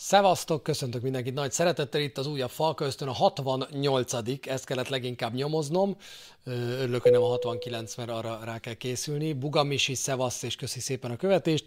Szevasztok, 0.00 0.62
köszöntök 0.62 1.02
mindenkit 1.02 1.34
nagy 1.34 1.52
szeretettel 1.52 2.00
itt 2.00 2.18
az 2.18 2.26
újabb 2.26 2.50
Falköztön, 2.50 3.08
a 3.08 3.12
68 3.12 4.12
ezt 4.46 4.64
kellett 4.64 4.88
leginkább 4.88 5.34
nyomoznom. 5.34 5.96
Örülök, 6.44 7.02
hogy 7.02 7.12
nem 7.12 7.22
a 7.22 7.26
69, 7.26 7.94
mert 7.94 8.10
arra 8.10 8.40
rá 8.44 8.58
kell 8.58 8.74
készülni. 8.74 9.32
Bugamisi, 9.32 9.94
szevasz, 9.94 10.42
és 10.42 10.56
köszi 10.56 10.80
szépen 10.80 11.10
a 11.10 11.16
követést. 11.16 11.64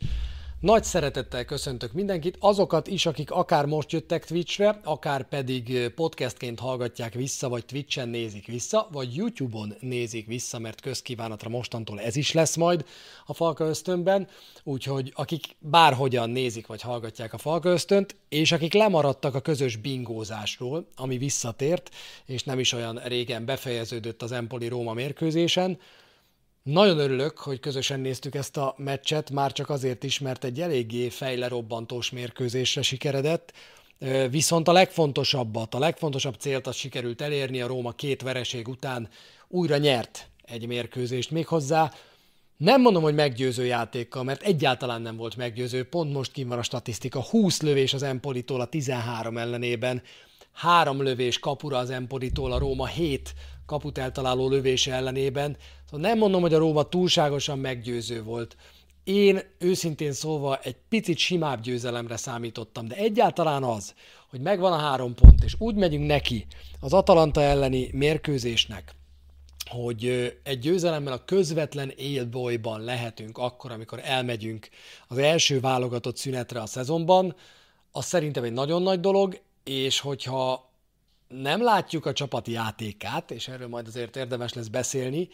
Nagy 0.61 0.83
szeretettel 0.83 1.45
köszöntök 1.45 1.91
mindenkit, 1.91 2.37
azokat 2.39 2.87
is, 2.87 3.05
akik 3.05 3.31
akár 3.31 3.65
most 3.65 3.91
jöttek 3.91 4.25
Twitchre, 4.25 4.79
akár 4.83 5.27
pedig 5.27 5.89
podcastként 5.95 6.59
hallgatják 6.59 7.13
vissza, 7.13 7.49
vagy 7.49 7.65
Twitchen 7.65 8.09
nézik 8.09 8.45
vissza, 8.45 8.87
vagy 8.91 9.15
YouTube-on 9.15 9.73
nézik 9.79 10.27
vissza, 10.27 10.59
mert 10.59 10.81
közkívánatra 10.81 11.49
mostantól 11.49 11.99
ez 11.99 12.15
is 12.15 12.31
lesz 12.31 12.55
majd 12.55 12.85
a 13.25 13.33
Falka 13.33 13.65
Ösztönben, 13.65 14.27
úgyhogy 14.63 15.11
akik 15.15 15.45
bárhogyan 15.59 16.29
nézik, 16.29 16.67
vagy 16.67 16.81
hallgatják 16.81 17.33
a 17.33 17.37
Falka 17.37 17.69
Ösztönt, 17.69 18.15
és 18.29 18.51
akik 18.51 18.73
lemaradtak 18.73 19.35
a 19.35 19.41
közös 19.41 19.75
bingózásról, 19.75 20.87
ami 20.95 21.17
visszatért, 21.17 21.89
és 22.25 22.43
nem 22.43 22.59
is 22.59 22.73
olyan 22.73 23.01
régen 23.05 23.45
befejeződött 23.45 24.21
az 24.21 24.31
Empoli 24.31 24.67
Róma 24.67 24.93
mérkőzésen, 24.93 25.77
nagyon 26.63 26.97
örülök, 26.97 27.37
hogy 27.37 27.59
közösen 27.59 27.99
néztük 27.99 28.35
ezt 28.35 28.57
a 28.57 28.73
meccset, 28.77 29.29
már 29.29 29.51
csak 29.51 29.69
azért 29.69 30.03
is, 30.03 30.19
mert 30.19 30.43
egy 30.43 30.61
eléggé 30.61 31.09
fejlerobbantós 31.09 32.09
mérkőzésre 32.09 32.81
sikeredett, 32.81 33.53
viszont 34.29 34.67
a 34.67 34.71
legfontosabbat, 34.71 35.75
a 35.75 35.79
legfontosabb 35.79 36.35
célt 36.39 36.67
az 36.67 36.75
sikerült 36.75 37.21
elérni, 37.21 37.61
a 37.61 37.67
Róma 37.67 37.91
két 37.91 38.21
vereség 38.21 38.67
után 38.67 39.09
újra 39.47 39.77
nyert 39.77 40.27
egy 40.43 40.67
mérkőzést, 40.67 41.31
méghozzá. 41.31 41.91
Nem 42.57 42.81
mondom, 42.81 43.03
hogy 43.03 43.15
meggyőző 43.15 43.65
játékkal, 43.65 44.23
mert 44.23 44.41
egyáltalán 44.41 45.01
nem 45.01 45.15
volt 45.15 45.35
meggyőző, 45.35 45.83
pont 45.83 46.13
most 46.13 46.31
kim 46.31 46.47
van 46.47 46.57
a 46.57 46.63
statisztika, 46.63 47.21
20 47.21 47.61
lövés 47.61 47.93
az 47.93 48.03
Empolitól 48.03 48.61
a 48.61 48.65
13 48.65 49.37
ellenében, 49.37 50.01
három 50.51 51.01
lövés 51.01 51.39
kapura 51.39 51.77
az 51.77 51.89
Empolitól, 51.89 52.51
a 52.51 52.59
Róma 52.59 52.85
7 52.85 53.33
kaput 53.71 53.97
eltaláló 53.97 54.49
lövése 54.49 54.93
ellenében. 54.93 55.57
Szóval 55.85 56.09
nem 56.09 56.17
mondom, 56.17 56.41
hogy 56.41 56.53
a 56.53 56.57
Róma 56.57 56.83
túlságosan 56.83 57.59
meggyőző 57.59 58.23
volt. 58.23 58.55
Én 59.03 59.39
őszintén 59.59 60.11
szólva 60.11 60.57
egy 60.57 60.75
picit 60.89 61.17
simább 61.17 61.61
győzelemre 61.61 62.17
számítottam, 62.17 62.87
de 62.87 62.95
egyáltalán 62.95 63.63
az, 63.63 63.93
hogy 64.29 64.41
megvan 64.41 64.71
a 64.71 64.77
három 64.77 65.13
pont, 65.13 65.43
és 65.43 65.55
úgy 65.57 65.75
megyünk 65.75 66.05
neki 66.05 66.45
az 66.79 66.93
Atalanta 66.93 67.41
elleni 67.41 67.89
mérkőzésnek, 67.93 68.95
hogy 69.69 70.33
egy 70.43 70.59
győzelemmel 70.59 71.13
a 71.13 71.25
közvetlen 71.25 71.93
élbolyban 71.95 72.81
lehetünk 72.81 73.37
akkor, 73.37 73.71
amikor 73.71 73.99
elmegyünk 74.03 74.69
az 75.07 75.17
első 75.17 75.59
válogatott 75.59 76.17
szünetre 76.17 76.61
a 76.61 76.65
szezonban, 76.65 77.35
az 77.91 78.05
szerintem 78.05 78.43
egy 78.43 78.53
nagyon 78.53 78.81
nagy 78.81 78.99
dolog, 78.99 79.39
és 79.63 79.99
hogyha 79.99 80.70
nem 81.31 81.63
látjuk 81.63 82.05
a 82.05 82.13
csapati 82.13 82.51
játékát, 82.51 83.31
és 83.31 83.47
erről 83.47 83.67
majd 83.67 83.87
azért 83.87 84.15
érdemes 84.15 84.53
lesz 84.53 84.67
beszélni, 84.67 85.29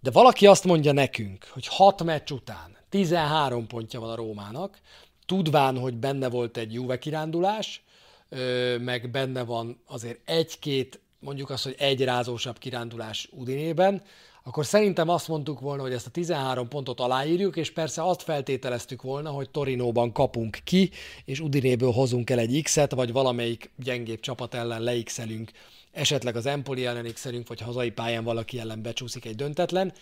de 0.00 0.10
valaki 0.10 0.46
azt 0.46 0.64
mondja 0.64 0.92
nekünk, 0.92 1.46
hogy 1.50 1.66
hat 1.66 2.02
meccs 2.02 2.30
után 2.30 2.76
13 2.88 3.66
pontja 3.66 4.00
van 4.00 4.10
a 4.10 4.14
Rómának, 4.14 4.78
tudván, 5.26 5.78
hogy 5.78 5.96
benne 5.96 6.28
volt 6.28 6.56
egy 6.56 6.72
Juve 6.72 6.98
kirándulás, 6.98 7.82
meg 8.80 9.10
benne 9.10 9.44
van 9.44 9.82
azért 9.86 10.20
egy-két, 10.24 11.00
mondjuk 11.18 11.50
azt, 11.50 11.64
hogy 11.64 11.74
egy 11.78 12.04
rázósabb 12.04 12.58
kirándulás 12.58 13.28
Udinében, 13.32 14.02
akkor 14.48 14.66
szerintem 14.66 15.08
azt 15.08 15.28
mondtuk 15.28 15.60
volna, 15.60 15.82
hogy 15.82 15.92
ezt 15.92 16.06
a 16.06 16.10
13 16.10 16.68
pontot 16.68 17.00
aláírjuk, 17.00 17.56
és 17.56 17.72
persze 17.72 18.02
azt 18.02 18.22
feltételeztük 18.22 19.02
volna, 19.02 19.30
hogy 19.30 19.50
Torinóban 19.50 20.12
kapunk 20.12 20.58
ki, 20.64 20.90
és 21.24 21.40
Udinéből 21.40 21.92
hozunk 21.92 22.30
el 22.30 22.38
egy 22.38 22.62
X-et, 22.62 22.92
vagy 22.92 23.12
valamelyik 23.12 23.70
gyengébb 23.76 24.20
csapat 24.20 24.54
ellen 24.54 24.82
leixelünk, 24.82 25.50
esetleg 25.92 26.36
az 26.36 26.46
Empoli 26.46 26.86
ellen 26.86 27.12
x 27.12 27.28
vagy 27.46 27.60
hazai 27.60 27.90
pályán 27.90 28.24
valaki 28.24 28.58
ellen 28.58 28.82
becsúszik 28.82 29.24
egy 29.24 29.34
döntetlen. 29.34 29.92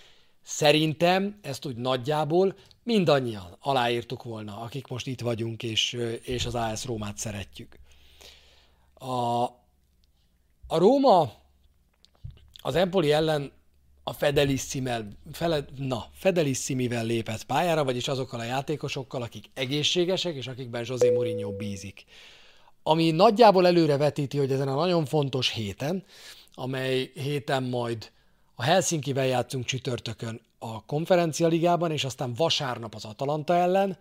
Szerintem 0.43 1.39
ezt 1.43 1.67
úgy 1.67 1.77
nagyjából 1.77 2.57
mindannyian 2.83 3.57
aláírtuk 3.61 4.23
volna, 4.23 4.61
akik 4.61 4.87
most 4.87 5.07
itt 5.07 5.21
vagyunk, 5.21 5.63
és, 5.63 5.99
és 6.23 6.47
az 6.47 6.55
AS 6.55 6.85
Rómát 6.85 7.19
szeretjük. 7.19 7.79
A, 8.95 9.43
a 10.67 10.79
Róma 10.79 11.33
az 12.63 12.75
Empoli 12.75 13.13
ellen 13.13 13.55
a 14.09 14.13
Fedelissimivel, 14.13 15.09
fele, 15.33 15.65
na, 15.77 16.07
Fedelissimivel 16.13 17.05
lépett 17.05 17.45
pályára, 17.45 17.85
vagyis 17.85 18.09
azokkal 18.09 18.41
a 18.41 18.45
játékosokkal, 18.45 19.23
akik 19.23 19.45
egészségesek, 19.55 20.35
és 20.35 20.47
akikben 20.47 20.85
José 20.87 21.11
Mourinho 21.11 21.53
bízik. 21.53 22.05
Ami 22.83 23.11
nagyjából 23.11 23.67
előre 23.67 23.97
vetíti, 23.97 24.39
hogy 24.39 24.53
ezen 24.53 24.69
a 24.69 24.75
nagyon 24.75 25.05
fontos 25.05 25.51
héten, 25.51 26.05
amely 26.55 27.11
héten 27.15 27.63
majd 27.63 28.13
a 28.55 28.63
Helsinki-vel 28.63 29.27
játszunk 29.27 29.65
csütörtökön 29.65 30.41
a 30.59 30.85
konferencia 30.85 31.47
ligában, 31.47 31.91
és 31.91 32.05
aztán 32.05 32.35
vasárnap 32.35 32.95
az 32.95 33.05
Atalanta 33.05 33.55
ellen. 33.55 33.99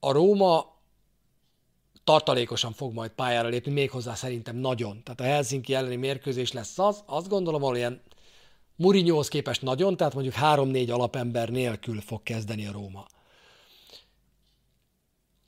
A 0.00 0.12
Róma 0.12 0.75
tartalékosan 2.06 2.72
fog 2.72 2.92
majd 2.92 3.10
pályára 3.10 3.48
lépni, 3.48 3.72
méghozzá 3.72 4.14
szerintem 4.14 4.56
nagyon. 4.56 5.02
Tehát 5.02 5.20
a 5.20 5.24
Helsinki 5.34 5.74
elleni 5.74 5.96
mérkőzés 5.96 6.52
lesz 6.52 6.78
az, 6.78 7.02
azt 7.06 7.28
gondolom, 7.28 7.62
hogy 7.62 7.76
ilyen 7.76 8.02
Murinyóhoz 8.76 9.28
képest 9.28 9.62
nagyon, 9.62 9.96
tehát 9.96 10.14
mondjuk 10.14 10.34
3-4 10.40 10.92
alapember 10.92 11.48
nélkül 11.48 12.00
fog 12.00 12.22
kezdeni 12.22 12.66
a 12.66 12.72
Róma. 12.72 13.06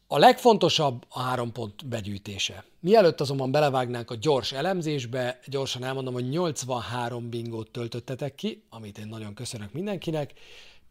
A 0.07 0.19
legfontosabb 0.19 1.05
a 1.09 1.21
három 1.21 1.53
pont 1.53 1.87
begyűjtése. 1.87 2.65
Mielőtt 2.81 3.21
azonban 3.21 3.51
belevágnánk 3.51 4.11
a 4.11 4.15
gyors 4.15 4.53
elemzésbe, 4.53 5.41
gyorsan 5.47 5.85
elmondom, 5.85 6.15
hogy 6.15 6.29
83 6.29 7.31
bingót 7.31 7.71
töltöttetek 7.71 8.35
ki, 8.35 8.65
amit 8.71 8.99
én 8.99 9.07
nagyon 9.07 9.35
köszönök 9.35 9.73
mindenkinek, 9.73 10.33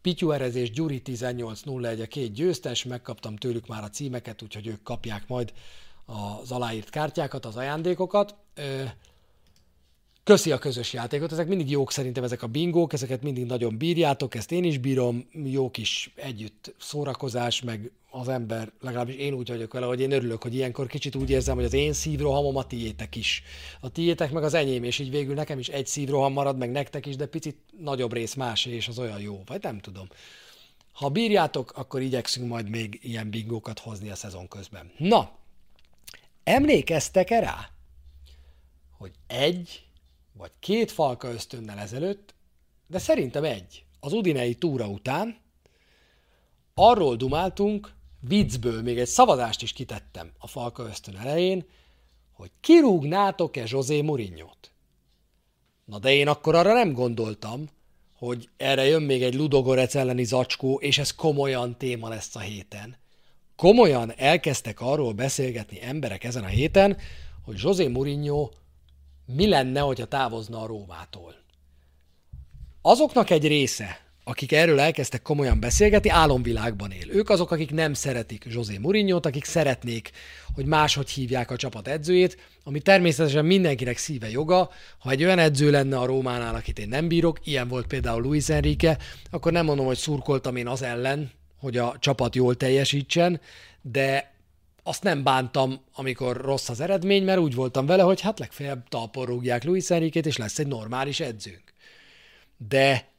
Pityuerezés 0.02 0.70
Gyuri 0.70 1.02
1801 1.04 2.00
a 2.00 2.06
két 2.06 2.32
győztes, 2.32 2.84
megkaptam 2.84 3.36
tőlük 3.36 3.66
már 3.66 3.82
a 3.82 3.88
címeket, 3.88 4.42
úgyhogy 4.42 4.66
ők 4.66 4.82
kapják 4.82 5.28
majd 5.28 5.52
az 6.06 6.50
aláírt 6.50 6.90
kártyákat, 6.90 7.44
az 7.44 7.56
ajándékokat. 7.56 8.34
Köszi 10.24 10.52
a 10.52 10.58
közös 10.58 10.92
játékot, 10.92 11.32
ezek 11.32 11.48
mindig 11.48 11.70
jók 11.70 11.92
szerintem 11.92 12.24
ezek 12.24 12.42
a 12.42 12.46
bingók, 12.46 12.92
ezeket 12.92 13.22
mindig 13.22 13.46
nagyon 13.46 13.78
bírjátok, 13.78 14.34
ezt 14.34 14.52
én 14.52 14.64
is 14.64 14.78
bírom, 14.78 15.28
jó 15.44 15.70
kis 15.70 16.12
együtt 16.16 16.74
szórakozás, 16.78 17.62
meg 17.62 17.90
az 18.10 18.28
ember, 18.28 18.72
legalábbis 18.80 19.14
én 19.14 19.32
úgy 19.32 19.48
vagyok 19.48 19.72
vele, 19.72 19.86
hogy 19.86 20.00
én 20.00 20.10
örülök, 20.10 20.42
hogy 20.42 20.54
ilyenkor 20.54 20.86
kicsit 20.86 21.14
úgy 21.14 21.30
érzem, 21.30 21.54
hogy 21.54 21.64
az 21.64 21.72
én 21.72 21.92
szívrohamom 21.92 22.56
a 22.56 22.66
tiétek 22.66 23.16
is. 23.16 23.42
A 23.80 23.88
tiétek 23.88 24.30
meg 24.30 24.42
az 24.42 24.54
enyém, 24.54 24.84
és 24.84 24.98
így 24.98 25.10
végül 25.10 25.34
nekem 25.34 25.58
is 25.58 25.68
egy 25.68 25.86
szívroham 25.86 26.32
marad, 26.32 26.58
meg 26.58 26.70
nektek 26.70 27.06
is, 27.06 27.16
de 27.16 27.26
picit 27.26 27.56
nagyobb 27.80 28.12
rész 28.12 28.34
másé, 28.34 28.70
és 28.70 28.88
az 28.88 28.98
olyan 28.98 29.20
jó, 29.20 29.42
vagy 29.46 29.62
nem 29.62 29.78
tudom. 29.78 30.08
Ha 30.92 31.08
bírjátok, 31.08 31.72
akkor 31.76 32.00
igyekszünk 32.00 32.48
majd 32.48 32.68
még 32.68 32.98
ilyen 33.02 33.30
bingókat 33.30 33.78
hozni 33.78 34.10
a 34.10 34.14
szezon 34.14 34.48
közben. 34.48 34.90
Na, 34.96 35.30
emlékeztek-e 36.44 37.40
rá, 37.40 37.70
hogy 38.98 39.12
egy 39.26 39.82
vagy 40.32 40.50
két 40.60 40.90
falka 40.90 41.32
ösztönnel 41.32 41.78
ezelőtt, 41.78 42.34
de 42.86 42.98
szerintem 42.98 43.44
egy, 43.44 43.84
az 44.00 44.12
Udinei 44.12 44.54
túra 44.54 44.86
után 44.86 45.36
arról 46.74 47.16
dumáltunk, 47.16 47.96
viccből 48.20 48.82
még 48.82 48.98
egy 48.98 49.06
szavazást 49.06 49.62
is 49.62 49.72
kitettem 49.72 50.32
a 50.38 50.46
Falka 50.46 50.82
ösztön 50.82 51.16
elején, 51.16 51.64
hogy 52.32 52.50
kirúgnátok-e 52.60 53.64
José 53.66 54.00
Mourinho-t. 54.00 54.70
Na 55.84 55.98
de 55.98 56.12
én 56.12 56.28
akkor 56.28 56.54
arra 56.54 56.72
nem 56.72 56.92
gondoltam, 56.92 57.68
hogy 58.18 58.48
erre 58.56 58.84
jön 58.84 59.02
még 59.02 59.22
egy 59.22 59.34
Ludogorec 59.34 59.94
elleni 59.94 60.24
zacskó, 60.24 60.80
és 60.80 60.98
ez 60.98 61.14
komolyan 61.14 61.76
téma 61.76 62.08
lesz 62.08 62.36
a 62.36 62.40
héten. 62.40 62.96
Komolyan 63.56 64.12
elkezdtek 64.16 64.80
arról 64.80 65.12
beszélgetni 65.12 65.82
emberek 65.82 66.24
ezen 66.24 66.44
a 66.44 66.46
héten, 66.46 66.96
hogy 67.44 67.60
José 67.62 67.86
Mourinho 67.86 68.50
mi 69.26 69.48
lenne, 69.48 69.80
hogyha 69.80 70.06
távozna 70.06 70.60
a 70.62 70.66
Rómától. 70.66 71.34
Azoknak 72.82 73.30
egy 73.30 73.46
része, 73.46 74.07
akik 74.28 74.52
erről 74.52 74.80
elkezdtek 74.80 75.22
komolyan 75.22 75.60
beszélgetni, 75.60 76.08
álomvilágban 76.10 76.90
él. 76.90 77.10
Ők 77.10 77.30
azok, 77.30 77.50
akik 77.50 77.70
nem 77.70 77.92
szeretik 77.92 78.46
José 78.48 78.78
Mourinho-t, 78.78 79.26
akik 79.26 79.44
szeretnék, 79.44 80.10
hogy 80.54 80.66
máshogy 80.66 81.10
hívják 81.10 81.50
a 81.50 81.56
csapat 81.56 81.88
edzőjét, 81.88 82.36
ami 82.64 82.80
természetesen 82.80 83.44
mindenkinek 83.44 83.96
szíve 83.96 84.30
joga. 84.30 84.70
Ha 84.98 85.10
egy 85.10 85.24
olyan 85.24 85.38
edző 85.38 85.70
lenne 85.70 85.98
a 85.98 86.06
Rómánál, 86.06 86.54
akit 86.54 86.78
én 86.78 86.88
nem 86.88 87.08
bírok, 87.08 87.38
ilyen 87.44 87.68
volt 87.68 87.86
például 87.86 88.22
Luis 88.22 88.48
Enrique, 88.48 88.98
akkor 89.30 89.52
nem 89.52 89.64
mondom, 89.64 89.86
hogy 89.86 89.96
szurkoltam 89.96 90.56
én 90.56 90.66
az 90.66 90.82
ellen, 90.82 91.30
hogy 91.58 91.76
a 91.76 91.96
csapat 91.98 92.34
jól 92.34 92.56
teljesítsen, 92.56 93.40
de 93.82 94.34
azt 94.82 95.02
nem 95.02 95.22
bántam, 95.22 95.80
amikor 95.94 96.36
rossz 96.36 96.68
az 96.68 96.80
eredmény, 96.80 97.24
mert 97.24 97.38
úgy 97.38 97.54
voltam 97.54 97.86
vele, 97.86 98.02
hogy 98.02 98.20
hát 98.20 98.38
legfeljebb 98.38 98.88
talpon 98.88 99.26
rúgják 99.26 99.64
Luis 99.64 99.90
Enrique-t, 99.90 100.26
és 100.26 100.36
lesz 100.36 100.58
egy 100.58 100.66
normális 100.66 101.20
edzőnk. 101.20 101.72
De 102.68 103.16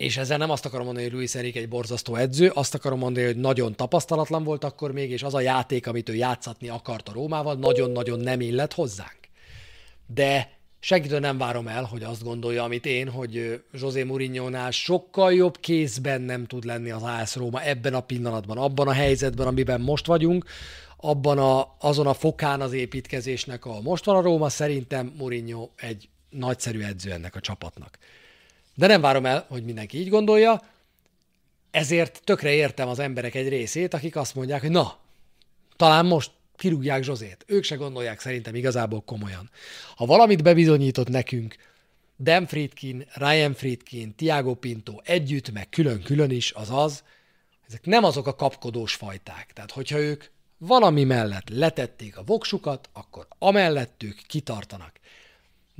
és 0.00 0.16
ezzel 0.16 0.38
nem 0.38 0.50
azt 0.50 0.64
akarom 0.64 0.84
mondani, 0.84 1.06
hogy 1.06 1.14
Luis 1.14 1.34
Enrique 1.34 1.60
egy 1.60 1.68
borzasztó 1.68 2.14
edző, 2.14 2.50
azt 2.54 2.74
akarom 2.74 2.98
mondani, 2.98 3.26
hogy 3.26 3.36
nagyon 3.36 3.74
tapasztalatlan 3.74 4.44
volt 4.44 4.64
akkor 4.64 4.92
még, 4.92 5.10
és 5.10 5.22
az 5.22 5.34
a 5.34 5.40
játék, 5.40 5.86
amit 5.86 6.08
ő 6.08 6.14
játszatni 6.14 6.68
akart 6.68 7.08
a 7.08 7.12
Rómával, 7.12 7.54
nagyon-nagyon 7.54 8.20
nem 8.20 8.40
illet 8.40 8.72
hozzánk. 8.72 9.18
De 10.06 10.50
senkitől 10.78 11.20
nem 11.20 11.38
várom 11.38 11.68
el, 11.68 11.84
hogy 11.84 12.02
azt 12.02 12.22
gondolja, 12.22 12.62
amit 12.62 12.86
én, 12.86 13.08
hogy 13.08 13.62
José 13.72 14.02
mourinho 14.02 14.70
sokkal 14.70 15.32
jobb 15.32 15.60
kézben 15.60 16.20
nem 16.20 16.46
tud 16.46 16.64
lenni 16.64 16.90
az 16.90 17.02
AS 17.02 17.36
Róma 17.36 17.62
ebben 17.62 17.94
a 17.94 18.00
pillanatban, 18.00 18.58
abban 18.58 18.88
a 18.88 18.92
helyzetben, 18.92 19.46
amiben 19.46 19.80
most 19.80 20.06
vagyunk, 20.06 20.44
abban 20.96 21.38
a, 21.38 21.76
azon 21.78 22.06
a 22.06 22.14
fokán 22.14 22.60
az 22.60 22.72
építkezésnek, 22.72 23.64
a 23.64 23.80
most 23.80 24.04
van 24.04 24.16
a 24.16 24.20
Róma, 24.20 24.48
szerintem 24.48 25.12
Mourinho 25.16 25.68
egy 25.76 26.08
nagyszerű 26.30 26.80
edző 26.80 27.12
ennek 27.12 27.34
a 27.34 27.40
csapatnak. 27.40 27.98
De 28.80 28.86
nem 28.86 29.00
várom 29.00 29.26
el, 29.26 29.44
hogy 29.48 29.64
mindenki 29.64 29.98
így 29.98 30.08
gondolja, 30.08 30.62
ezért 31.70 32.20
tökre 32.24 32.52
értem 32.52 32.88
az 32.88 32.98
emberek 32.98 33.34
egy 33.34 33.48
részét, 33.48 33.94
akik 33.94 34.16
azt 34.16 34.34
mondják, 34.34 34.60
hogy 34.60 34.70
na, 34.70 34.96
talán 35.76 36.06
most 36.06 36.30
kirúgják 36.56 37.02
Zsozét. 37.02 37.44
Ők 37.46 37.64
se 37.64 37.74
gondolják 37.74 38.20
szerintem 38.20 38.54
igazából 38.54 39.00
komolyan. 39.00 39.50
Ha 39.96 40.06
valamit 40.06 40.42
bebizonyított 40.42 41.08
nekünk, 41.08 41.56
Dan 42.18 42.46
Friedkin, 42.46 43.06
Ryan 43.14 43.54
Friedkin, 43.54 44.14
Tiago 44.14 44.54
Pinto 44.54 44.94
együtt, 45.04 45.52
meg 45.52 45.68
külön-külön 45.68 46.30
is, 46.30 46.52
az 46.52 46.70
az, 46.70 47.02
ezek 47.66 47.84
nem 47.84 48.04
azok 48.04 48.26
a 48.26 48.34
kapkodós 48.34 48.94
fajták. 48.94 49.52
Tehát, 49.52 49.70
hogyha 49.70 49.98
ők 49.98 50.24
valami 50.58 51.04
mellett 51.04 51.48
letették 51.48 52.16
a 52.16 52.22
voksukat, 52.22 52.88
akkor 52.92 53.26
amellett 53.38 54.02
ők 54.02 54.20
kitartanak. 54.26 54.99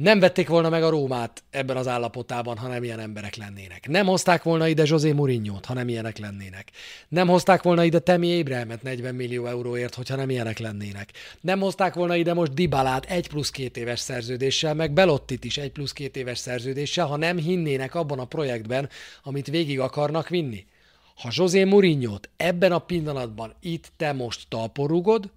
Nem 0.03 0.21
vették 0.21 0.49
volna 0.49 0.69
meg 0.69 0.83
a 0.83 0.89
Rómát 0.89 1.43
ebben 1.51 1.77
az 1.77 1.89
állapotában, 1.89 2.57
ha 2.57 2.69
nem 2.69 2.83
ilyen 2.83 2.99
emberek 2.99 3.37
lennének. 3.37 3.89
Nem 3.89 4.07
hozták 4.07 4.43
volna 4.43 4.67
ide 4.69 4.83
José 4.87 5.13
Mourinho-t, 5.13 5.65
ha 5.65 5.75
nem 5.75 5.89
ilyenek 5.89 6.19
lennének. 6.19 6.71
Nem 7.09 7.29
hozták 7.29 7.63
volna 7.63 7.85
ide 7.85 7.99
Temi 7.99 8.27
Ébrehemet 8.27 8.83
40 8.83 9.15
millió 9.15 9.47
euróért, 9.47 9.95
hogyha 9.95 10.17
nem 10.17 10.31
ilyenek 10.31 10.59
lennének. 10.59 11.11
Nem 11.41 11.61
hozták 11.61 11.95
volna 11.95 12.17
ide 12.17 12.35
most 12.35 12.55
Dibalát 12.55 13.05
egy 13.05 13.29
plusz 13.29 13.51
két 13.51 13.77
éves 13.77 14.01
szerződéssel, 14.01 14.75
meg 14.75 14.93
Belottit 14.93 15.45
is 15.45 15.59
egy 15.59 15.73
plusz 15.73 15.93
két 15.93 16.17
éves 16.17 16.39
szerződéssel, 16.39 17.07
ha 17.07 17.17
nem 17.17 17.37
hinnének 17.37 17.95
abban 17.95 18.19
a 18.19 18.25
projektben, 18.25 18.89
amit 19.23 19.47
végig 19.47 19.81
akarnak 19.81 20.29
vinni. 20.29 20.67
Ha 21.15 21.29
José 21.33 21.65
mourinho 21.65 22.17
ebben 22.37 22.73
a 22.73 22.79
pillanatban 22.79 23.55
itt 23.61 23.93
te 23.97 24.13
most 24.13 24.47
talporugod, 24.49 25.31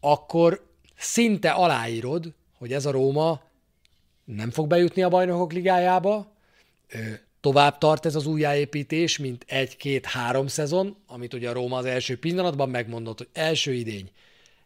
akkor 0.00 0.66
szinte 0.96 1.50
aláírod, 1.50 2.32
hogy 2.58 2.72
ez 2.72 2.86
a 2.86 2.90
Róma 2.90 3.50
nem 4.24 4.50
fog 4.50 4.66
bejutni 4.66 5.02
a 5.02 5.08
bajnokok 5.08 5.52
ligájába, 5.52 6.32
tovább 7.40 7.78
tart 7.78 8.06
ez 8.06 8.14
az 8.14 8.26
újjáépítés, 8.26 9.18
mint 9.18 9.44
egy-két-három 9.48 10.46
szezon, 10.46 10.96
amit 11.06 11.34
ugye 11.34 11.48
a 11.48 11.52
Róma 11.52 11.76
az 11.76 11.84
első 11.84 12.18
pillanatban 12.18 12.70
megmondott, 12.70 13.18
hogy 13.18 13.28
első 13.32 13.72
idény 13.72 14.10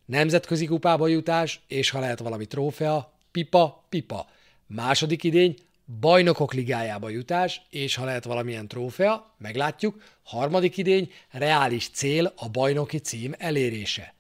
nemzetközi 0.06 0.66
kupába 0.66 1.06
jutás, 1.06 1.60
és 1.68 1.90
ha 1.90 2.00
lehet 2.00 2.18
valami 2.18 2.46
trófea, 2.46 3.12
pipa, 3.30 3.84
pipa. 3.88 4.26
Második 4.66 5.24
idény 5.24 5.56
bajnokok 6.00 6.54
ligájába 6.54 7.08
jutás, 7.08 7.62
és 7.70 7.94
ha 7.94 8.04
lehet 8.04 8.24
valamilyen 8.24 8.68
trófea, 8.68 9.34
meglátjuk. 9.38 10.02
Harmadik 10.22 10.76
idény 10.76 11.10
reális 11.30 11.88
cél 11.88 12.32
a 12.36 12.48
bajnoki 12.48 12.98
cím 12.98 13.34
elérése. 13.38 14.14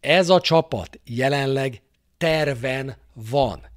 Ez 0.00 0.28
a 0.28 0.40
csapat 0.40 1.00
jelenleg 1.04 1.82
terven 2.16 2.96
van. 3.12 3.70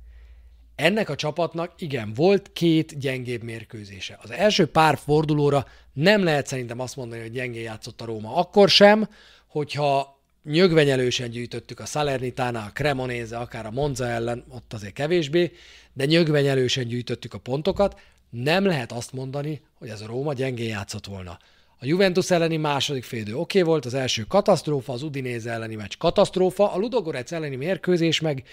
Ennek 0.75 1.09
a 1.09 1.15
csapatnak 1.15 1.73
igen, 1.77 2.13
volt 2.13 2.53
két 2.53 2.99
gyengébb 2.99 3.43
mérkőzése. 3.43 4.19
Az 4.21 4.31
első 4.31 4.65
pár 4.65 4.97
fordulóra 4.97 5.65
nem 5.93 6.23
lehet 6.23 6.47
szerintem 6.47 6.79
azt 6.79 6.95
mondani, 6.95 7.21
hogy 7.21 7.31
gyengé 7.31 7.61
játszott 7.61 8.01
a 8.01 8.05
Róma. 8.05 8.35
Akkor 8.35 8.69
sem, 8.69 9.09
hogyha 9.47 10.19
nyögvenyelősen 10.43 11.29
gyűjtöttük 11.29 11.79
a 11.79 11.85
Salernitánál, 11.85 12.67
a 12.67 12.71
Cremonese, 12.71 13.37
akár 13.37 13.65
a 13.65 13.71
Monza 13.71 14.07
ellen, 14.07 14.45
ott 14.49 14.73
azért 14.73 14.93
kevésbé, 14.93 15.51
de 15.93 16.05
nyögvenyelősen 16.05 16.87
gyűjtöttük 16.87 17.33
a 17.33 17.37
pontokat, 17.37 17.99
nem 18.29 18.65
lehet 18.65 18.91
azt 18.91 19.13
mondani, 19.13 19.61
hogy 19.73 19.89
ez 19.89 20.01
a 20.01 20.05
Róma 20.05 20.33
gyengén 20.33 20.67
játszott 20.67 21.05
volna. 21.05 21.39
A 21.77 21.85
Juventus 21.85 22.31
elleni 22.31 22.57
második 22.57 23.03
félidő 23.03 23.35
oké 23.35 23.59
okay 23.59 23.71
volt, 23.71 23.85
az 23.85 23.93
első 23.93 24.23
katasztrófa, 24.23 24.93
az 24.93 25.03
Udinese 25.03 25.51
elleni 25.51 25.75
meccs 25.75 25.97
katasztrófa, 25.97 26.71
a 26.71 26.77
Ludogorec 26.77 27.31
elleni 27.31 27.55
mérkőzés 27.55 28.19
meg 28.19 28.43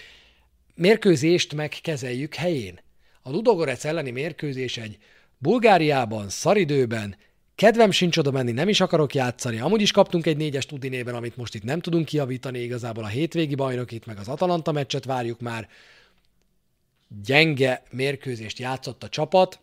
mérkőzést 0.75 1.53
meg 1.53 1.69
kezeljük 1.81 2.35
helyén. 2.35 2.79
A 3.21 3.29
Ludogorec 3.29 3.85
elleni 3.85 4.11
mérkőzés 4.11 4.77
egy 4.77 4.97
Bulgáriában, 5.37 6.29
szaridőben, 6.29 7.15
kedvem 7.55 7.91
sincs 7.91 8.17
oda 8.17 8.31
menni, 8.31 8.51
nem 8.51 8.69
is 8.69 8.81
akarok 8.81 9.13
játszani. 9.13 9.59
Amúgy 9.59 9.81
is 9.81 9.91
kaptunk 9.91 10.25
egy 10.25 10.37
négyes 10.37 10.65
Udinében, 10.71 11.15
amit 11.15 11.37
most 11.37 11.55
itt 11.55 11.63
nem 11.63 11.79
tudunk 11.79 12.05
kiavítani, 12.05 12.59
igazából 12.59 13.03
a 13.03 13.07
hétvégi 13.07 13.55
bajnokit, 13.55 14.05
meg 14.05 14.17
az 14.17 14.27
Atalanta 14.27 14.71
meccset 14.71 15.05
várjuk 15.05 15.39
már. 15.39 15.69
Gyenge 17.23 17.83
mérkőzést 17.89 18.59
játszott 18.59 19.03
a 19.03 19.09
csapat, 19.09 19.59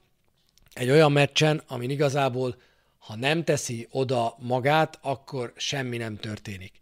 egy 0.73 0.91
olyan 0.91 1.13
meccsen, 1.13 1.63
amin 1.67 1.91
igazából, 1.91 2.57
ha 2.99 3.17
nem 3.17 3.45
teszi 3.45 3.89
oda 3.91 4.37
magát, 4.39 4.99
akkor 5.03 5.53
semmi 5.57 5.97
nem 5.97 6.17
történik. 6.17 6.73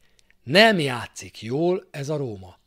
Nem 0.42 0.78
játszik 0.78 1.42
jól 1.42 1.88
ez 1.90 2.08
a 2.08 2.16
Róma 2.16 2.58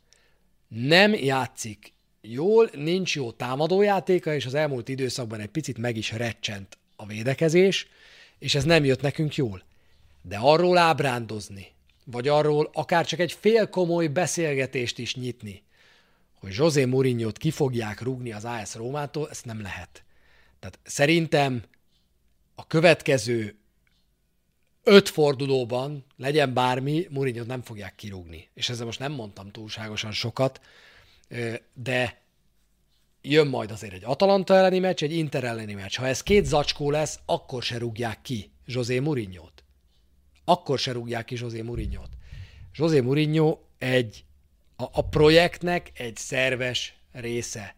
nem 0.74 1.14
játszik 1.14 1.92
jól, 2.20 2.70
nincs 2.74 3.14
jó 3.14 3.32
támadójátéka, 3.32 4.34
és 4.34 4.46
az 4.46 4.54
elmúlt 4.54 4.88
időszakban 4.88 5.40
egy 5.40 5.48
picit 5.48 5.78
meg 5.78 5.96
is 5.96 6.12
recsent 6.12 6.78
a 6.96 7.06
védekezés, 7.06 7.86
és 8.38 8.54
ez 8.54 8.64
nem 8.64 8.84
jött 8.84 9.00
nekünk 9.00 9.34
jól. 9.34 9.62
De 10.22 10.36
arról 10.36 10.78
ábrándozni, 10.78 11.66
vagy 12.04 12.28
arról 12.28 12.70
akár 12.72 13.06
csak 13.06 13.18
egy 13.18 13.32
fél 13.32 13.68
komoly 13.68 14.06
beszélgetést 14.06 14.98
is 14.98 15.14
nyitni, 15.14 15.62
hogy 16.40 16.54
José 16.54 16.84
mourinho 16.84 17.32
ki 17.32 17.50
fogják 17.50 18.00
rúgni 18.00 18.32
az 18.32 18.44
AS 18.44 18.74
Rómától, 18.74 19.28
ezt 19.30 19.44
nem 19.44 19.62
lehet. 19.62 20.02
Tehát 20.60 20.78
szerintem 20.82 21.62
a 22.54 22.66
következő 22.66 23.56
öt 24.84 25.08
fordulóban, 25.08 26.04
legyen 26.16 26.54
bármi, 26.54 27.06
mourinho 27.10 27.44
nem 27.44 27.62
fogják 27.62 27.94
kirúgni. 27.94 28.48
És 28.54 28.68
ezzel 28.68 28.86
most 28.86 28.98
nem 28.98 29.12
mondtam 29.12 29.50
túlságosan 29.50 30.12
sokat, 30.12 30.60
de 31.74 32.20
jön 33.22 33.46
majd 33.46 33.70
azért 33.70 33.92
egy 33.92 34.04
Atalanta 34.04 34.54
elleni 34.54 34.78
meccs, 34.78 35.02
egy 35.02 35.12
Inter 35.12 35.44
elleni 35.44 35.74
meccs. 35.74 35.96
Ha 35.96 36.06
ez 36.06 36.22
két 36.22 36.44
zacskó 36.44 36.90
lesz, 36.90 37.18
akkor 37.26 37.62
se 37.62 37.78
rúgják 37.78 38.22
ki 38.22 38.50
José 38.66 38.98
Mourinho-t. 38.98 39.64
Akkor 40.44 40.78
se 40.78 40.92
rúgják 40.92 41.24
ki 41.24 41.36
José 41.38 41.60
Mourinho-t. 41.60 42.10
José 42.74 43.00
Mourinho 43.00 43.58
egy, 43.78 44.24
a, 44.76 44.84
a 44.92 45.08
projektnek 45.08 45.92
egy 45.94 46.16
szerves 46.16 46.94
része. 47.12 47.74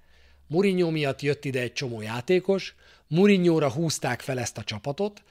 Mourinho 0.46 0.90
miatt 0.90 1.20
jött 1.20 1.44
ide 1.44 1.60
egy 1.60 1.72
csomó 1.72 2.00
játékos, 2.00 2.74
Mourinho-ra 3.06 3.70
húzták 3.70 4.20
fel 4.20 4.38
ezt 4.38 4.58
a 4.58 4.64
csapatot, 4.64 5.22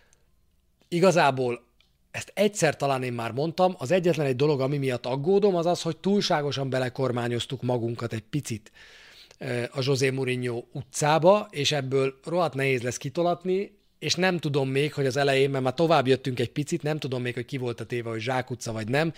igazából 0.93 1.65
ezt 2.11 2.31
egyszer 2.35 2.75
talán 2.75 3.03
én 3.03 3.13
már 3.13 3.31
mondtam, 3.31 3.75
az 3.77 3.91
egyetlen 3.91 4.25
egy 4.25 4.35
dolog, 4.35 4.61
ami 4.61 4.77
miatt 4.77 5.05
aggódom, 5.05 5.55
az 5.55 5.65
az, 5.65 5.81
hogy 5.81 5.97
túlságosan 5.97 6.69
belekormányoztuk 6.69 7.61
magunkat 7.61 8.13
egy 8.13 8.23
picit 8.29 8.71
a 9.71 9.81
José 9.81 10.09
Mourinho 10.09 10.63
utcába, 10.71 11.47
és 11.51 11.71
ebből 11.71 12.19
rohadt 12.25 12.53
nehéz 12.53 12.81
lesz 12.81 12.97
kitolatni, 12.97 13.77
és 13.99 14.15
nem 14.15 14.37
tudom 14.39 14.69
még, 14.69 14.93
hogy 14.93 15.05
az 15.05 15.17
elején, 15.17 15.49
mert 15.49 15.63
már 15.63 15.73
tovább 15.73 16.07
jöttünk 16.07 16.39
egy 16.39 16.51
picit, 16.51 16.81
nem 16.81 16.99
tudom 16.99 17.21
még, 17.21 17.33
hogy 17.33 17.45
ki 17.45 17.57
volt 17.57 17.79
a 17.79 17.85
téve, 17.85 18.09
hogy 18.09 18.21
Zsák 18.21 18.49
utca 18.49 18.71
vagy 18.71 18.87
nem. 18.87 19.13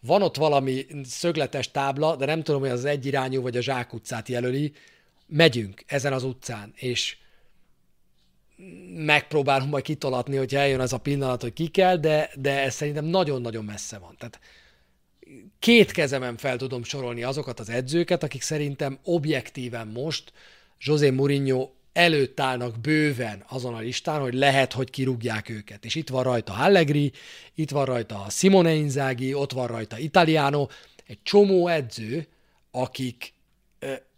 Van 0.00 0.22
ott 0.22 0.36
valami 0.36 0.86
szögletes 1.04 1.70
tábla, 1.70 2.16
de 2.16 2.26
nem 2.26 2.42
tudom, 2.42 2.60
hogy 2.60 2.70
az 2.70 2.84
egyirányú 2.84 3.42
vagy 3.42 3.56
a 3.56 3.60
Zsák 3.60 3.92
utcát 3.92 4.28
jelöli. 4.28 4.72
Megyünk 5.26 5.84
ezen 5.86 6.12
az 6.12 6.22
utcán, 6.22 6.72
és 6.76 7.16
megpróbálom 8.94 9.68
majd 9.68 9.84
kitolatni, 9.84 10.36
hogy 10.36 10.54
eljön 10.54 10.80
az 10.80 10.92
a 10.92 10.98
pillanat, 10.98 11.42
hogy 11.42 11.52
ki 11.52 11.68
kell, 11.68 11.96
de, 11.96 12.30
de 12.34 12.62
ez 12.62 12.74
szerintem 12.74 13.04
nagyon-nagyon 13.04 13.64
messze 13.64 13.98
van. 13.98 14.14
Tehát 14.18 14.40
két 15.58 15.90
kezemen 15.90 16.36
fel 16.36 16.56
tudom 16.56 16.84
sorolni 16.84 17.22
azokat 17.22 17.60
az 17.60 17.70
edzőket, 17.70 18.22
akik 18.22 18.42
szerintem 18.42 18.98
objektíven 19.04 19.86
most 19.86 20.32
José 20.80 21.10
Mourinho 21.10 21.70
előtt 21.92 22.40
állnak 22.40 22.80
bőven 22.80 23.44
azon 23.48 23.74
a 23.74 23.78
listán, 23.78 24.20
hogy 24.20 24.34
lehet, 24.34 24.72
hogy 24.72 24.90
kirúgják 24.90 25.48
őket. 25.48 25.84
És 25.84 25.94
itt 25.94 26.08
van 26.08 26.22
rajta 26.22 26.52
Allegri, 26.52 27.12
itt 27.54 27.70
van 27.70 27.84
rajta 27.84 28.26
Simone 28.30 28.72
Inzaghi, 28.72 29.34
ott 29.34 29.52
van 29.52 29.66
rajta 29.66 29.98
Italiano, 29.98 30.66
egy 31.06 31.18
csomó 31.22 31.68
edző, 31.68 32.26
akik 32.70 33.32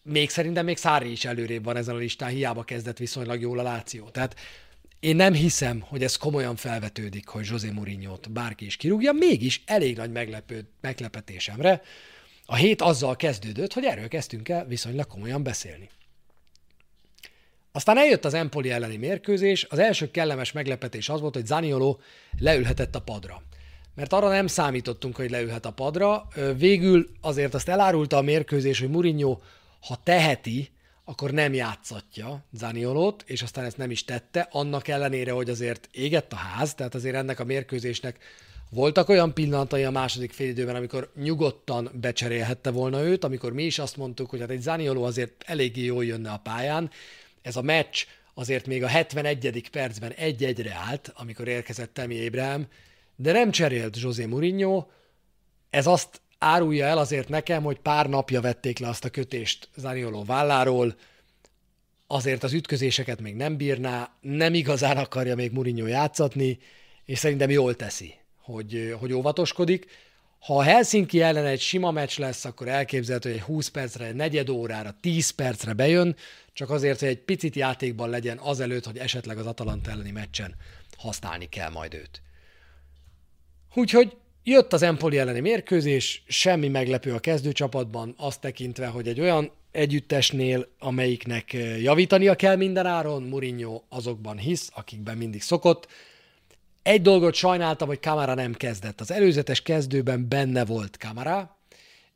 még 0.03 0.31
szerintem 0.31 0.65
még 0.65 0.77
Szári 0.77 1.11
is 1.11 1.25
előrébb 1.25 1.65
van 1.65 1.77
ezen 1.77 1.95
a 1.95 1.99
listán, 1.99 2.31
hiába 2.31 2.63
kezdett 2.63 2.99
viszonylag 2.99 3.41
jól 3.41 3.59
a 3.59 3.63
Láció. 3.63 4.09
Tehát 4.09 4.37
én 5.01 5.17
nem 5.17 5.33
hiszem, 5.33 5.81
hogy 5.81 6.03
ez 6.03 6.17
komolyan 6.17 6.57
felvetődik, 6.57 7.29
hogy 7.29 7.47
José 7.51 7.71
Mourinho-t 7.71 8.31
bárki 8.31 8.65
is 8.65 8.77
kirúgja, 8.77 9.13
mégis 9.13 9.63
elég 9.67 9.97
nagy 9.97 10.13
meglepő, 10.13 10.69
meglepetésemre 10.81 11.83
a 12.47 12.55
hét 12.55 12.83
azzal 12.83 13.17
kezdődött, 13.17 13.73
hogy 13.73 13.85
erről 13.85 14.09
kezdtünk 14.09 14.49
el 14.49 14.67
viszonylag 14.67 15.07
komolyan 15.07 15.43
beszélni. 15.43 15.89
Aztán 17.73 17.99
eljött 17.99 18.25
az 18.25 18.35
Empoli 18.35 18.71
elleni 18.71 18.97
mérkőzés, 18.97 19.67
az 19.69 19.79
első 19.79 20.11
kellemes 20.11 20.53
meglepetés 20.53 21.09
az 21.09 21.21
volt, 21.21 21.35
hogy 21.35 21.47
Zaniolo 21.47 21.99
leülhetett 22.39 22.95
a 22.95 23.01
padra. 23.01 23.43
Mert 23.95 24.13
arra 24.13 24.29
nem 24.29 24.47
számítottunk, 24.47 25.17
hogy 25.17 25.31
leülhet 25.31 25.67
a 25.67 25.73
padra. 25.73 26.29
Végül 26.57 27.09
azért 27.21 27.55
azt 27.55 27.69
elárulta 27.69 28.17
a 28.17 28.23
mérkőzés, 28.23 28.81
hogy 28.81 28.91
Mourinho, 28.91 29.39
ha 29.81 30.01
teheti, 30.03 30.71
akkor 31.05 31.31
nem 31.31 31.55
játszatja 31.55 32.45
Zaniolót, 32.53 33.25
és 33.27 33.43
aztán 33.43 33.65
ezt 33.65 33.77
nem 33.77 33.91
is 33.91 34.05
tette, 34.05 34.49
annak 34.51 34.89
ellenére, 34.89 35.33
hogy 35.33 35.51
azért 35.51 35.89
égett 35.93 36.33
a 36.33 36.37
ház, 36.37 36.75
tehát 36.75 36.95
azért 36.95 37.15
ennek 37.15 37.41
a 37.41 37.45
mérkőzésnek 37.45 38.19
voltak 38.71 39.09
olyan 39.09 39.35
pillanatai 39.35 39.85
a 39.85 39.91
második 39.91 40.33
félidőben, 40.33 40.77
amikor 40.77 41.13
nyugodtan 41.15 41.91
becserélhette 41.95 42.71
volna 42.71 43.03
őt, 43.03 43.25
amikor 43.25 43.53
mi 43.53 43.63
is 43.63 43.79
azt 43.79 43.97
mondtuk, 43.97 44.31
hogy 44.31 44.41
hát 44.41 44.51
egy 44.51 44.61
Zanioló 44.61 45.05
azért 45.05 45.43
eléggé 45.47 45.85
jól 45.85 46.05
jönne 46.05 46.31
a 46.31 46.41
pályán. 46.43 46.91
Ez 47.43 47.57
a 47.57 47.63
meccs 47.63 48.05
azért 48.35 48.67
még 48.67 48.83
a 48.83 48.87
71. 48.87 49.69
percben 49.71 50.13
egy-egyre 50.13 50.75
állt, 50.89 51.13
amikor 51.15 51.49
érkezett 51.49 51.95
Temi 51.95 52.15
Ébrahim, 52.15 52.67
de 53.17 53.33
nem 53.33 53.51
cserélt 53.51 54.01
José 54.01 54.25
Mourinho. 54.25 54.87
Ez 55.71 55.87
azt 55.87 56.21
árulja 56.41 56.87
el 56.87 56.99
azért 56.99 57.29
nekem, 57.29 57.63
hogy 57.63 57.79
pár 57.79 58.09
napja 58.09 58.41
vették 58.41 58.79
le 58.79 58.89
azt 58.89 59.05
a 59.05 59.11
kötést 59.11 59.69
Zanioló 59.77 60.25
válláról, 60.25 60.97
azért 62.07 62.43
az 62.43 62.53
ütközéseket 62.53 63.21
még 63.21 63.35
nem 63.35 63.57
bírná, 63.57 64.13
nem 64.21 64.55
igazán 64.55 64.97
akarja 64.97 65.35
még 65.35 65.53
Mourinho 65.53 65.87
játszatni, 65.87 66.59
és 67.05 67.19
szerintem 67.19 67.51
jól 67.51 67.77
teszi, 67.77 68.15
hogy, 68.43 68.97
hogy 68.99 69.13
óvatoskodik. 69.13 69.87
Ha 70.39 70.57
a 70.57 70.63
Helsinki 70.63 71.23
ellen 71.23 71.47
egy 71.47 71.61
sima 71.61 71.91
meccs 71.91 72.19
lesz, 72.19 72.45
akkor 72.45 72.69
elképzelhető, 72.69 73.29
hogy 73.29 73.39
egy 73.39 73.45
20 73.45 73.69
percre, 73.69 74.05
egy 74.07 74.15
negyed 74.15 74.49
órára, 74.49 74.95
10 75.01 75.31
percre 75.31 75.73
bejön, 75.73 76.17
csak 76.53 76.71
azért, 76.71 76.99
hogy 76.99 77.09
egy 77.09 77.19
picit 77.21 77.55
játékban 77.55 78.11
legyen 78.11 78.39
azelőtt, 78.39 78.85
hogy 78.85 78.99
esetleg 78.99 79.39
az 79.39 79.47
Atalanta 79.47 79.91
elleni 79.91 80.11
meccsen 80.11 80.55
használni 80.97 81.49
kell 81.49 81.71
majd 81.71 81.95
őt. 81.95 82.23
Úgyhogy 83.75 84.17
Jött 84.45 84.73
az 84.73 84.83
Empoli 84.83 85.19
elleni 85.19 85.41
mérkőzés, 85.41 86.23
semmi 86.27 86.69
meglepő 86.69 87.15
a 87.15 87.19
kezdőcsapatban, 87.19 88.15
azt 88.17 88.41
tekintve, 88.41 88.87
hogy 88.87 89.09
egy 89.09 89.21
olyan 89.21 89.51
együttesnél, 89.71 90.69
amelyiknek 90.79 91.53
eh, 91.53 91.83
javítania 91.83 92.35
kell 92.35 92.57
minden 92.57 92.87
áron, 92.87 93.23
Mourinho 93.23 93.83
azokban 93.89 94.39
hisz, 94.39 94.71
akikben 94.75 95.17
mindig 95.17 95.43
szokott. 95.43 95.87
Egy 96.83 97.03
dolgot 97.03 97.35
sajnáltam, 97.35 97.89
hogy 97.89 98.01
Kamara 98.01 98.35
nem 98.35 98.53
kezdett. 98.53 99.01
Az 99.01 99.11
előzetes 99.11 99.63
kezdőben 99.63 100.29
benne 100.29 100.65
volt 100.65 100.97
Kamara, 100.97 101.59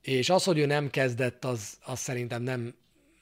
és 0.03 0.31
az, 0.31 0.45
hogy 0.45 0.59
ő 0.59 0.67
nem 0.67 0.91
kezdett, 0.91 1.45
az, 1.45 1.73
az 1.85 1.99
szerintem 1.99 2.43
nem 2.43 2.75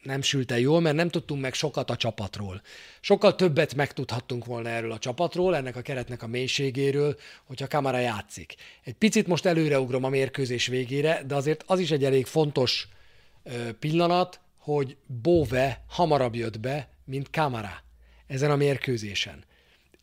nem 0.03 0.23
sült 0.23 0.51
el 0.53 0.59
jól, 0.59 0.81
mert 0.81 0.97
nem 0.97 1.09
tudtunk 1.09 1.41
meg 1.41 1.55
sokat 1.55 1.91
a 1.91 1.97
csapatról. 1.97 2.63
Sokkal 3.01 3.35
többet 3.35 3.75
megtudhattunk 3.75 4.45
volna 4.45 4.69
erről 4.69 4.93
a 4.93 4.99
csapatról, 4.99 5.57
ennek 5.57 5.77
a 5.77 5.81
keretnek 5.83 6.23
a 6.23 6.27
mélységéről, 6.27 7.17
hogyha 7.45 7.67
Kamara 7.67 7.99
játszik. 7.99 8.55
Egy 8.85 8.95
picit 8.95 9.27
most 9.27 9.47
előreugrom 9.47 10.05
a 10.05 10.09
mérkőzés 10.09 10.67
végére, 10.67 11.23
de 11.27 11.35
azért 11.35 11.65
az 11.67 11.79
is 11.79 11.91
egy 11.91 12.05
elég 12.05 12.27
fontos 12.27 12.89
pillanat, 13.79 14.41
hogy 14.59 14.97
Bove 15.07 15.85
hamarabb 15.89 16.35
jött 16.35 16.61
be, 16.61 16.89
mint 17.05 17.31
Kamara 17.31 17.83
ezen 18.27 18.51
a 18.51 18.57
mérkőzésen. 18.57 19.45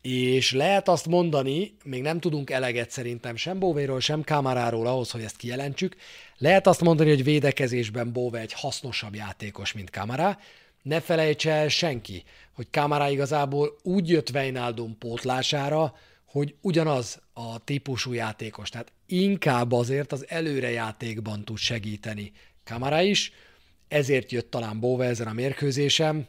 És 0.02 0.52
lehet 0.52 0.88
azt 0.88 1.06
mondani, 1.06 1.74
még 1.84 2.02
nem 2.02 2.20
tudunk 2.20 2.50
eleget 2.50 2.90
szerintem 2.90 3.36
sem 3.36 3.58
Bóvéről, 3.58 4.00
sem 4.00 4.22
Kamaráról 4.22 4.86
ahhoz, 4.86 5.10
hogy 5.10 5.22
ezt 5.22 5.36
kijelentsük, 5.36 5.96
lehet 6.38 6.66
azt 6.66 6.80
mondani, 6.80 7.08
hogy 7.08 7.24
védekezésben 7.24 8.12
Bóve 8.12 8.38
egy 8.38 8.52
hasznosabb 8.52 9.14
játékos, 9.14 9.72
mint 9.72 9.90
Kamara, 9.90 10.38
ne 10.82 11.00
felejtse 11.00 11.50
el 11.50 11.68
senki, 11.68 12.22
hogy 12.52 12.66
Kamara 12.70 13.10
igazából 13.10 13.76
úgy 13.82 14.08
jött 14.08 14.30
Weinaldum 14.30 14.98
pótlására, 14.98 15.94
hogy 16.24 16.54
ugyanaz 16.60 17.20
a 17.32 17.64
típusú 17.64 18.12
játékos, 18.12 18.68
tehát 18.68 18.92
inkább 19.06 19.72
azért 19.72 20.12
az 20.12 20.24
előrejátékban 20.28 21.44
tud 21.44 21.58
segíteni 21.58 22.32
Kamara 22.64 23.02
is, 23.02 23.32
ezért 23.88 24.32
jött 24.32 24.50
talán 24.50 24.80
Bóve 24.80 25.06
ezen 25.06 25.26
a 25.26 25.32
mérkőzésem, 25.32 26.26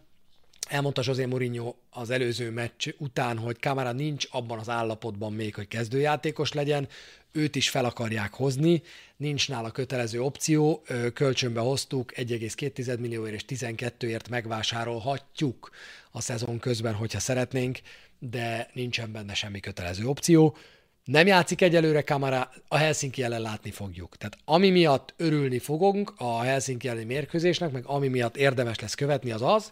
Elmondta 0.71 1.01
José 1.05 1.25
Mourinho 1.25 1.75
az 1.89 2.09
előző 2.09 2.51
meccs 2.51 2.87
után, 2.97 3.37
hogy 3.37 3.59
Kamara 3.59 3.91
nincs 3.91 4.27
abban 4.31 4.59
az 4.59 4.69
állapotban 4.69 5.33
még, 5.33 5.55
hogy 5.55 5.67
kezdőjátékos 5.67 6.53
legyen, 6.53 6.87
őt 7.31 7.55
is 7.55 7.69
fel 7.69 7.85
akarják 7.85 8.33
hozni, 8.33 8.81
nincs 9.17 9.49
nála 9.49 9.71
kötelező 9.71 10.21
opció, 10.21 10.83
kölcsönbe 11.13 11.59
hoztuk, 11.59 12.11
1,2 12.15 12.99
millióért 12.99 13.51
és 13.51 13.59
12ért 13.63 14.29
megvásárolhatjuk 14.29 15.69
a 16.11 16.21
szezon 16.21 16.59
közben, 16.59 16.93
hogyha 16.93 17.19
szeretnénk, 17.19 17.79
de 18.19 18.69
nincsen 18.73 19.11
benne 19.11 19.33
semmi 19.33 19.59
kötelező 19.59 20.05
opció. 20.05 20.55
Nem 21.03 21.27
játszik 21.27 21.61
egyelőre 21.61 22.01
Kamara, 22.01 22.49
a 22.67 22.77
Helsinki 22.77 23.23
ellen 23.23 23.41
látni 23.41 23.71
fogjuk. 23.71 24.17
Tehát 24.17 24.37
ami 24.45 24.69
miatt 24.69 25.13
örülni 25.17 25.59
fogunk 25.59 26.13
a 26.17 26.41
Helsinki 26.41 26.87
elleni 26.87 27.05
mérkőzésnek, 27.05 27.71
meg 27.71 27.85
ami 27.85 28.07
miatt 28.07 28.37
érdemes 28.37 28.79
lesz 28.79 28.95
követni, 28.95 29.31
az 29.31 29.41
az, 29.41 29.71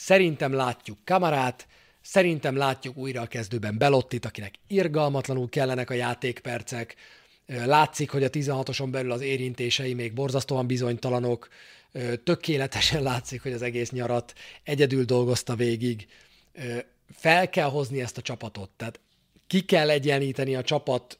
Szerintem 0.00 0.52
látjuk 0.52 0.98
Kamarát, 1.04 1.66
szerintem 2.02 2.56
látjuk 2.56 2.96
újra 2.96 3.20
a 3.20 3.26
kezdőben 3.26 3.78
Belottit, 3.78 4.24
akinek 4.24 4.54
irgalmatlanul 4.66 5.48
kellenek 5.48 5.90
a 5.90 5.94
játékpercek, 5.94 6.94
látszik, 7.46 8.10
hogy 8.10 8.24
a 8.24 8.30
16-oson 8.30 8.88
belül 8.90 9.12
az 9.12 9.20
érintései 9.20 9.94
még 9.94 10.12
borzasztóan 10.12 10.66
bizonytalanok, 10.66 11.48
tökéletesen 12.24 13.02
látszik, 13.02 13.42
hogy 13.42 13.52
az 13.52 13.62
egész 13.62 13.90
nyarat 13.90 14.32
egyedül 14.62 15.04
dolgozta 15.04 15.54
végig. 15.54 16.06
Fel 17.12 17.48
kell 17.48 17.68
hozni 17.68 18.00
ezt 18.00 18.18
a 18.18 18.22
csapatot, 18.22 18.70
tehát 18.76 19.00
ki 19.50 19.60
kell 19.60 19.90
egyenlíteni 19.90 20.54
a 20.54 20.62
csapat 20.62 21.18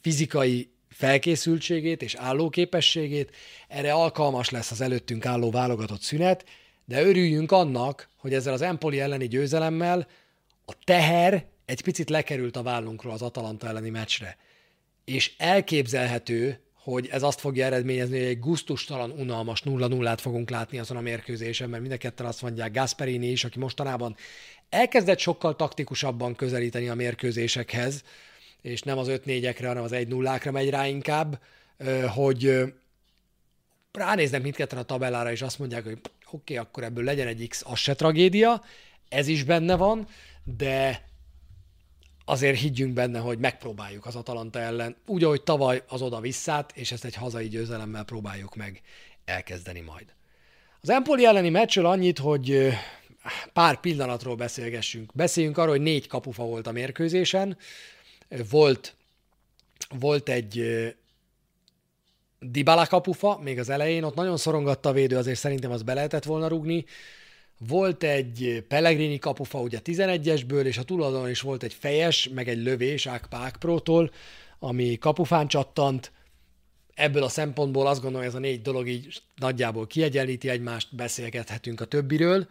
fizikai 0.00 0.70
felkészültségét 0.88 2.02
és 2.02 2.14
állóképességét, 2.14 3.36
erre 3.68 3.92
alkalmas 3.92 4.50
lesz 4.50 4.70
az 4.70 4.80
előttünk 4.80 5.26
álló 5.26 5.50
válogatott 5.50 6.00
szünet, 6.00 6.44
de 6.84 7.02
örüljünk 7.02 7.52
annak, 7.52 8.08
hogy 8.16 8.34
ezzel 8.34 8.52
az 8.52 8.62
Empoli 8.62 9.00
elleni 9.00 9.28
győzelemmel 9.28 10.08
a 10.64 10.72
teher 10.84 11.46
egy 11.64 11.82
picit 11.82 12.10
lekerült 12.10 12.56
a 12.56 12.62
vállunkról 12.62 13.12
az 13.12 13.22
Atalanta 13.22 13.66
elleni 13.66 13.90
meccsre. 13.90 14.36
És 15.04 15.34
elképzelhető, 15.38 16.60
hogy 16.72 17.08
ez 17.10 17.22
azt 17.22 17.40
fogja 17.40 17.64
eredményezni, 17.64 18.18
hogy 18.18 18.26
egy 18.26 18.40
guztustalan, 18.40 19.10
unalmas 19.10 19.62
0-0-át 19.64 20.20
fogunk 20.20 20.50
látni 20.50 20.78
azon 20.78 20.96
a 20.96 21.00
mérkőzésen, 21.00 21.68
mert 21.68 21.80
mindenketten 21.80 22.26
azt 22.26 22.42
mondják, 22.42 22.72
Gasperini 22.72 23.30
is, 23.30 23.44
aki 23.44 23.58
mostanában 23.58 24.16
elkezdett 24.68 25.18
sokkal 25.18 25.56
taktikusabban 25.56 26.34
közelíteni 26.34 26.88
a 26.88 26.94
mérkőzésekhez, 26.94 28.02
és 28.60 28.82
nem 28.82 28.98
az 28.98 29.06
5-4-ekre, 29.10 29.66
hanem 29.66 29.82
az 29.82 29.90
1-0-ákra 29.94 30.50
megy 30.50 30.70
rá 30.70 30.86
inkább, 30.86 31.40
hogy 32.14 32.64
ránéznek 33.92 34.42
mindketten 34.42 34.78
a 34.78 34.82
tabellára, 34.82 35.32
és 35.32 35.42
azt 35.42 35.58
mondják, 35.58 35.84
hogy 35.84 35.98
oké, 36.02 36.12
okay, 36.30 36.56
akkor 36.56 36.84
ebből 36.84 37.04
legyen 37.04 37.26
egy 37.26 37.48
X, 37.48 37.62
az 37.66 37.78
se 37.78 37.94
tragédia, 37.94 38.62
ez 39.08 39.28
is 39.28 39.44
benne 39.44 39.76
van, 39.76 40.06
de 40.44 41.04
azért 42.24 42.58
higgyünk 42.58 42.92
benne, 42.92 43.18
hogy 43.18 43.38
megpróbáljuk 43.38 44.06
az 44.06 44.16
Atalanta 44.16 44.58
ellen, 44.58 44.96
úgy, 45.06 45.24
ahogy 45.24 45.42
tavaly 45.42 45.82
az 45.88 46.02
oda 46.02 46.20
visszát, 46.20 46.72
és 46.74 46.92
ezt 46.92 47.04
egy 47.04 47.14
hazai 47.14 47.48
győzelemmel 47.48 48.04
próbáljuk 48.04 48.54
meg 48.54 48.80
elkezdeni 49.24 49.80
majd. 49.80 50.14
Az 50.80 50.90
Empoli 50.90 51.26
elleni 51.26 51.48
meccsről 51.48 51.86
annyit, 51.86 52.18
hogy 52.18 52.68
pár 53.52 53.80
pillanatról 53.80 54.36
beszélgessünk. 54.36 55.12
Beszéljünk 55.14 55.58
arról, 55.58 55.70
hogy 55.70 55.80
négy 55.80 56.06
kapufa 56.06 56.44
volt 56.44 56.66
a 56.66 56.72
mérkőzésen. 56.72 57.56
Volt, 58.50 58.96
volt 59.98 60.28
egy 60.28 60.64
Dybala 62.40 62.86
kapufa, 62.86 63.38
még 63.42 63.58
az 63.58 63.68
elején, 63.68 64.02
ott 64.02 64.14
nagyon 64.14 64.36
szorongatta 64.36 64.88
a 64.88 64.92
védő, 64.92 65.16
azért 65.16 65.38
szerintem 65.38 65.70
az 65.70 65.82
be 65.82 65.94
lehetett 65.94 66.24
volna 66.24 66.48
rugni. 66.48 66.84
Volt 67.58 68.02
egy 68.02 68.64
Pellegrini 68.68 69.18
kapufa 69.18 69.60
ugye 69.60 69.80
11-esből, 69.84 70.64
és 70.64 70.78
a 70.78 70.82
tulajdon 70.82 71.30
is 71.30 71.40
volt 71.40 71.62
egy 71.62 71.74
fejes, 71.74 72.28
meg 72.28 72.48
egy 72.48 72.62
lövés 72.62 73.06
Ákpák 73.06 73.56
Prótól, 73.56 74.10
ami 74.58 74.98
kapufán 74.98 75.48
csattant. 75.48 76.12
Ebből 76.94 77.22
a 77.22 77.28
szempontból 77.28 77.86
azt 77.86 78.02
gondolom, 78.02 78.26
ez 78.26 78.34
a 78.34 78.38
négy 78.38 78.62
dolog 78.62 78.88
így 78.88 79.22
nagyjából 79.36 79.86
kiegyenlíti 79.86 80.48
egymást, 80.48 80.94
beszélgethetünk 80.94 81.80
a 81.80 81.84
többiről. 81.84 82.48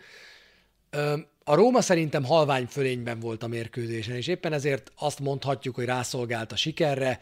A 1.44 1.56
Róma 1.56 1.82
szerintem 1.82 2.24
halvány 2.24 2.66
fölényben 2.66 3.20
volt 3.20 3.44
a 3.44 3.48
mérkőzésen, 3.48 4.16
és 4.16 4.28
éppen 4.28 4.54
ezért 4.54 4.92
azt 4.96 5.20
mondhatjuk, 5.20 5.76
hogy 5.76 5.86
rászolgált 5.86 6.52
a 6.52 6.56
sikerre. 6.56 7.20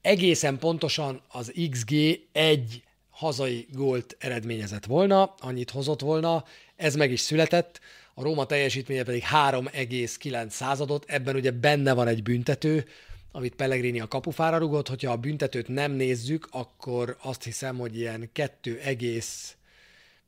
Egészen 0.00 0.58
pontosan 0.58 1.22
az 1.28 1.52
XG 1.70 1.94
egy 2.32 2.82
hazai 3.10 3.66
gólt 3.72 4.16
eredményezett 4.18 4.84
volna, 4.84 5.34
annyit 5.38 5.70
hozott 5.70 6.00
volna, 6.00 6.44
ez 6.76 6.94
meg 6.94 7.10
is 7.10 7.20
született, 7.20 7.80
a 8.14 8.22
Róma 8.22 8.46
teljesítménye 8.46 9.02
pedig 9.02 9.22
3,9 9.32 10.48
századot, 10.48 11.04
ebben 11.08 11.34
ugye 11.34 11.50
benne 11.50 11.92
van 11.92 12.06
egy 12.06 12.22
büntető, 12.22 12.86
amit 13.32 13.54
Pellegrini 13.54 14.00
a 14.00 14.08
kapufára 14.08 14.58
rugott, 14.58 14.88
hogyha 14.88 15.12
a 15.12 15.16
büntetőt 15.16 15.68
nem 15.68 15.92
nézzük, 15.92 16.48
akkor 16.50 17.16
azt 17.22 17.44
hiszem, 17.44 17.78
hogy 17.78 17.96
ilyen 17.96 18.30
2, 18.32 18.80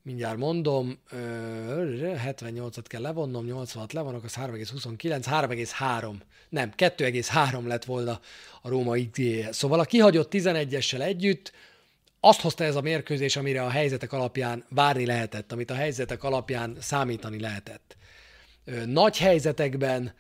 mindjárt 0.02 0.36
mondom, 0.36 0.98
78-at 1.12 2.84
kell 2.86 3.00
levonnom, 3.00 3.44
86 3.44 3.92
levonok, 3.92 4.24
az 4.24 4.34
3,29, 4.34 4.96
3,3, 5.02 6.14
nem, 6.48 6.72
2,3 6.76 7.66
lett 7.66 7.84
volna 7.84 8.20
a 8.62 8.68
Róma 8.68 8.94
XG-je. 8.94 9.52
Szóval 9.52 9.80
a 9.80 9.84
kihagyott 9.84 10.32
11-essel 10.32 11.00
együtt 11.00 11.52
azt 12.20 12.40
hozta 12.40 12.64
ez 12.64 12.76
a 12.76 12.80
mérkőzés, 12.80 13.36
amire 13.36 13.62
a 13.64 13.70
helyzetek 13.70 14.12
alapján 14.12 14.64
várni 14.68 15.06
lehetett, 15.06 15.52
amit 15.52 15.70
a 15.70 15.74
helyzetek 15.74 16.22
alapján 16.22 16.76
számítani 16.80 17.40
lehetett. 17.40 17.96
Nagy 18.86 19.18
helyzetekben 19.18 20.14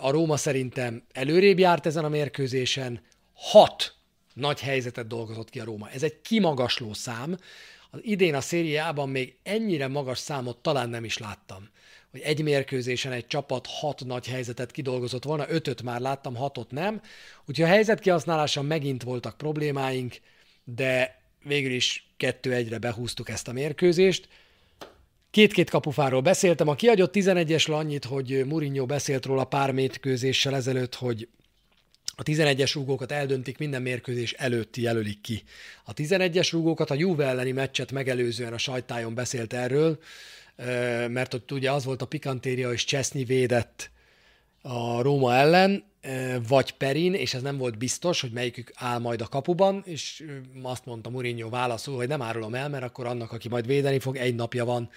a 0.00 0.10
Róma 0.10 0.36
szerintem 0.36 1.02
előrébb 1.12 1.58
járt 1.58 1.86
ezen 1.86 2.04
a 2.04 2.08
mérkőzésen, 2.08 3.00
hat 3.34 3.94
nagy 4.34 4.60
helyzetet 4.60 5.06
dolgozott 5.06 5.50
ki 5.50 5.60
a 5.60 5.64
Róma. 5.64 5.90
Ez 5.90 6.02
egy 6.02 6.20
kimagasló 6.20 6.92
szám, 6.92 7.36
az 7.96 8.02
idén 8.04 8.34
a 8.34 8.40
szériában 8.40 9.08
még 9.08 9.36
ennyire 9.42 9.88
magas 9.88 10.18
számot 10.18 10.56
talán 10.56 10.88
nem 10.88 11.04
is 11.04 11.18
láttam. 11.18 11.68
Hogy 12.10 12.20
egy 12.20 12.42
mérkőzésen 12.42 13.12
egy 13.12 13.26
csapat 13.26 13.66
hat 13.66 14.04
nagy 14.04 14.26
helyzetet 14.26 14.70
kidolgozott 14.70 15.24
volna, 15.24 15.50
ötöt 15.50 15.82
már 15.82 16.00
láttam, 16.00 16.34
hatot 16.34 16.70
nem. 16.70 17.00
Úgyhogy 17.46 17.64
a 17.64 17.68
helyzet 17.68 18.00
kihasználása 18.00 18.62
megint 18.62 19.02
voltak 19.02 19.36
problémáink, 19.36 20.14
de 20.64 21.22
végül 21.42 21.72
is 21.72 22.06
kettő-egyre 22.16 22.78
behúztuk 22.78 23.28
ezt 23.28 23.48
a 23.48 23.52
mérkőzést. 23.52 24.28
Két-két 25.30 25.70
kapufáról 25.70 26.20
beszéltem. 26.20 26.68
A 26.68 26.74
kiadott 26.74 27.14
11-esről 27.14 27.76
annyit, 27.76 28.04
hogy 28.04 28.44
Mourinho 28.46 28.86
beszélt 28.86 29.24
róla 29.24 29.44
pár 29.44 29.72
mérkőzéssel 29.72 30.54
ezelőtt, 30.54 30.94
hogy 30.94 31.28
a 32.18 32.22
11-es 32.22 32.70
rúgókat 32.74 33.12
eldöntik, 33.12 33.58
minden 33.58 33.82
mérkőzés 33.82 34.32
előtti 34.32 34.82
jelölik 34.82 35.20
ki. 35.20 35.42
A 35.84 35.94
11-es 35.94 36.48
rúgókat 36.52 36.90
a 36.90 36.94
Juve 36.94 37.26
elleni 37.26 37.52
meccset 37.52 37.92
megelőzően 37.92 38.52
a 38.52 38.58
sajtájon 38.58 39.14
beszélt 39.14 39.52
erről, 39.52 39.98
mert 41.08 41.34
ott 41.34 41.52
ugye 41.52 41.72
az 41.72 41.84
volt 41.84 42.02
a 42.02 42.06
pikantéria, 42.06 42.68
hogy 42.68 42.76
Csesznyi 42.76 43.24
védett 43.24 43.90
a 44.62 45.02
Róma 45.02 45.34
ellen, 45.34 45.84
vagy 46.48 46.72
Perin, 46.72 47.14
és 47.14 47.34
ez 47.34 47.42
nem 47.42 47.56
volt 47.56 47.78
biztos, 47.78 48.20
hogy 48.20 48.30
melyikük 48.32 48.72
áll 48.74 48.98
majd 48.98 49.20
a 49.20 49.26
kapuban, 49.26 49.82
és 49.86 50.24
azt 50.62 50.84
mondta 50.84 51.10
Mourinho 51.10 51.48
válaszul, 51.48 51.96
hogy 51.96 52.08
nem 52.08 52.22
árulom 52.22 52.54
el, 52.54 52.68
mert 52.68 52.84
akkor 52.84 53.06
annak, 53.06 53.32
aki 53.32 53.48
majd 53.48 53.66
védeni 53.66 53.98
fog, 53.98 54.16
egy 54.16 54.34
napja 54.34 54.64
van 54.64 54.90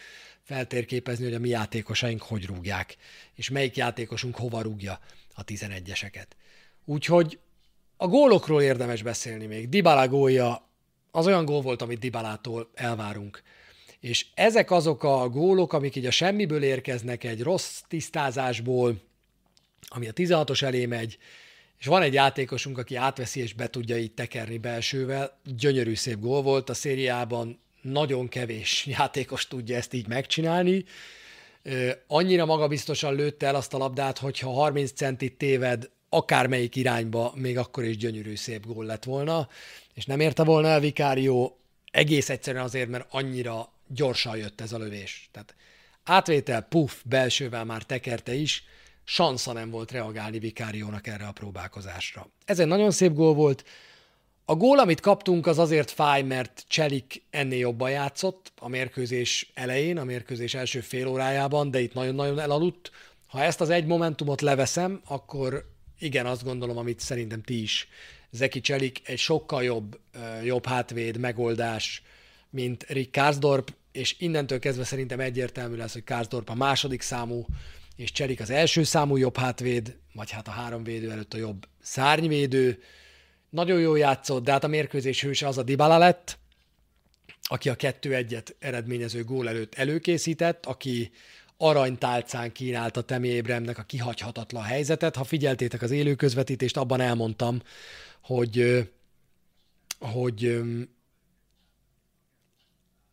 feltérképezni, 0.43 1.23
hogy 1.23 1.33
a 1.33 1.39
mi 1.39 1.49
játékosaink 1.49 2.21
hogy 2.21 2.45
rúgják, 2.45 2.97
és 3.35 3.49
melyik 3.49 3.75
játékosunk 3.75 4.35
hova 4.35 4.61
rúgja 4.61 4.99
a 5.33 5.43
11-eseket. 5.43 6.25
Úgyhogy 6.85 7.39
a 7.97 8.07
gólokról 8.07 8.61
érdemes 8.61 9.01
beszélni 9.01 9.45
még. 9.45 9.69
Dybala 9.69 10.07
gólja 10.07 10.69
az 11.11 11.27
olyan 11.27 11.45
gól 11.45 11.61
volt, 11.61 11.81
amit 11.81 11.99
Dybalától 11.99 12.69
elvárunk. 12.73 13.41
És 13.99 14.25
ezek 14.33 14.71
azok 14.71 15.03
a 15.03 15.29
gólok, 15.29 15.73
amik 15.73 15.95
így 15.95 16.05
a 16.05 16.11
semmiből 16.11 16.63
érkeznek 16.63 17.23
egy 17.23 17.41
rossz 17.41 17.81
tisztázásból, 17.87 19.01
ami 19.87 20.07
a 20.07 20.13
16-os 20.13 20.61
elé 20.61 20.85
megy, 20.85 21.17
és 21.79 21.85
van 21.85 22.01
egy 22.01 22.13
játékosunk, 22.13 22.77
aki 22.77 22.95
átveszi 22.95 23.39
és 23.39 23.53
be 23.53 23.69
tudja 23.69 23.97
így 23.97 24.11
tekerni 24.11 24.57
belsővel. 24.57 25.39
Gyönyörű 25.43 25.95
szép 25.95 26.19
gól 26.19 26.41
volt 26.41 26.69
a 26.69 26.73
szériában, 26.73 27.59
nagyon 27.81 28.27
kevés 28.27 28.85
játékos 28.97 29.47
tudja 29.47 29.75
ezt 29.75 29.93
így 29.93 30.07
megcsinálni. 30.07 30.85
Annyira 32.07 32.45
magabiztosan 32.45 33.15
lőtte 33.15 33.47
el 33.47 33.55
azt 33.55 33.73
a 33.73 33.77
labdát, 33.77 34.17
hogyha 34.17 34.51
30 34.51 34.91
centit 34.91 35.37
téved, 35.37 35.89
akármelyik 36.09 36.75
irányba, 36.75 37.33
még 37.35 37.57
akkor 37.57 37.83
is 37.83 37.97
gyönyörű 37.97 38.35
szép 38.35 38.65
gól 38.65 38.85
lett 38.85 39.03
volna, 39.03 39.47
és 39.93 40.05
nem 40.05 40.19
érte 40.19 40.43
volna 40.43 40.67
el 40.67 40.79
Vikárió 40.79 41.59
egész 41.91 42.29
egyszerűen 42.29 42.63
azért, 42.63 42.89
mert 42.89 43.07
annyira 43.09 43.71
gyorsan 43.87 44.37
jött 44.37 44.61
ez 44.61 44.71
a 44.71 44.77
lövés. 44.77 45.29
Tehát 45.31 45.55
átvétel, 46.03 46.61
puff, 46.61 46.91
belsővel 47.05 47.65
már 47.65 47.83
tekerte 47.83 48.33
is, 48.33 48.63
sansza 49.03 49.53
nem 49.53 49.69
volt 49.69 49.91
reagálni 49.91 50.39
Vikáriónak 50.39 51.07
erre 51.07 51.25
a 51.25 51.31
próbálkozásra. 51.31 52.29
Ez 52.45 52.59
egy 52.59 52.67
nagyon 52.67 52.91
szép 52.91 53.13
gól 53.13 53.33
volt. 53.33 53.63
A 54.45 54.55
gól, 54.55 54.79
amit 54.79 54.99
kaptunk, 54.99 55.47
az 55.47 55.59
azért 55.59 55.91
fáj, 55.91 56.21
mert 56.21 56.63
Cselik 56.67 57.23
ennél 57.29 57.59
jobban 57.59 57.89
játszott 57.89 58.51
a 58.59 58.67
mérkőzés 58.67 59.51
elején, 59.53 59.97
a 59.97 60.03
mérkőzés 60.03 60.53
első 60.53 60.79
fél 60.79 61.07
órájában, 61.07 61.71
de 61.71 61.79
itt 61.79 61.93
nagyon-nagyon 61.93 62.39
elaludt. 62.39 62.91
Ha 63.27 63.43
ezt 63.43 63.61
az 63.61 63.69
egy 63.69 63.85
momentumot 63.85 64.41
leveszem, 64.41 65.01
akkor 65.05 65.69
igen, 65.99 66.25
azt 66.25 66.43
gondolom, 66.43 66.77
amit 66.77 66.99
szerintem 66.99 67.41
ti 67.41 67.61
is. 67.61 67.87
Zeki 68.31 68.61
Cselik 68.61 69.01
egy 69.03 69.17
sokkal 69.17 69.63
jobb, 69.63 69.99
jobb 70.43 70.65
hátvéd 70.65 71.17
megoldás, 71.17 72.01
mint 72.49 72.83
Rick 72.83 73.11
Karsdorp, 73.11 73.73
és 73.91 74.15
innentől 74.19 74.59
kezdve 74.59 74.83
szerintem 74.83 75.19
egyértelmű 75.19 75.75
lesz, 75.75 75.93
hogy 75.93 76.03
Karsdorp 76.03 76.49
a 76.49 76.55
második 76.55 77.01
számú, 77.01 77.45
és 77.95 78.11
Cselik 78.11 78.39
az 78.39 78.49
első 78.49 78.83
számú 78.83 79.15
jobb 79.15 79.37
hátvéd, 79.37 79.97
vagy 80.13 80.31
hát 80.31 80.47
a 80.47 80.51
három 80.51 80.83
védő 80.83 81.11
előtt 81.11 81.33
a 81.33 81.37
jobb 81.37 81.67
szárnyvédő. 81.81 82.83
Nagyon 83.49 83.79
jó 83.79 83.95
játszott, 83.95 84.43
de 84.43 84.51
hát 84.51 84.63
a 84.63 84.67
mérkőzés 84.67 85.21
hőse 85.21 85.47
az 85.47 85.57
a 85.57 85.63
Dybala 85.63 85.97
lett, 85.97 86.37
aki 87.41 87.69
a 87.69 87.75
kettő-egyet 87.75 88.55
eredményező 88.59 89.23
gól 89.23 89.49
előtt 89.49 89.75
előkészített, 89.75 90.65
aki 90.65 91.11
aranytálcán 91.61 92.51
kínálta 92.51 93.01
Temi 93.01 93.27
Ébremnek 93.27 93.77
a 93.77 93.83
kihagyhatatlan 93.83 94.63
helyzetet. 94.63 95.15
Ha 95.15 95.23
figyeltétek 95.23 95.81
az 95.81 95.91
élő 95.91 96.15
közvetítést, 96.15 96.77
abban 96.77 97.01
elmondtam, 97.01 97.61
hogy, 98.23 98.87
hogy 99.99 100.61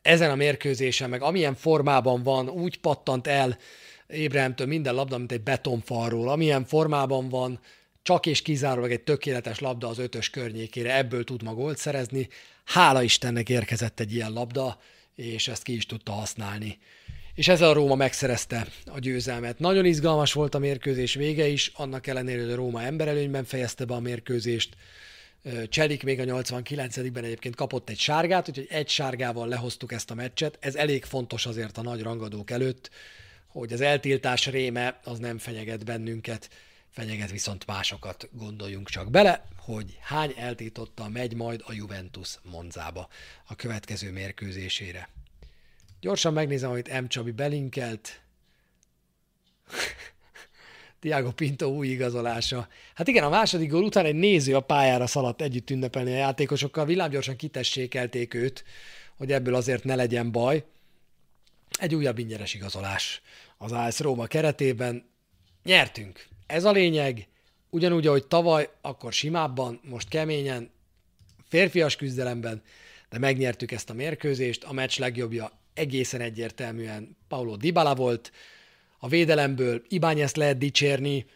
ezen 0.02 0.30
a 0.30 0.35
mérkőzésen, 0.35 1.11
meg 1.11 1.22
amilyen 1.22 1.54
formában 1.54 2.22
van, 2.22 2.48
úgy 2.48 2.80
pattant 2.80 3.26
el 3.26 3.59
Ébremtől 4.06 4.66
minden 4.66 4.94
labda, 4.94 5.18
mint 5.18 5.32
egy 5.32 5.42
betonfalról, 5.42 6.28
amilyen 6.28 6.64
formában 6.64 7.28
van, 7.28 7.61
csak 8.02 8.26
és 8.26 8.42
kizárólag 8.42 8.90
egy 8.90 9.02
tökéletes 9.02 9.59
labda 9.59 9.88
az 9.88 9.98
ötös 9.98 10.30
környékére, 10.30 10.96
ebből 10.96 11.24
tud 11.24 11.42
ma 11.42 11.54
gólt 11.54 11.78
szerezni. 11.78 12.28
Hála 12.64 13.02
Istennek 13.02 13.48
érkezett 13.48 14.00
egy 14.00 14.14
ilyen 14.14 14.32
labda, 14.32 14.80
és 15.14 15.48
ezt 15.48 15.62
ki 15.62 15.74
is 15.74 15.87
tudta 15.87 16.12
használni 16.12 16.78
és 17.37 17.49
ezzel 17.49 17.68
a 17.68 17.72
Róma 17.72 17.94
megszerezte 17.94 18.66
a 18.85 18.99
győzelmet. 18.99 19.59
Nagyon 19.59 19.85
izgalmas 19.85 20.33
volt 20.33 20.55
a 20.55 20.59
mérkőzés 20.59 21.14
vége 21.14 21.46
is, 21.46 21.72
annak 21.75 22.07
ellenére, 22.07 22.42
hogy 22.42 22.51
a 22.51 22.57
Róma 22.57 22.83
emberelőnyben 22.83 23.44
fejezte 23.44 23.85
be 23.85 23.94
a 23.94 24.01
mérkőzést. 24.01 24.77
Cselik 25.68 26.03
még 26.03 26.20
a 26.20 26.25
89-ben 26.25 27.25
egyébként 27.25 27.55
kapott 27.55 27.88
egy 27.88 27.99
sárgát, 27.99 28.49
úgyhogy 28.49 28.66
egy 28.70 28.88
sárgával 28.88 29.49
lehoztuk 29.49 29.92
ezt 29.92 30.11
a 30.11 30.14
meccset. 30.14 30.59
Ez 30.61 30.75
elég 30.75 31.05
fontos 31.05 31.46
azért 31.46 31.79
a 31.79 31.83
nagy 31.83 32.03
rangadók 32.03 32.51
előtt, 32.51 32.90
hogy 33.46 33.72
az 33.72 33.81
eltiltás 33.81 34.46
réme 34.46 35.01
az 35.05 35.18
nem 35.18 35.38
fenyeget 35.38 35.85
bennünket, 35.85 36.51
fenyeget 36.90 37.31
viszont 37.31 37.66
másokat, 37.66 38.29
gondoljunk 38.33 38.88
csak 38.88 39.11
bele, 39.11 39.44
hogy 39.59 39.99
hány 40.01 40.35
eltiltotta 40.37 41.09
megy 41.09 41.35
majd 41.35 41.62
a 41.64 41.72
Juventus 41.72 42.38
Monzába 42.42 43.09
a 43.44 43.55
következő 43.55 44.12
mérkőzésére. 44.12 45.09
Gyorsan 46.07 46.33
megnézem, 46.33 46.71
amit 46.71 47.01
M. 47.01 47.07
Csabi 47.07 47.31
belinkelt. 47.31 48.21
Tiago 51.01 51.33
Pinto 51.33 51.66
új 51.66 51.88
igazolása. 51.88 52.69
Hát 52.95 53.09
igen, 53.09 53.25
a 53.25 53.29
második 53.29 53.71
gól 53.71 53.83
után 53.83 54.05
egy 54.05 54.14
néző 54.14 54.55
a 54.55 54.61
pályára 54.61 55.07
szaladt 55.07 55.42
együtt 55.42 55.71
ünnepelni 55.71 56.12
a 56.12 56.16
játékosokkal, 56.16 56.85
villámgyorsan 56.85 57.37
kitessékelték 57.37 58.35
őt, 58.35 58.64
hogy 59.16 59.33
ebből 59.33 59.55
azért 59.55 59.85
ne 59.85 59.95
legyen 59.95 60.33
baj. 60.33 60.64
Egy 61.79 61.95
újabb 61.95 62.19
ingyenes 62.19 62.55
igazolás 62.55 63.23
az 63.59 63.73
AS 63.73 64.01
Róma 64.01 64.27
keretében. 64.27 65.09
Nyertünk. 65.64 66.27
Ez 66.47 66.64
a 66.64 66.71
lényeg. 66.71 67.29
Ugyanúgy, 67.71 68.07
ahogy 68.07 68.27
tavaly, 68.27 68.69
akkor 68.81 69.12
simábban, 69.12 69.81
most 69.83 70.09
keményen, 70.09 70.71
férfias 71.49 71.97
küzdelemben, 71.97 72.62
de 73.09 73.19
megnyertük 73.19 73.73
ezt 73.73 73.90
a 73.90 73.95
mérkőzést. 73.95 74.64
A 74.64 74.73
meccs 74.73 74.99
legjobbja 74.99 75.64
egészen 75.76 76.20
egyértelműen 76.20 77.16
Paulo 77.28 77.56
Dybala 77.56 77.94
volt, 77.94 78.32
a 78.98 79.08
védelemből 79.08 79.82
Ibányeszt 79.88 80.36
lehet 80.36 80.58
dicsérni, 80.58 81.26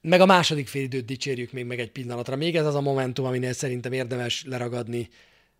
meg 0.00 0.20
a 0.20 0.26
második 0.26 0.68
félidőt 0.68 1.04
dicsérjük 1.04 1.52
még 1.52 1.64
meg 1.64 1.80
egy 1.80 1.90
pillanatra. 1.90 2.36
Még 2.36 2.56
ez 2.56 2.66
az 2.66 2.74
a 2.74 2.80
momentum, 2.80 3.24
aminél 3.24 3.52
szerintem 3.52 3.92
érdemes 3.92 4.44
leragadni, 4.44 5.08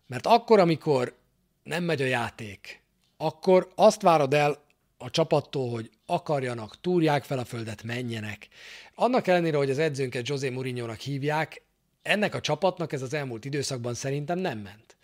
mert 0.07 0.27
akkor, 0.27 0.59
amikor 0.59 1.15
nem 1.63 1.83
megy 1.83 2.01
a 2.01 2.05
játék, 2.05 2.81
akkor 3.17 3.71
azt 3.75 4.01
várod 4.01 4.33
el 4.33 4.63
a 4.97 5.09
csapattól, 5.09 5.69
hogy 5.69 5.89
akarjanak, 6.05 6.81
túrják 6.81 7.23
fel 7.23 7.39
a 7.39 7.45
földet, 7.45 7.83
menjenek. 7.83 8.47
Annak 8.95 9.27
ellenére, 9.27 9.57
hogy 9.57 9.69
az 9.69 9.79
edzőnket 9.79 10.27
José 10.27 10.49
Mourinho-nak 10.49 10.99
hívják, 10.99 11.61
ennek 12.01 12.35
a 12.35 12.41
csapatnak 12.41 12.93
ez 12.93 13.01
az 13.01 13.13
elmúlt 13.13 13.45
időszakban 13.45 13.93
szerintem 13.93 14.39
nem 14.39 14.57
ment. 14.57 14.97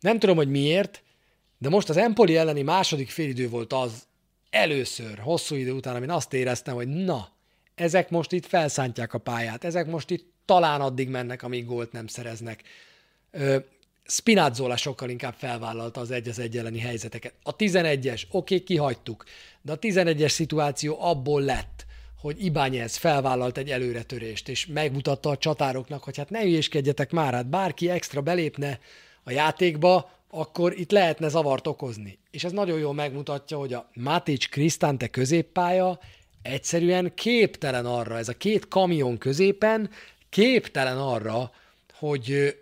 Nem 0.00 0.18
tudom, 0.18 0.36
hogy 0.36 0.48
miért, 0.48 1.02
de 1.58 1.68
most 1.68 1.88
az 1.88 1.96
Empoli 1.96 2.36
elleni 2.36 2.62
második 2.62 3.10
félidő 3.10 3.48
volt 3.48 3.72
az 3.72 4.06
először, 4.50 5.18
hosszú 5.18 5.54
idő 5.54 5.72
után, 5.72 5.96
amin 5.96 6.10
azt 6.10 6.32
éreztem, 6.32 6.74
hogy 6.74 6.88
na, 6.88 7.28
ezek 7.74 8.10
most 8.10 8.32
itt 8.32 8.46
felszántják 8.46 9.14
a 9.14 9.18
pályát, 9.18 9.64
ezek 9.64 9.86
most 9.86 10.10
itt 10.10 10.32
talán 10.44 10.80
addig 10.80 11.08
mennek, 11.08 11.42
amíg 11.42 11.66
gólt 11.66 11.92
nem 11.92 12.06
szereznek. 12.06 12.62
Spinazzola 14.04 14.76
sokkal 14.76 15.08
inkább 15.08 15.34
felvállalta 15.34 16.00
az 16.00 16.10
egy 16.10 16.28
az 16.28 16.38
egy 16.38 16.56
elleni 16.56 16.78
helyzeteket. 16.78 17.34
A 17.42 17.56
11-es, 17.56 18.22
oké, 18.30 18.54
okay, 18.54 18.66
kihagytuk, 18.66 19.24
de 19.62 19.72
a 19.72 19.78
11-es 19.78 20.28
szituáció 20.28 20.96
abból 21.00 21.42
lett, 21.42 21.86
hogy 22.20 22.44
Ibányez 22.44 22.96
felvállalt 22.96 23.58
egy 23.58 23.70
előretörést, 23.70 24.48
és 24.48 24.66
megmutatta 24.66 25.30
a 25.30 25.36
csatároknak, 25.36 26.04
hogy 26.04 26.16
hát 26.16 26.30
ne 26.30 26.44
ügyéskedjetek 26.44 27.10
már, 27.10 27.32
hát 27.32 27.48
bárki 27.48 27.90
extra 27.90 28.20
belépne 28.20 28.80
a 29.22 29.30
játékba, 29.30 30.15
akkor 30.36 30.78
itt 30.78 30.90
lehetne 30.90 31.28
zavart 31.28 31.66
okozni. 31.66 32.18
És 32.30 32.44
ez 32.44 32.52
nagyon 32.52 32.78
jól 32.78 32.94
megmutatja, 32.94 33.58
hogy 33.58 33.72
a 33.72 33.90
Matic 33.94 34.46
Krisztante 34.46 35.08
középpálya 35.08 35.98
egyszerűen 36.42 37.12
képtelen 37.14 37.86
arra, 37.86 38.18
ez 38.18 38.28
a 38.28 38.36
két 38.36 38.68
kamion 38.68 39.18
középen 39.18 39.90
képtelen 40.28 40.98
arra, 40.98 41.50
hogy 41.92 42.56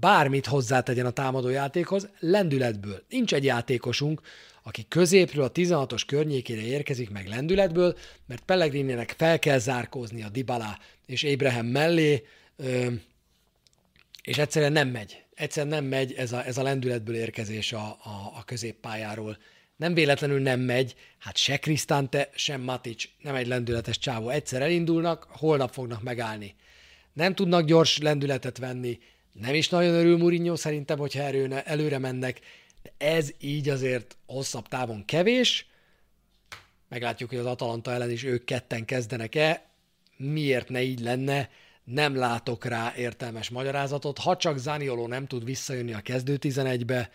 bármit 0.00 0.46
hozzátegyen 0.46 1.06
a 1.06 1.10
támadójátékhoz 1.10 2.08
lendületből. 2.18 3.02
Nincs 3.08 3.34
egy 3.34 3.44
játékosunk, 3.44 4.20
aki 4.62 4.86
középről 4.88 5.44
a 5.44 5.52
16-os 5.52 6.02
környékére 6.06 6.62
érkezik 6.62 7.10
meg 7.10 7.28
lendületből, 7.28 7.96
mert 8.26 8.42
Pellegrininek 8.44 9.14
fel 9.16 9.38
kell 9.38 9.58
zárkózni 9.58 10.22
a 10.22 10.28
Dybala 10.28 10.78
és 11.06 11.22
Ébrahem 11.22 11.66
mellé, 11.66 12.26
és 14.24 14.38
egyszerűen 14.38 14.72
nem 14.72 14.88
megy. 14.88 15.24
Egyszerűen 15.34 15.74
nem 15.74 15.84
megy 15.84 16.12
ez 16.12 16.32
a, 16.32 16.46
ez 16.46 16.58
a 16.58 16.62
lendületből 16.62 17.14
érkezés 17.14 17.72
a, 17.72 17.86
a, 17.86 18.32
a 18.36 18.44
középpályáról. 18.44 19.38
Nem 19.76 19.94
véletlenül 19.94 20.40
nem 20.40 20.60
megy, 20.60 20.94
hát 21.18 21.36
se 21.36 21.56
Krisztante, 21.58 22.30
sem 22.34 22.60
Matic 22.60 23.04
nem 23.22 23.34
egy 23.34 23.46
lendületes 23.46 23.98
csávó. 23.98 24.28
Egyszer 24.28 24.62
elindulnak, 24.62 25.26
holnap 25.28 25.72
fognak 25.72 26.02
megállni. 26.02 26.54
Nem 27.12 27.34
tudnak 27.34 27.64
gyors 27.64 27.98
lendületet 27.98 28.58
venni, 28.58 28.98
nem 29.32 29.54
is 29.54 29.68
nagyon 29.68 29.94
örül 29.94 30.16
Mourinho 30.16 30.56
szerintem, 30.56 30.98
hogyha 30.98 31.22
erőne, 31.22 31.64
előre 31.64 31.98
mennek, 31.98 32.40
de 32.82 32.92
ez 32.98 33.30
így 33.40 33.68
azért 33.68 34.16
hosszabb 34.26 34.68
távon 34.68 35.04
kevés. 35.04 35.66
Meglátjuk, 36.88 37.28
hogy 37.30 37.38
az 37.38 37.46
Atalanta 37.46 37.92
ellen 37.92 38.10
is 38.10 38.24
ők 38.24 38.44
ketten 38.44 38.84
kezdenek-e. 38.84 39.66
Miért 40.16 40.68
ne 40.68 40.82
így 40.82 41.00
lenne? 41.00 41.50
Nem 41.84 42.16
látok 42.16 42.64
rá 42.64 42.92
értelmes 42.96 43.50
magyarázatot. 43.50 44.18
Ha 44.18 44.36
csak 44.36 44.58
Zanioló 44.58 45.06
nem 45.06 45.26
tud 45.26 45.44
visszajönni 45.44 45.92
a 45.92 46.00
kezdő 46.00 46.38
11-be, 46.40 47.10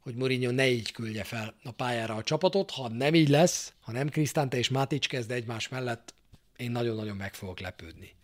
hogy 0.00 0.14
Mourinho 0.14 0.50
ne 0.50 0.68
így 0.68 0.92
küldje 0.92 1.24
fel 1.24 1.54
a 1.64 1.70
pályára 1.70 2.14
a 2.14 2.22
csapatot. 2.22 2.70
Ha 2.70 2.88
nem 2.88 3.14
így 3.14 3.28
lesz, 3.28 3.72
ha 3.80 3.92
nem 3.92 4.08
Krisztánte 4.08 4.56
és 4.56 4.68
Mátics 4.68 5.08
kezd 5.08 5.30
egymás 5.30 5.68
mellett, 5.68 6.14
én 6.56 6.70
nagyon-nagyon 6.70 7.16
meg 7.16 7.34
fogok 7.34 7.60
lepődni. 7.60 8.14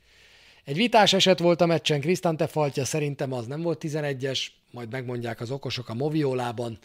Egy 0.64 0.76
vitás 0.76 1.12
eset 1.12 1.38
volt 1.38 1.60
a 1.60 1.66
meccsen, 1.66 2.00
Krisztante 2.00 2.46
faltja 2.46 2.84
szerintem 2.84 3.32
az 3.32 3.46
nem 3.46 3.62
volt 3.62 3.84
11-es, 3.86 4.46
majd 4.70 4.90
megmondják 4.90 5.40
az 5.40 5.50
okosok 5.50 5.88
a 5.88 5.94
Moviolában, 5.94 6.78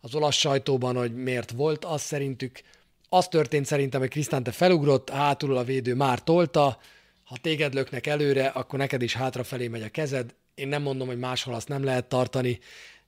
az 0.00 0.14
olasz 0.14 0.36
sajtóban, 0.36 0.96
hogy 0.96 1.14
miért 1.14 1.50
volt 1.50 1.84
az 1.84 2.02
szerintük. 2.02 2.60
Az 3.08 3.28
történt 3.28 3.66
szerintem, 3.66 4.00
hogy 4.00 4.10
Krisztante 4.10 4.50
felugrott, 4.50 5.10
hátul 5.10 5.56
a 5.56 5.64
védő 5.64 5.94
már 5.94 6.22
tolta, 6.22 6.78
ha 7.26 7.36
téged 7.36 7.74
löknek 7.74 8.06
előre, 8.06 8.46
akkor 8.46 8.78
neked 8.78 9.02
is 9.02 9.14
hátrafelé 9.14 9.68
megy 9.68 9.82
a 9.82 9.88
kezed. 9.88 10.34
Én 10.54 10.68
nem 10.68 10.82
mondom, 10.82 11.06
hogy 11.06 11.18
máshol 11.18 11.54
azt 11.54 11.68
nem 11.68 11.84
lehet 11.84 12.08
tartani, 12.08 12.58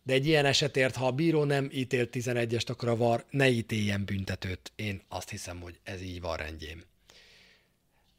de 0.03 0.13
egy 0.13 0.27
ilyen 0.27 0.45
esetért, 0.45 0.97
ha 0.97 1.07
a 1.07 1.13
bíró 1.13 1.45
nem 1.45 1.69
ítélt 1.73 2.11
11-est, 2.13 2.71
akkor 2.71 2.89
a 2.89 2.97
VAR 2.97 3.25
ne 3.31 3.49
ítéljen 3.49 4.05
büntetőt. 4.05 4.73
Én 4.77 5.03
azt 5.09 5.31
hiszem, 5.31 5.61
hogy 5.61 5.79
ez 5.83 6.03
így 6.03 6.21
van 6.21 6.37
rendjén. 6.37 6.85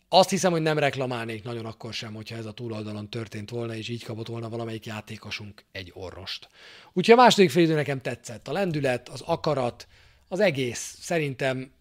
Azt 0.10 0.30
hiszem, 0.30 0.52
hogy 0.52 0.62
nem 0.62 0.78
reklamálnék 0.78 1.44
nagyon 1.44 1.66
akkor 1.66 1.94
sem, 1.94 2.14
hogyha 2.14 2.36
ez 2.36 2.46
a 2.46 2.52
túloldalon 2.52 3.10
történt 3.10 3.50
volna, 3.50 3.76
és 3.76 3.90
így 3.90 4.04
kapott 4.04 4.28
volna 4.28 4.50
valamelyik 4.50 4.86
játékosunk 4.86 5.64
egy 5.72 5.92
orrost. 5.94 6.50
Úgyhogy 6.94 7.14
a 7.14 7.22
második 7.22 7.50
félidő 7.50 7.74
nekem 7.74 8.02
tetszett. 8.02 8.48
A 8.48 8.52
lendület, 8.52 9.10
az 9.10 9.22
akarat, 9.22 9.88
az 10.28 10.40
egész. 10.40 10.98
Szerintem 11.00 11.72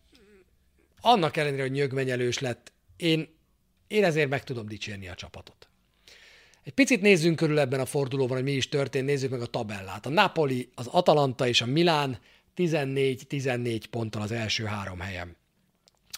annak 1.01 1.37
ellenére, 1.37 1.63
hogy 1.63 1.71
nyögvenyelős 1.71 2.39
lett, 2.39 2.73
én, 2.97 3.37
én 3.89 4.05
ezért 4.05 4.29
meg 4.29 4.45
tudom 4.45 4.67
dicsérni 4.67 5.09
a 5.09 5.15
csapatot. 5.15 5.69
Egy 6.63 6.73
picit 6.73 7.01
nézzünk 7.01 7.37
körül 7.37 7.59
ebben 7.59 7.81
a 7.81 7.87
fordulóban, 7.87 8.37
hogy 8.37 8.45
mi 8.45 8.53
is 8.53 8.69
történt, 8.69 9.07
nézzük 9.07 9.31
meg 9.31 9.41
a 9.41 9.47
tabellát. 9.47 10.07
A 10.07 10.09
Napoli, 10.09 10.69
az 10.75 10.87
Atalanta 10.87 11.47
és 11.47 11.61
a 11.61 11.67
Milán 11.67 12.19
14-14 12.57 13.83
ponttal 13.91 14.23
az 14.23 14.33
első 14.33 14.65
három 14.65 15.01
helyen. 15.01 15.37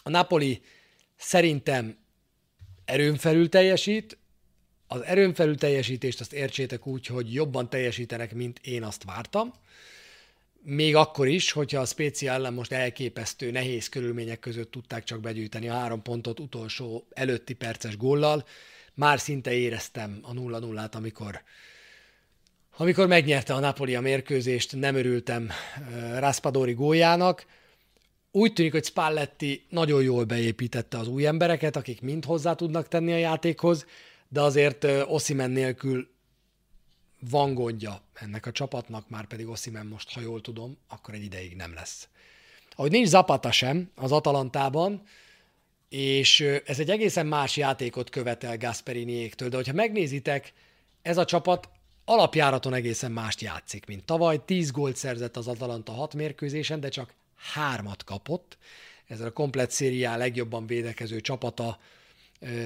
A 0.03 0.09
Napoli 0.09 0.61
szerintem 1.15 1.97
erőn 2.85 3.17
felül 3.17 3.49
teljesít, 3.49 4.17
az 4.87 5.01
erőn 5.01 5.33
felül 5.33 5.57
teljesítést 5.57 6.19
azt 6.19 6.33
értsétek 6.33 6.87
úgy, 6.87 7.05
hogy 7.05 7.33
jobban 7.33 7.69
teljesítenek, 7.69 8.33
mint 8.33 8.59
én 8.59 8.83
azt 8.83 9.03
vártam. 9.03 9.53
Még 10.63 10.95
akkor 10.95 11.27
is, 11.27 11.51
hogyha 11.51 11.79
a 11.81 11.85
Spécia 11.85 12.31
ellen 12.31 12.53
most 12.53 12.71
elképesztő, 12.71 13.51
nehéz 13.51 13.89
körülmények 13.89 14.39
között 14.39 14.71
tudták 14.71 15.03
csak 15.03 15.19
begyűjteni 15.19 15.69
a 15.69 15.73
három 15.73 16.01
pontot 16.01 16.39
utolsó 16.39 17.07
előtti 17.09 17.53
perces 17.53 17.97
góllal, 17.97 18.45
már 18.93 19.19
szinte 19.19 19.53
éreztem 19.53 20.19
a 20.21 20.33
0-0-át, 20.33 20.95
amikor 20.95 21.41
amikor 22.77 23.07
megnyerte 23.07 23.53
a 23.53 23.59
Napoli 23.59 23.95
a 23.95 24.01
mérkőzést, 24.01 24.75
nem 24.75 24.95
örültem 24.95 25.49
Raspadori 26.17 26.73
góljának, 26.73 27.45
úgy 28.31 28.53
tűnik, 28.53 28.71
hogy 28.71 28.85
Spalletti 28.85 29.65
nagyon 29.69 30.03
jól 30.03 30.23
beépítette 30.23 30.97
az 30.97 31.07
új 31.07 31.25
embereket, 31.25 31.75
akik 31.75 32.01
mind 32.01 32.25
hozzá 32.25 32.53
tudnak 32.53 32.87
tenni 32.87 33.11
a 33.11 33.17
játékhoz, 33.17 33.85
de 34.27 34.41
azért 34.41 34.83
Oszimen 35.07 35.51
nélkül 35.51 36.09
van 37.29 37.53
gondja 37.53 38.01
ennek 38.13 38.45
a 38.45 38.51
csapatnak, 38.51 39.09
már 39.09 39.25
pedig 39.25 39.47
Oszimen 39.47 39.85
most, 39.85 40.13
ha 40.13 40.21
jól 40.21 40.41
tudom, 40.41 40.77
akkor 40.87 41.13
egy 41.13 41.23
ideig 41.23 41.55
nem 41.55 41.73
lesz. 41.73 42.07
Ahogy 42.75 42.91
nincs 42.91 43.07
Zapata 43.07 43.51
sem 43.51 43.91
az 43.95 44.11
Atalantában, 44.11 45.03
és 45.89 46.39
ez 46.65 46.79
egy 46.79 46.89
egészen 46.89 47.25
más 47.25 47.57
játékot 47.57 48.09
követel 48.09 48.57
Gasperiniéktől, 48.57 49.49
de 49.49 49.55
hogyha 49.55 49.73
megnézitek, 49.73 50.53
ez 51.01 51.17
a 51.17 51.25
csapat 51.25 51.69
alapjáraton 52.05 52.73
egészen 52.73 53.11
mást 53.11 53.41
játszik, 53.41 53.85
mint 53.85 54.03
tavaly. 54.03 54.45
10 54.45 54.71
gólt 54.71 54.95
szerzett 54.95 55.37
az 55.37 55.47
Atalanta 55.47 55.91
hat 55.91 56.13
mérkőzésen, 56.13 56.79
de 56.79 56.89
csak 56.89 57.13
hármat 57.35 58.03
kapott. 58.03 58.57
Ez 59.07 59.21
a 59.21 59.33
komplet 59.33 59.71
szériá 59.71 60.17
legjobban 60.17 60.65
védekező 60.65 61.21
csapata 61.21 61.79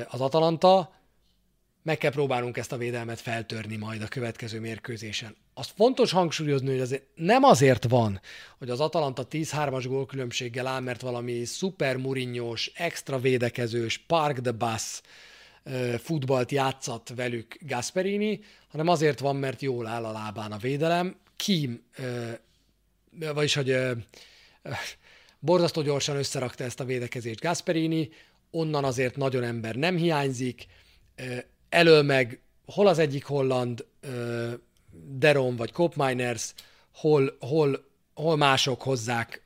az 0.08 0.22
Atalanta. 0.22 0.94
Meg 1.86 1.98
kell 1.98 2.12
próbálnunk 2.12 2.58
ezt 2.58 2.72
a 2.72 2.78
védelmet 2.78 3.20
feltörni 3.20 3.76
majd 3.76 4.02
a 4.02 4.08
következő 4.08 4.60
mérkőzésen. 4.60 5.36
Azt 5.54 5.72
fontos 5.76 6.12
hangsúlyozni, 6.12 6.70
hogy 6.70 6.80
azért 6.80 7.04
nem 7.16 7.44
azért 7.44 7.90
van, 7.90 8.22
hogy 8.58 8.70
az 8.70 8.80
Atalanta 8.80 9.28
10-3-as 9.32 9.84
gólkülönbséggel 9.88 10.68
áll, 10.68 10.80
mert 10.80 11.02
valami 11.02 11.44
szuper 11.44 11.98
murinyós, 11.98 12.72
extra 12.76 13.20
védekezős, 13.20 13.98
park 13.98 14.42
the 14.42 14.52
bus 14.52 15.02
futballt 16.02 16.52
játszat 16.52 17.12
velük 17.16 17.58
Gasperini, 17.60 18.40
hanem 18.68 18.88
azért 18.88 19.20
van, 19.20 19.36
mert 19.36 19.62
jól 19.62 19.88
áll 19.88 20.06
a 20.06 20.12
lábán 20.12 20.52
a 20.52 20.58
védelem. 20.58 21.16
Kim, 21.36 21.84
vagyis 23.34 23.54
hogy 23.54 23.78
borzasztó 25.40 25.82
gyorsan 25.82 26.16
összerakta 26.16 26.64
ezt 26.64 26.80
a 26.80 26.86
védekezést 26.86 27.40
Gasperini, 27.42 28.10
onnan 28.52 28.84
azért 28.84 29.16
nagyon 29.16 29.44
ember 29.44 29.76
nem 29.76 29.96
hiányzik, 29.96 30.66
elől 31.76 32.02
meg 32.02 32.40
hol 32.66 32.88
az 32.88 33.00
egyik 33.00 33.26
holland, 33.26 33.86
Deron 34.92 35.56
vagy 35.56 35.72
Kopminers, 35.72 36.54
hol, 36.94 37.38
hol, 37.40 37.86
hol 38.14 38.38
mások 38.38 38.82
hozzák 38.82 39.44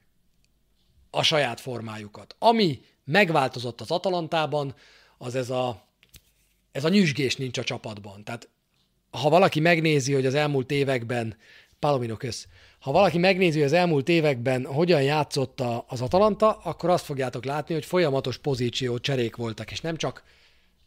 a 1.10 1.24
saját 1.24 1.60
formájukat. 1.60 2.36
Ami 2.40 2.82
megváltozott 3.04 3.82
az 3.82 3.92
Atalantában, 3.92 4.76
az 5.18 5.36
ez 5.36 5.50
a, 5.50 5.88
ez 6.72 6.86
a 6.86 6.90
nyüzsgés 6.90 7.36
nincs 7.36 7.58
a 7.58 7.64
csapatban. 7.64 8.24
Tehát 8.24 8.50
ha 9.12 9.30
valaki 9.30 9.60
megnézi, 9.60 10.14
hogy 10.14 10.26
az 10.26 10.34
elmúlt 10.34 10.72
években, 10.72 11.38
Palomino 11.80 12.16
kösz, 12.16 12.48
ha 12.80 12.92
valaki 12.92 13.18
megnézi, 13.18 13.58
hogy 13.58 13.68
az 13.68 13.74
elmúlt 13.74 14.10
években 14.10 14.66
hogyan 14.66 15.04
játszott 15.04 15.62
az 15.88 16.02
Atalanta, 16.02 16.52
akkor 16.52 16.90
azt 16.90 17.06
fogjátok 17.06 17.46
látni, 17.46 17.74
hogy 17.74 17.86
folyamatos 17.86 18.38
pozíció 18.38 18.98
cserék 18.98 19.36
voltak, 19.36 19.72
és 19.72 19.82
nem 19.82 19.96
csak 19.96 20.24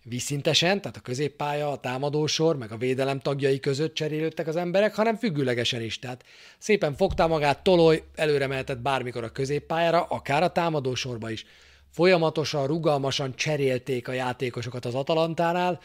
vízszintesen, 0.04 0.80
tehát 0.80 0.96
a 0.96 1.00
középpálya, 1.00 1.70
a 1.70 1.80
támadósor, 1.80 2.56
meg 2.56 2.72
a 2.72 2.76
védelem 2.76 3.20
tagjai 3.20 3.60
között 3.60 3.94
cserélődtek 3.94 4.46
az 4.46 4.56
emberek, 4.56 4.94
hanem 4.94 5.16
függőlegesen 5.16 5.82
is. 5.82 5.98
Tehát 5.98 6.24
szépen 6.58 6.94
fogta 6.94 7.26
magát, 7.26 7.62
toloj, 7.62 8.02
előre 8.14 8.46
mehetett 8.46 8.78
bármikor 8.78 9.24
a 9.24 9.32
középpályára, 9.32 10.02
akár 10.02 10.42
a 10.42 10.52
támadósorba 10.52 11.30
is. 11.30 11.44
Folyamatosan, 11.90 12.66
rugalmasan 12.66 13.34
cserélték 13.36 14.08
a 14.08 14.12
játékosokat 14.12 14.84
az 14.84 14.94
Atalantánál, 14.94 15.80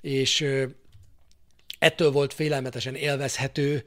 és 0.00 0.46
ettől 1.78 2.10
volt 2.10 2.32
félelmetesen 2.32 2.94
élvezhető, 2.94 3.84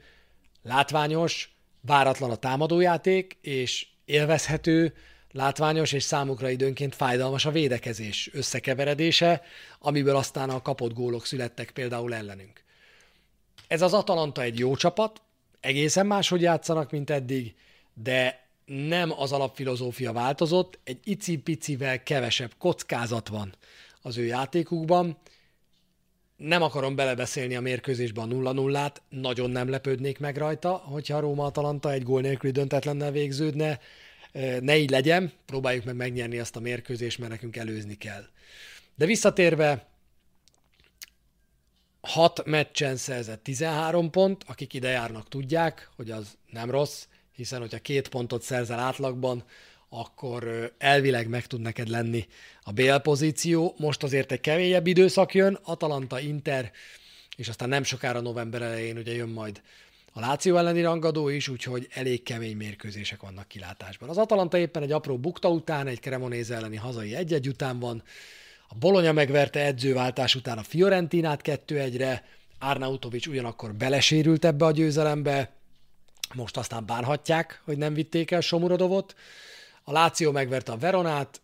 látványos, 0.62 1.50
váratlan 1.80 2.30
a 2.30 2.36
támadójáték, 2.36 3.38
és 3.40 3.86
élvezhető, 4.04 4.94
látványos 5.36 5.92
és 5.92 6.02
számukra 6.02 6.48
időnként 6.48 6.94
fájdalmas 6.94 7.44
a 7.44 7.50
védekezés 7.50 8.30
összekeveredése, 8.32 9.42
amiből 9.78 10.16
aztán 10.16 10.50
a 10.50 10.62
kapott 10.62 10.92
gólok 10.92 11.26
születtek 11.26 11.70
például 11.70 12.14
ellenünk. 12.14 12.64
Ez 13.68 13.82
az 13.82 13.94
Atalanta 13.94 14.42
egy 14.42 14.58
jó 14.58 14.76
csapat, 14.76 15.22
egészen 15.60 16.06
máshogy 16.06 16.40
játszanak, 16.40 16.90
mint 16.90 17.10
eddig, 17.10 17.54
de 17.94 18.44
nem 18.64 19.12
az 19.20 19.32
alapfilozófia 19.32 20.12
változott, 20.12 20.78
egy 20.84 20.98
icipicivel 21.04 22.02
kevesebb 22.02 22.52
kockázat 22.58 23.28
van 23.28 23.54
az 24.02 24.16
ő 24.16 24.24
játékukban. 24.24 25.18
Nem 26.36 26.62
akarom 26.62 26.94
belebeszélni 26.94 27.56
a 27.56 27.60
mérkőzésbe 27.60 28.20
a 28.20 28.26
0-0-át, 28.26 29.02
nagyon 29.08 29.50
nem 29.50 29.68
lepődnék 29.68 30.18
meg 30.18 30.36
rajta, 30.36 30.72
hogyha 30.72 31.16
a 31.16 31.20
Róma-Atalanta 31.20 31.92
egy 31.92 32.02
gól 32.02 32.20
nélküli 32.20 32.52
döntetlennel 32.52 33.10
végződne. 33.10 33.80
Ne 34.60 34.76
így 34.76 34.90
legyen, 34.90 35.32
próbáljuk 35.46 35.84
meg 35.84 35.94
megnyerni 35.96 36.38
azt 36.38 36.56
a 36.56 36.60
mérkőzést, 36.60 37.18
mert 37.18 37.30
nekünk 37.30 37.56
előzni 37.56 37.94
kell. 37.94 38.24
De 38.94 39.06
visszatérve, 39.06 39.86
6 42.00 42.44
meccsen 42.44 42.96
szerzett 42.96 43.42
13 43.42 44.10
pont, 44.10 44.44
akik 44.46 44.74
ide 44.74 44.88
járnak 44.88 45.28
tudják, 45.28 45.90
hogy 45.96 46.10
az 46.10 46.36
nem 46.50 46.70
rossz, 46.70 47.06
hiszen 47.32 47.60
hogyha 47.60 47.78
két 47.78 48.08
pontot 48.08 48.42
szerzel 48.42 48.78
átlagban, 48.78 49.44
akkor 49.88 50.72
elvileg 50.78 51.28
meg 51.28 51.46
tud 51.46 51.60
neked 51.60 51.88
lenni 51.88 52.26
a 52.62 52.72
BL 52.72 52.96
pozíció. 52.96 53.74
Most 53.78 54.02
azért 54.02 54.32
egy 54.32 54.40
keményebb 54.40 54.86
időszak 54.86 55.34
jön, 55.34 55.58
Atalanta, 55.62 56.20
Inter, 56.20 56.72
és 57.36 57.48
aztán 57.48 57.68
nem 57.68 57.82
sokára 57.82 58.20
november 58.20 58.62
elején 58.62 58.98
ugye 58.98 59.12
jön 59.12 59.28
majd 59.28 59.62
a 60.16 60.20
Láció 60.20 60.56
elleni 60.56 60.82
rangadó 60.82 61.28
is, 61.28 61.48
úgyhogy 61.48 61.88
elég 61.90 62.22
kemény 62.22 62.56
mérkőzések 62.56 63.20
vannak 63.20 63.48
kilátásban. 63.48 64.08
Az 64.08 64.18
Atalanta 64.18 64.58
éppen 64.58 64.82
egy 64.82 64.92
apró 64.92 65.18
bukta 65.18 65.48
után, 65.48 65.86
egy 65.86 66.00
Cremonese 66.00 66.54
elleni 66.54 66.76
hazai 66.76 67.14
egy-egy 67.14 67.48
után 67.48 67.78
van, 67.78 68.02
a 68.68 68.74
Bolonya 68.74 69.12
megverte 69.12 69.64
edzőváltás 69.64 70.34
után 70.34 70.58
a 70.58 70.62
Fiorentinát 70.62 71.40
2-1-re, 71.44 72.24
Arnautovics 72.58 73.26
ugyanakkor 73.26 73.74
belesérült 73.74 74.44
ebbe 74.44 74.64
a 74.64 74.70
győzelembe, 74.70 75.52
most 76.34 76.56
aztán 76.56 76.86
bánhatják, 76.86 77.60
hogy 77.64 77.78
nem 77.78 77.94
vitték 77.94 78.30
el 78.30 78.40
Somurodovot. 78.40 79.14
A 79.82 79.92
Láció 79.92 80.32
megverte 80.32 80.72
a 80.72 80.76
Veronát, 80.76 81.40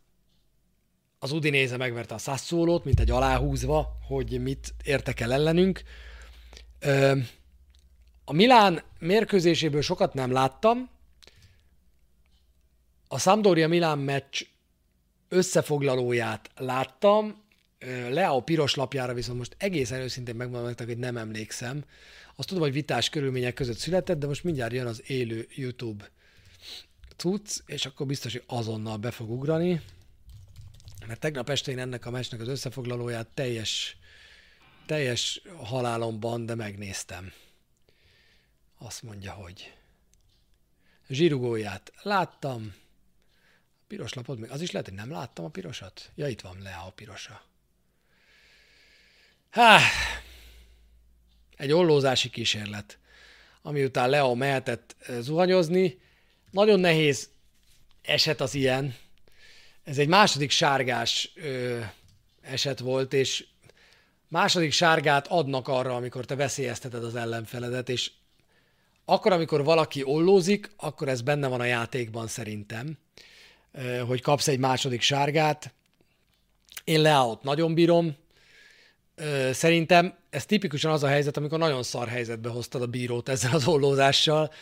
az 1.19 1.33
Udinéze 1.33 1.77
megverte 1.77 2.15
a 2.15 2.19
Sassuolót, 2.19 2.85
mint 2.85 3.01
egy 3.01 3.11
aláhúzva, 3.11 3.99
hogy 4.07 4.43
mit 4.43 4.75
értek 4.85 5.21
el 5.21 5.33
ellenünk. 5.33 5.83
A 8.25 8.33
Milán 8.33 8.83
mérkőzéséből 8.99 9.83
sokat 9.83 10.15
nem 10.15 10.33
láttam. 10.33 10.91
A 13.09 13.19
Sampdoria 13.19 13.69
Milán 13.69 13.99
meccs 13.99 14.43
összefoglalóját 15.29 16.51
láttam, 16.57 17.43
Leo 18.11 18.41
piros 18.41 18.75
lapjára 18.75 19.15
viszont 19.15 19.39
most 19.39 19.55
egészen 19.59 20.01
őszintén 20.01 20.35
megmondom 20.35 20.67
nektek, 20.67 20.87
hogy 20.87 20.99
nem 20.99 21.17
emlékszem. 21.17 21.85
Azt 22.37 22.49
tudom, 22.49 22.63
hogy 22.63 22.73
vitás 22.73 23.09
körülmények 23.09 23.55
között 23.55 23.77
született, 23.77 24.19
de 24.19 24.27
most 24.27 24.45
mindjárt 24.45 24.73
jön 24.73 24.87
az 24.87 25.03
élő 25.07 25.47
YouTube 25.55 26.11
cucc, 27.17 27.59
és 27.67 27.87
akkor 27.87 28.07
biztos, 28.07 28.33
hogy 28.33 28.43
azonnal 28.47 28.97
be 28.97 29.11
fog 29.11 29.31
ugrani. 29.31 29.81
Mert 31.07 31.21
tegnap 31.21 31.51
este 31.51 31.71
én 31.71 31.79
ennek 31.79 32.07
a 32.07 32.11
meccsnek 32.11 32.41
az 32.41 32.49
összefoglalóját 32.49 33.27
teljes, 33.27 33.97
teljes 34.87 35.43
halálomban, 35.57 36.47
de 36.47 36.55
megnéztem. 36.55 37.33
Azt 38.85 39.03
mondja, 39.03 39.33
hogy 39.33 39.73
zsírugóját 41.09 41.93
láttam, 42.03 42.75
piros 43.87 44.15
lapot 44.15 44.39
még, 44.39 44.51
az 44.51 44.61
is 44.61 44.71
lehet, 44.71 44.89
hogy 44.89 44.97
nem 44.97 45.11
láttam 45.11 45.45
a 45.45 45.49
pirosat? 45.49 46.11
Ja, 46.15 46.29
itt 46.29 46.41
van 46.41 46.59
le 46.63 46.75
a 46.75 46.91
pirosa. 46.91 47.43
Há, 49.51 49.81
egy 51.57 51.73
ollózási 51.73 52.31
kísérlet, 52.31 52.99
ami 53.63 53.85
után 53.85 54.11
Leo 54.11 54.35
mehetett 54.35 54.97
eh, 54.99 55.21
zuhanyozni. 55.21 56.01
Nagyon 56.51 56.81
nehéz 56.81 57.31
eset 58.03 58.41
az 58.41 58.55
ilyen. 58.55 58.97
Ez 59.85 59.99
egy 59.99 60.09
második 60.09 60.51
sárgás 60.51 61.33
ö, 61.35 61.81
eset 62.41 62.79
volt, 62.79 63.13
és 63.13 63.47
második 64.29 64.73
sárgát 64.73 65.27
adnak 65.27 65.69
arra, 65.69 65.95
amikor 65.95 66.25
te 66.25 66.35
veszélyezteted 66.35 67.05
az 67.05 67.17
ellenfeledet, 67.17 67.89
és 67.89 68.11
akkor, 69.05 69.33
amikor 69.33 69.65
valaki 69.65 70.05
ollózik, 70.05 70.71
akkor 70.77 71.09
ez 71.09 71.21
benne 71.21 71.49
van 71.49 71.61
a 71.61 71.65
játékban 71.65 72.27
szerintem, 72.27 72.99
hogy 74.07 74.21
kapsz 74.21 74.49
egy 74.49 74.59
második 74.59 75.01
sárgát. 75.01 75.75
Én 76.85 77.01
Leaot 77.01 77.43
nagyon 77.43 77.75
bírom, 77.75 78.17
Szerintem 79.53 80.15
ez 80.31 80.47
tipikusan 80.47 80.93
az 80.93 81.03
a 81.03 81.09
helyzet, 81.09 81.37
amikor 81.37 81.59
nagyon 81.59 81.83
szar 81.83 82.09
helyzetbe 82.09 82.49
hoztad 82.49 82.83
a 82.83 82.87
bírót 82.87 83.29
ezzel 83.29 83.55
az 83.55 83.67
ollózással, 83.67 84.53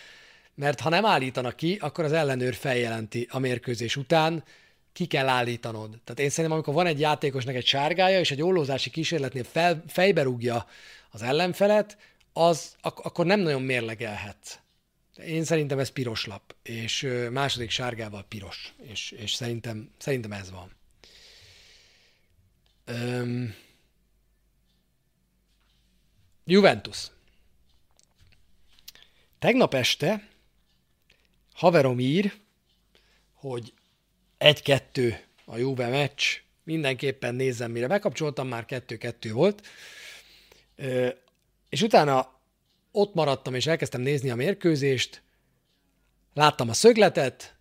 mert 0.55 0.81
ha 0.81 0.88
nem 0.88 1.05
állítanak 1.05 1.57
ki, 1.57 1.79
akkor 1.81 2.05
az 2.05 2.12
ellenőr 2.12 2.55
feljelenti 2.55 3.29
a 3.31 3.38
mérkőzés 3.38 3.96
után, 3.96 4.44
ki 4.92 5.07
kell 5.07 5.29
állítanod. 5.29 5.88
Tehát 6.05 6.20
én 6.20 6.29
szerintem, 6.29 6.53
amikor 6.53 6.74
van 6.74 6.87
egy 6.87 7.00
játékosnak 7.00 7.55
egy 7.55 7.66
sárgája, 7.66 8.18
és 8.18 8.31
egy 8.31 8.42
ollózási 8.42 8.90
kísérletnél 8.90 9.44
fel, 9.44 9.85
fejbe 9.87 10.22
rúgja 10.22 10.66
az 11.11 11.22
ellenfelet, 11.22 11.96
az 12.33 12.77
ak- 12.81 13.05
akkor 13.05 13.27
nem 13.27 13.40
nagyon 13.40 13.62
mérlegelhet. 13.62 14.62
Én 15.16 15.45
szerintem 15.45 15.79
ez 15.79 15.90
piros 15.90 16.27
lap, 16.27 16.55
és 16.62 17.09
második 17.31 17.71
sárgával 17.71 18.25
piros, 18.29 18.75
és, 18.83 19.11
és 19.11 19.35
szerintem, 19.35 19.90
szerintem 19.99 20.33
ez 20.33 20.51
van. 20.51 20.73
Öm, 22.85 23.55
Juventus. 26.45 27.11
Tegnap 29.38 29.75
este 29.75 30.29
haverom 31.55 32.01
ír, 32.01 32.35
hogy 33.33 33.73
egy-kettő 34.38 35.25
a 35.45 35.57
Juve 35.57 35.88
meccs, 35.88 36.23
mindenképpen 36.64 37.35
nézzem, 37.35 37.71
mire 37.71 37.87
bekapcsoltam, 37.87 38.49
már 38.49 38.64
kettő-kettő 38.64 39.33
volt, 39.33 39.66
és 41.70 41.83
utána 41.83 42.40
ott 42.92 43.14
maradtam, 43.14 43.54
és 43.54 43.66
elkezdtem 43.66 44.00
nézni 44.00 44.30
a 44.30 44.35
mérkőzést, 44.35 45.22
láttam 46.35 46.68
a 46.68 46.72
szögletet, 46.72 47.56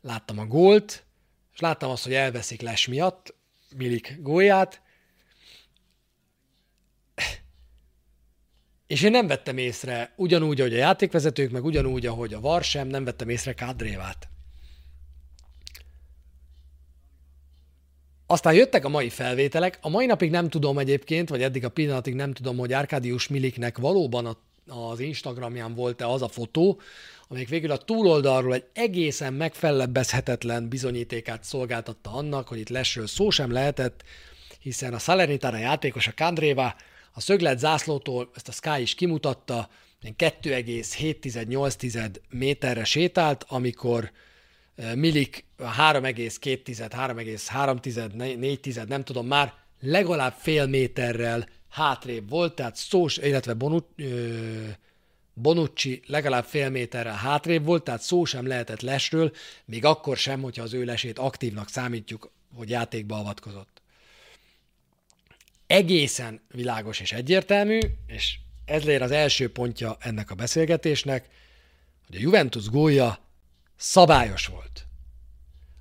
láttam 0.00 0.38
a 0.38 0.46
gólt, 0.46 1.04
és 1.54 1.60
láttam 1.60 1.90
azt, 1.90 2.04
hogy 2.04 2.14
elveszik 2.14 2.60
Les 2.60 2.86
miatt, 2.86 3.34
Milik 3.76 4.18
gólját, 4.20 4.82
És 8.86 9.02
én 9.02 9.10
nem 9.10 9.26
vettem 9.26 9.58
észre, 9.58 10.12
ugyanúgy, 10.16 10.60
ahogy 10.60 10.74
a 10.74 10.76
játékvezetők, 10.76 11.50
meg 11.50 11.64
ugyanúgy, 11.64 12.06
ahogy 12.06 12.34
a 12.34 12.40
VAR 12.40 12.64
sem, 12.64 12.88
nem 12.88 13.04
vettem 13.04 13.28
észre 13.28 13.54
Kádrévát. 13.54 14.28
Aztán 18.26 18.54
jöttek 18.54 18.84
a 18.84 18.88
mai 18.88 19.08
felvételek, 19.08 19.78
a 19.80 19.88
mai 19.88 20.06
napig 20.06 20.30
nem 20.30 20.48
tudom 20.48 20.78
egyébként, 20.78 21.28
vagy 21.28 21.42
eddig 21.42 21.64
a 21.64 21.68
pillanatig 21.68 22.14
nem 22.14 22.32
tudom, 22.32 22.56
hogy 22.56 22.72
Árkádius 22.72 23.28
Miliknek 23.28 23.78
valóban 23.78 24.26
a, 24.26 24.36
az 24.74 25.00
Instagramján 25.00 25.74
volt-e 25.74 26.06
az 26.06 26.22
a 26.22 26.28
fotó, 26.28 26.80
amelyik 27.28 27.48
végül 27.48 27.70
a 27.70 27.76
túloldalról 27.76 28.54
egy 28.54 28.64
egészen 28.72 29.32
megfellebbezhetetlen 29.32 30.68
bizonyítékát 30.68 31.44
szolgáltatta 31.44 32.12
annak, 32.12 32.48
hogy 32.48 32.58
itt 32.58 32.68
lesről 32.68 33.06
szó 33.06 33.30
sem 33.30 33.52
lehetett, 33.52 34.02
hiszen 34.60 34.94
a 34.94 34.98
Salernitana 34.98 35.58
játékos 35.58 36.06
a 36.06 36.12
Kandréva 36.16 36.74
a 37.12 37.20
szöglet 37.20 37.58
zászlótól, 37.58 38.30
ezt 38.34 38.48
a 38.48 38.52
Sky 38.52 38.80
is 38.80 38.94
kimutatta, 38.94 39.68
2,7-8 40.02 42.16
méterre 42.30 42.84
sétált, 42.84 43.44
amikor 43.48 44.10
Milik 44.94 45.44
3,2, 45.58 46.62
3,3, 46.76 48.36
4, 48.38 48.80
nem 48.86 49.04
tudom 49.04 49.26
már, 49.26 49.54
legalább 49.80 50.34
fél 50.38 50.66
méterrel 50.66 51.48
hátrébb 51.68 52.28
volt, 52.28 52.54
tehát 52.54 52.76
szós, 52.76 53.16
illetve 53.16 53.56
Bonucci 55.34 56.02
legalább 56.06 56.44
fél 56.44 56.70
méterrel 56.70 57.14
hátrébb 57.14 57.64
volt, 57.64 57.84
tehát 57.84 58.02
szó 58.02 58.24
sem 58.24 58.46
lehetett 58.46 58.80
lesről, 58.80 59.32
még 59.64 59.84
akkor 59.84 60.16
sem, 60.16 60.42
hogyha 60.42 60.62
az 60.62 60.72
ő 60.72 60.84
lesét 60.84 61.18
aktívnak 61.18 61.68
számítjuk, 61.68 62.32
hogy 62.54 62.70
játékba 62.70 63.16
avatkozott. 63.16 63.82
Egészen 65.66 66.40
világos 66.48 67.00
és 67.00 67.12
egyértelmű, 67.12 67.78
és 68.06 68.38
ez 68.64 68.84
lér 68.84 69.02
az 69.02 69.10
első 69.10 69.52
pontja 69.52 69.96
ennek 70.00 70.30
a 70.30 70.34
beszélgetésnek, 70.34 71.28
hogy 72.06 72.16
a 72.16 72.20
Juventus 72.20 72.68
gólja 72.68 73.18
szabályos 73.76 74.46
volt. 74.46 74.86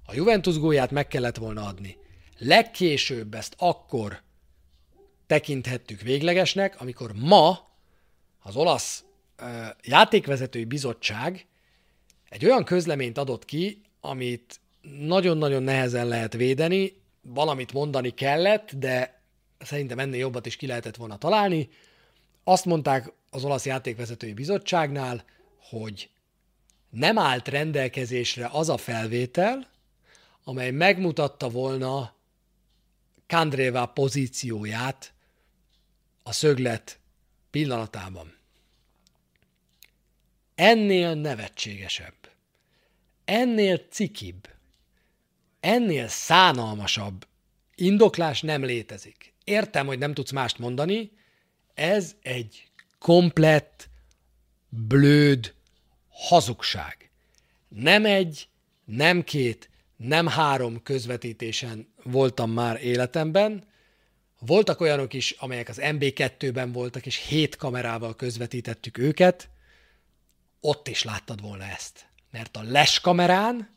A 0.05 0.13
Juventus 0.13 0.57
gólját 0.57 0.91
meg 0.91 1.07
kellett 1.07 1.37
volna 1.37 1.65
adni. 1.65 1.97
Legkésőbb 2.37 3.33
ezt 3.33 3.55
akkor 3.57 4.21
tekinthettük 5.27 6.01
véglegesnek, 6.01 6.81
amikor 6.81 7.11
ma 7.15 7.69
az 8.39 8.55
olasz 8.55 9.03
uh, 9.41 9.47
játékvezetői 9.81 10.65
bizottság 10.65 11.47
egy 12.29 12.45
olyan 12.45 12.63
közleményt 12.63 13.17
adott 13.17 13.45
ki, 13.45 13.81
amit 14.01 14.59
nagyon-nagyon 14.99 15.63
nehezen 15.63 16.07
lehet 16.07 16.33
védeni, 16.33 16.93
valamit 17.21 17.73
mondani 17.73 18.09
kellett, 18.09 18.71
de 18.75 19.21
szerintem 19.59 19.99
ennél 19.99 20.19
jobbat 20.19 20.45
is 20.45 20.55
ki 20.55 20.67
lehetett 20.67 20.95
volna 20.95 21.17
találni. 21.17 21.69
Azt 22.43 22.65
mondták 22.65 23.11
az 23.29 23.43
olasz 23.43 23.65
játékvezetői 23.65 24.33
bizottságnál, 24.33 25.23
hogy 25.69 26.09
nem 26.93 27.17
állt 27.17 27.47
rendelkezésre 27.47 28.49
az 28.51 28.69
a 28.69 28.77
felvétel, 28.77 29.69
amely 30.43 30.71
megmutatta 30.71 31.49
volna 31.49 32.15
Kandréva 33.27 33.85
pozícióját 33.85 35.13
a 36.23 36.31
szöglet 36.31 36.99
pillanatában. 37.49 38.35
Ennél 40.55 41.13
nevetségesebb, 41.13 42.29
ennél 43.25 43.77
cikibb, 43.89 44.49
ennél 45.59 46.07
szánalmasabb 46.07 47.27
indoklás 47.75 48.41
nem 48.41 48.63
létezik. 48.63 49.33
Értem, 49.43 49.85
hogy 49.85 49.97
nem 49.97 50.13
tudsz 50.13 50.31
mást 50.31 50.57
mondani, 50.59 51.11
ez 51.73 52.15
egy 52.21 52.67
komplett, 52.99 53.89
blőd 54.69 55.53
hazugság. 56.13 57.09
Nem 57.67 58.05
egy, 58.05 58.47
nem 58.85 59.23
két, 59.23 59.69
nem 59.95 60.27
három 60.27 60.83
közvetítésen 60.83 61.93
voltam 62.03 62.51
már 62.51 62.83
életemben. 62.83 63.67
Voltak 64.39 64.81
olyanok 64.81 65.13
is, 65.13 65.31
amelyek 65.31 65.69
az 65.69 65.79
MB2-ben 65.81 66.71
voltak, 66.71 67.05
és 67.05 67.15
hét 67.27 67.55
kamerával 67.55 68.15
közvetítettük 68.15 68.97
őket. 68.97 69.49
Ott 70.59 70.87
is 70.87 71.03
láttad 71.03 71.41
volna 71.41 71.63
ezt. 71.63 72.05
Mert 72.31 72.57
a 72.57 72.63
les 72.63 72.99
kamerán 72.99 73.75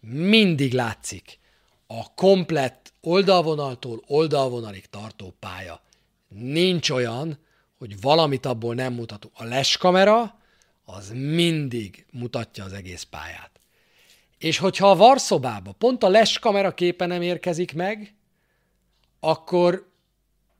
mindig 0.00 0.72
látszik 0.72 1.38
a 1.86 2.14
komplett 2.14 2.92
oldalvonaltól 3.00 4.02
oldalvonalig 4.06 4.86
tartó 4.86 5.36
pálya. 5.40 5.80
Nincs 6.28 6.90
olyan, 6.90 7.38
hogy 7.78 8.00
valamit 8.00 8.46
abból 8.46 8.74
nem 8.74 8.92
mutatunk. 8.92 9.34
A 9.36 9.44
les 9.44 9.76
kamera 9.76 10.38
az 10.88 11.10
mindig 11.10 12.06
mutatja 12.10 12.64
az 12.64 12.72
egész 12.72 13.02
pályát. 13.02 13.50
És 14.38 14.58
hogyha 14.58 14.90
a 14.90 14.96
varszobába 14.96 15.72
pont 15.72 16.02
a 16.02 16.08
les 16.08 16.38
kamera 16.38 16.74
képe 16.74 17.06
nem 17.06 17.22
érkezik 17.22 17.74
meg, 17.74 18.14
akkor 19.20 19.90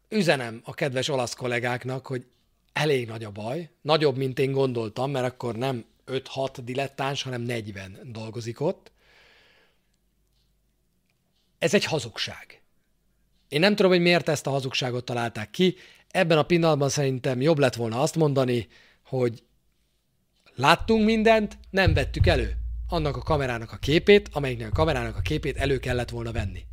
üzenem 0.09 0.61
a 0.65 0.75
kedves 0.75 1.09
olasz 1.09 1.35
kollégáknak, 1.35 2.07
hogy 2.07 2.27
elég 2.73 3.07
nagy 3.07 3.25
a 3.25 3.31
baj, 3.31 3.71
nagyobb, 3.81 4.17
mint 4.17 4.39
én 4.39 4.53
gondoltam, 4.53 5.11
mert 5.11 5.27
akkor 5.27 5.57
nem 5.57 5.85
5-6 6.07 6.59
dilettáns, 6.63 7.23
hanem 7.23 7.43
40 7.43 7.99
dolgozik 8.05 8.61
ott. 8.61 8.93
Ez 11.59 11.75
egy 11.75 11.85
hazugság. 11.85 12.63
Én 13.49 13.61
nem 13.61 13.75
tudom, 13.77 13.91
hogy 13.91 14.01
miért 14.01 14.29
ezt 14.29 14.47
a 14.47 14.51
hazugságot 14.51 15.05
találták 15.05 15.51
ki. 15.51 15.77
Ebben 16.11 16.39
a 16.39 16.43
pillanatban 16.43 16.89
szerintem 16.89 17.41
jobb 17.41 17.59
lett 17.59 17.75
volna 17.75 18.01
azt 18.01 18.15
mondani, 18.15 18.69
hogy 19.05 19.43
láttunk 20.57 21.05
mindent, 21.05 21.59
nem 21.71 21.95
vettük 21.95 22.27
elő 22.27 22.57
annak 22.89 23.17
a 23.17 23.23
kamerának 23.23 23.73
a 23.73 23.77
képét, 23.77 24.29
amelyiknek 24.33 24.71
a 24.71 24.75
kamerának 24.75 25.17
a 25.17 25.21
képét 25.21 25.57
elő 25.57 25.79
kellett 25.79 26.11
volna 26.11 26.33
venni. 26.33 26.65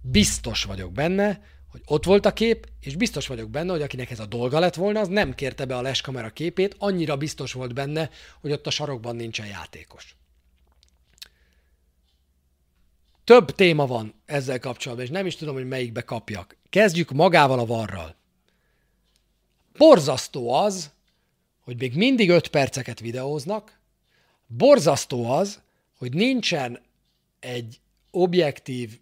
Biztos 0.00 0.64
vagyok 0.64 0.92
benne, 0.92 1.40
hogy 1.70 1.80
ott 1.84 2.04
volt 2.04 2.26
a 2.26 2.32
kép, 2.32 2.68
és 2.80 2.96
biztos 2.96 3.26
vagyok 3.26 3.50
benne, 3.50 3.70
hogy 3.70 3.82
akinek 3.82 4.10
ez 4.10 4.20
a 4.20 4.26
dolga 4.26 4.58
lett 4.58 4.74
volna, 4.74 5.00
az 5.00 5.08
nem 5.08 5.34
kérte 5.34 5.64
be 5.64 5.76
a 5.76 5.82
leskamera 5.82 6.30
képét, 6.30 6.76
annyira 6.78 7.16
biztos 7.16 7.52
volt 7.52 7.74
benne, 7.74 8.10
hogy 8.40 8.52
ott 8.52 8.66
a 8.66 8.70
sarokban 8.70 9.16
nincsen 9.16 9.46
játékos. 9.46 10.16
Több 13.24 13.50
téma 13.50 13.86
van 13.86 14.14
ezzel 14.26 14.58
kapcsolatban, 14.58 15.06
és 15.06 15.12
nem 15.12 15.26
is 15.26 15.36
tudom, 15.36 15.54
hogy 15.54 15.68
melyikbe 15.68 16.02
kapjak. 16.02 16.56
Kezdjük 16.70 17.10
magával 17.10 17.58
a 17.58 17.66
varral. 17.66 18.16
Borzasztó 19.76 20.52
az, 20.52 20.90
hogy 21.68 21.78
még 21.78 21.94
mindig 21.94 22.30
5 22.30 22.48
perceket 22.48 23.00
videóznak, 23.00 23.78
borzasztó 24.46 25.30
az, 25.30 25.62
hogy 25.98 26.14
nincsen 26.14 26.82
egy 27.40 27.80
objektív, 28.10 28.98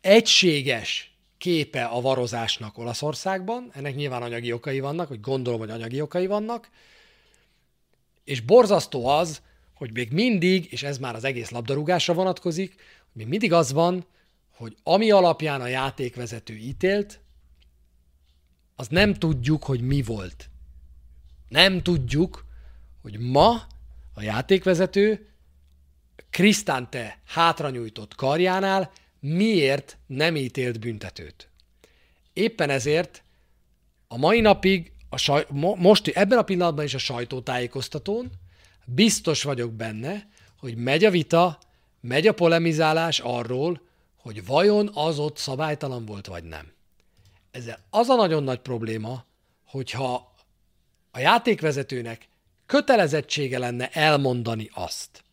egységes 0.00 1.14
képe 1.38 1.84
a 1.84 2.00
varozásnak 2.00 2.78
Olaszországban, 2.78 3.70
ennek 3.74 3.94
nyilván 3.94 4.22
anyagi 4.22 4.52
okai 4.52 4.80
vannak, 4.80 5.08
hogy 5.08 5.20
gondolom, 5.20 5.58
hogy 5.58 5.70
anyagi 5.70 6.00
okai 6.00 6.26
vannak, 6.26 6.70
és 8.24 8.40
borzasztó 8.40 9.06
az, 9.06 9.42
hogy 9.74 9.92
még 9.92 10.12
mindig, 10.12 10.72
és 10.72 10.82
ez 10.82 10.98
már 10.98 11.14
az 11.14 11.24
egész 11.24 11.50
labdarúgásra 11.50 12.14
vonatkozik, 12.14 12.74
még 13.12 13.26
mindig 13.26 13.52
az 13.52 13.72
van, 13.72 14.06
hogy 14.56 14.76
ami 14.82 15.10
alapján 15.10 15.60
a 15.60 15.66
játékvezető 15.66 16.54
ítélt, 16.54 17.20
az 18.76 18.88
nem 18.88 19.14
tudjuk, 19.14 19.64
hogy 19.64 19.80
mi 19.80 20.02
volt. 20.02 20.50
Nem 21.48 21.82
tudjuk, 21.82 22.44
hogy 23.02 23.18
ma 23.18 23.66
a 24.14 24.22
játékvezető 24.22 25.28
Krisztánte 26.30 27.20
hátranyújtott 27.24 28.14
karjánál 28.14 28.90
miért 29.20 29.98
nem 30.06 30.36
ítélt 30.36 30.80
büntetőt. 30.80 31.48
Éppen 32.32 32.70
ezért 32.70 33.22
a 34.08 34.16
mai 34.16 34.40
napig, 34.40 34.92
a 35.08 35.16
saj, 35.16 35.46
most 35.76 36.08
ebben 36.08 36.38
a 36.38 36.42
pillanatban 36.42 36.84
is 36.84 36.94
a 36.94 36.98
sajtótájékoztatón 36.98 38.30
biztos 38.84 39.42
vagyok 39.42 39.72
benne, 39.72 40.28
hogy 40.58 40.76
megy 40.76 41.04
a 41.04 41.10
vita, 41.10 41.58
megy 42.00 42.26
a 42.26 42.34
polemizálás 42.34 43.20
arról, 43.20 43.80
hogy 44.16 44.46
vajon 44.46 44.90
az 44.94 45.18
ott 45.18 45.36
szabálytalan 45.36 46.04
volt, 46.04 46.26
vagy 46.26 46.44
nem. 46.44 46.72
Ezzel 47.50 47.78
az 47.90 48.08
a 48.08 48.14
nagyon 48.14 48.42
nagy 48.42 48.58
probléma, 48.58 49.24
hogyha 49.64 50.34
a 51.16 51.20
játékvezetőnek 51.20 52.28
kötelezettsége 52.66 53.58
lenne 53.58 53.88
elmondani 53.92 54.70
azt, 54.74 55.24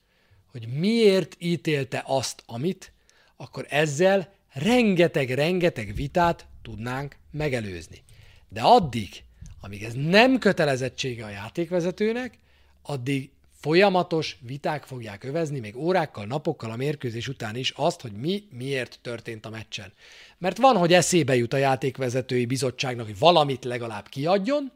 hogy 0.51 0.67
miért 0.67 1.35
ítélte 1.39 2.03
azt, 2.05 2.43
amit, 2.45 2.91
akkor 3.37 3.65
ezzel 3.69 4.33
rengeteg-rengeteg 4.53 5.95
vitát 5.95 6.45
tudnánk 6.61 7.15
megelőzni. 7.31 8.03
De 8.49 8.61
addig, 8.61 9.09
amíg 9.61 9.83
ez 9.83 9.93
nem 9.93 10.39
kötelezettsége 10.39 11.25
a 11.25 11.29
játékvezetőnek, 11.29 12.37
addig 12.81 13.29
folyamatos 13.59 14.37
viták 14.41 14.83
fogják 14.83 15.23
övezni, 15.23 15.59
még 15.59 15.77
órákkal, 15.77 16.25
napokkal 16.25 16.71
a 16.71 16.75
mérkőzés 16.75 17.27
után 17.27 17.55
is 17.55 17.73
azt, 17.75 18.01
hogy 18.01 18.11
mi 18.11 18.43
miért 18.51 18.99
történt 19.01 19.45
a 19.45 19.49
meccsen. 19.49 19.93
Mert 20.37 20.57
van, 20.57 20.77
hogy 20.77 20.93
eszébe 20.93 21.35
jut 21.35 21.53
a 21.53 21.57
játékvezetői 21.57 22.45
bizottságnak, 22.45 23.05
hogy 23.05 23.19
valamit 23.19 23.63
legalább 23.63 24.07
kiadjon, 24.07 24.71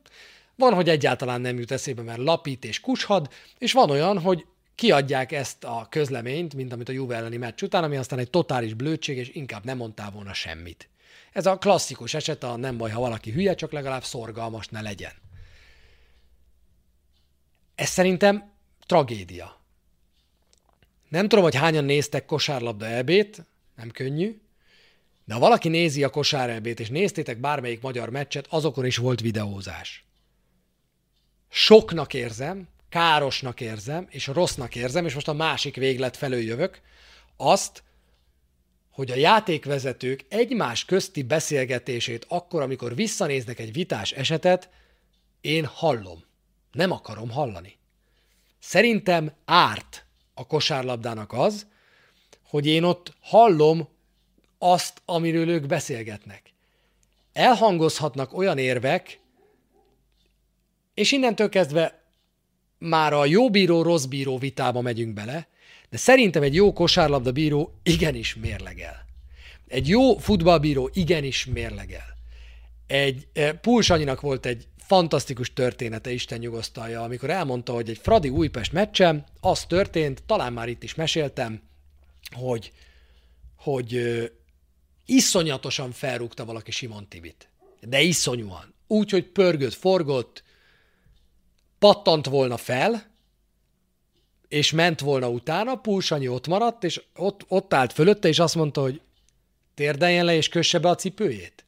van, 0.57 0.73
hogy 0.73 0.89
egyáltalán 0.89 1.41
nem 1.41 1.57
jut 1.59 1.71
eszébe, 1.71 2.01
mert 2.01 2.19
lapít 2.19 2.65
és 2.65 2.79
kushad, 2.79 3.29
és 3.57 3.71
van 3.71 3.89
olyan, 3.89 4.19
hogy 4.19 4.45
kiadják 4.75 5.31
ezt 5.31 5.63
a 5.63 5.87
közleményt, 5.89 6.53
mint 6.53 6.73
amit 6.73 6.89
a 6.89 6.91
Juve 6.91 7.15
elleni 7.15 7.37
meccs 7.37 7.61
után, 7.61 7.83
ami 7.83 7.97
aztán 7.97 8.19
egy 8.19 8.29
totális 8.29 8.73
blödség, 8.73 9.17
és 9.17 9.29
inkább 9.29 9.65
nem 9.65 9.77
mondtál 9.77 10.11
volna 10.11 10.33
semmit. 10.33 10.89
Ez 11.31 11.45
a 11.45 11.57
klasszikus 11.57 12.13
eset, 12.13 12.43
a 12.43 12.55
nem 12.55 12.77
baj, 12.77 12.91
ha 12.91 12.99
valaki 12.99 13.31
hülye, 13.31 13.55
csak 13.55 13.71
legalább 13.71 14.03
szorgalmas 14.03 14.67
ne 14.67 14.81
legyen. 14.81 15.11
Ez 17.75 17.89
szerintem 17.89 18.51
tragédia. 18.85 19.61
Nem 21.09 21.27
tudom, 21.27 21.43
hogy 21.43 21.55
hányan 21.55 21.83
néztek 21.83 22.25
kosárlabda 22.25 22.85
ebét, 22.85 23.43
nem 23.75 23.91
könnyű, 23.91 24.41
de 25.25 25.33
ha 25.33 25.39
valaki 25.39 25.69
nézi 25.69 26.03
a 26.03 26.09
kosár 26.09 26.49
ebét, 26.49 26.79
és 26.79 26.89
néztétek 26.89 27.37
bármelyik 27.37 27.81
magyar 27.81 28.09
meccset, 28.09 28.47
azokon 28.49 28.85
is 28.85 28.97
volt 28.97 29.21
videózás 29.21 30.06
soknak 31.49 32.13
érzem, 32.13 32.67
károsnak 32.89 33.61
érzem, 33.61 34.07
és 34.09 34.27
rossznak 34.27 34.75
érzem, 34.75 35.05
és 35.05 35.13
most 35.13 35.27
a 35.27 35.33
másik 35.33 35.75
véglet 35.75 36.17
felől 36.17 36.41
jövök, 36.41 36.81
azt, 37.37 37.83
hogy 38.91 39.11
a 39.11 39.15
játékvezetők 39.15 40.25
egymás 40.29 40.85
közti 40.85 41.23
beszélgetését 41.23 42.25
akkor, 42.29 42.61
amikor 42.61 42.95
visszanéznek 42.95 43.59
egy 43.59 43.73
vitás 43.73 44.11
esetet, 44.11 44.69
én 45.41 45.65
hallom. 45.65 46.23
Nem 46.71 46.91
akarom 46.91 47.29
hallani. 47.29 47.77
Szerintem 48.59 49.31
árt 49.45 50.05
a 50.33 50.47
kosárlabdának 50.47 51.33
az, 51.33 51.67
hogy 52.43 52.65
én 52.65 52.83
ott 52.83 53.13
hallom 53.19 53.87
azt, 54.57 55.01
amiről 55.05 55.49
ők 55.49 55.65
beszélgetnek. 55.65 56.53
Elhangozhatnak 57.33 58.33
olyan 58.33 58.57
érvek, 58.57 59.19
és 60.97 61.11
innentől 61.11 61.49
kezdve 61.49 62.03
már 62.77 63.13
a 63.13 63.25
jó 63.25 63.49
bíró, 63.49 63.81
rossz 63.81 64.05
bíró 64.05 64.37
vitába 64.37 64.81
megyünk 64.81 65.13
bele, 65.13 65.47
de 65.89 65.97
szerintem 65.97 66.43
egy 66.43 66.55
jó 66.55 66.73
kosárlabda 66.73 67.31
bíró 67.31 67.79
igenis 67.83 68.35
mérlegel. 68.35 69.05
Egy 69.67 69.87
jó 69.87 70.17
futballbíró 70.17 70.89
igenis 70.93 71.45
mérlegel. 71.45 72.17
Egy 72.87 73.27
e, 73.33 73.53
Pulsanyinak 73.53 74.21
volt 74.21 74.45
egy 74.45 74.67
fantasztikus 74.77 75.53
története, 75.53 76.11
Isten 76.11 76.39
nyugosztalja, 76.39 77.03
amikor 77.03 77.29
elmondta, 77.29 77.73
hogy 77.73 77.89
egy 77.89 77.99
Fradi 78.01 78.29
Újpest 78.29 78.71
meccsen 78.71 79.25
az 79.39 79.65
történt, 79.65 80.23
talán 80.25 80.53
már 80.53 80.67
itt 80.67 80.83
is 80.83 80.95
meséltem, 80.95 81.61
hogy, 82.31 82.71
hogy 83.55 83.95
ö, 83.95 84.25
iszonyatosan 85.05 85.91
felrúgta 85.91 86.45
valaki 86.45 86.71
Simon 86.71 87.07
Tibit. 87.07 87.49
De 87.81 88.01
iszonyúan. 88.01 88.73
Úgy, 88.87 89.09
hogy 89.09 89.25
pörgött, 89.25 89.73
forgott, 89.73 90.45
pattant 91.79 92.25
volna 92.25 92.57
fel, 92.57 93.15
és 94.47 94.71
ment 94.71 94.99
volna 94.99 95.29
utána, 95.29 95.75
Pulsanyi 95.75 96.27
ott 96.27 96.47
maradt, 96.47 96.83
és 96.83 97.01
ott, 97.15 97.45
ott 97.47 97.73
állt 97.73 97.93
fölötte, 97.93 98.27
és 98.27 98.39
azt 98.39 98.55
mondta, 98.55 98.81
hogy 98.81 99.01
térdeljen 99.73 100.25
le, 100.25 100.35
és 100.35 100.49
kösse 100.49 100.79
be 100.79 100.89
a 100.89 100.95
cipőjét. 100.95 101.65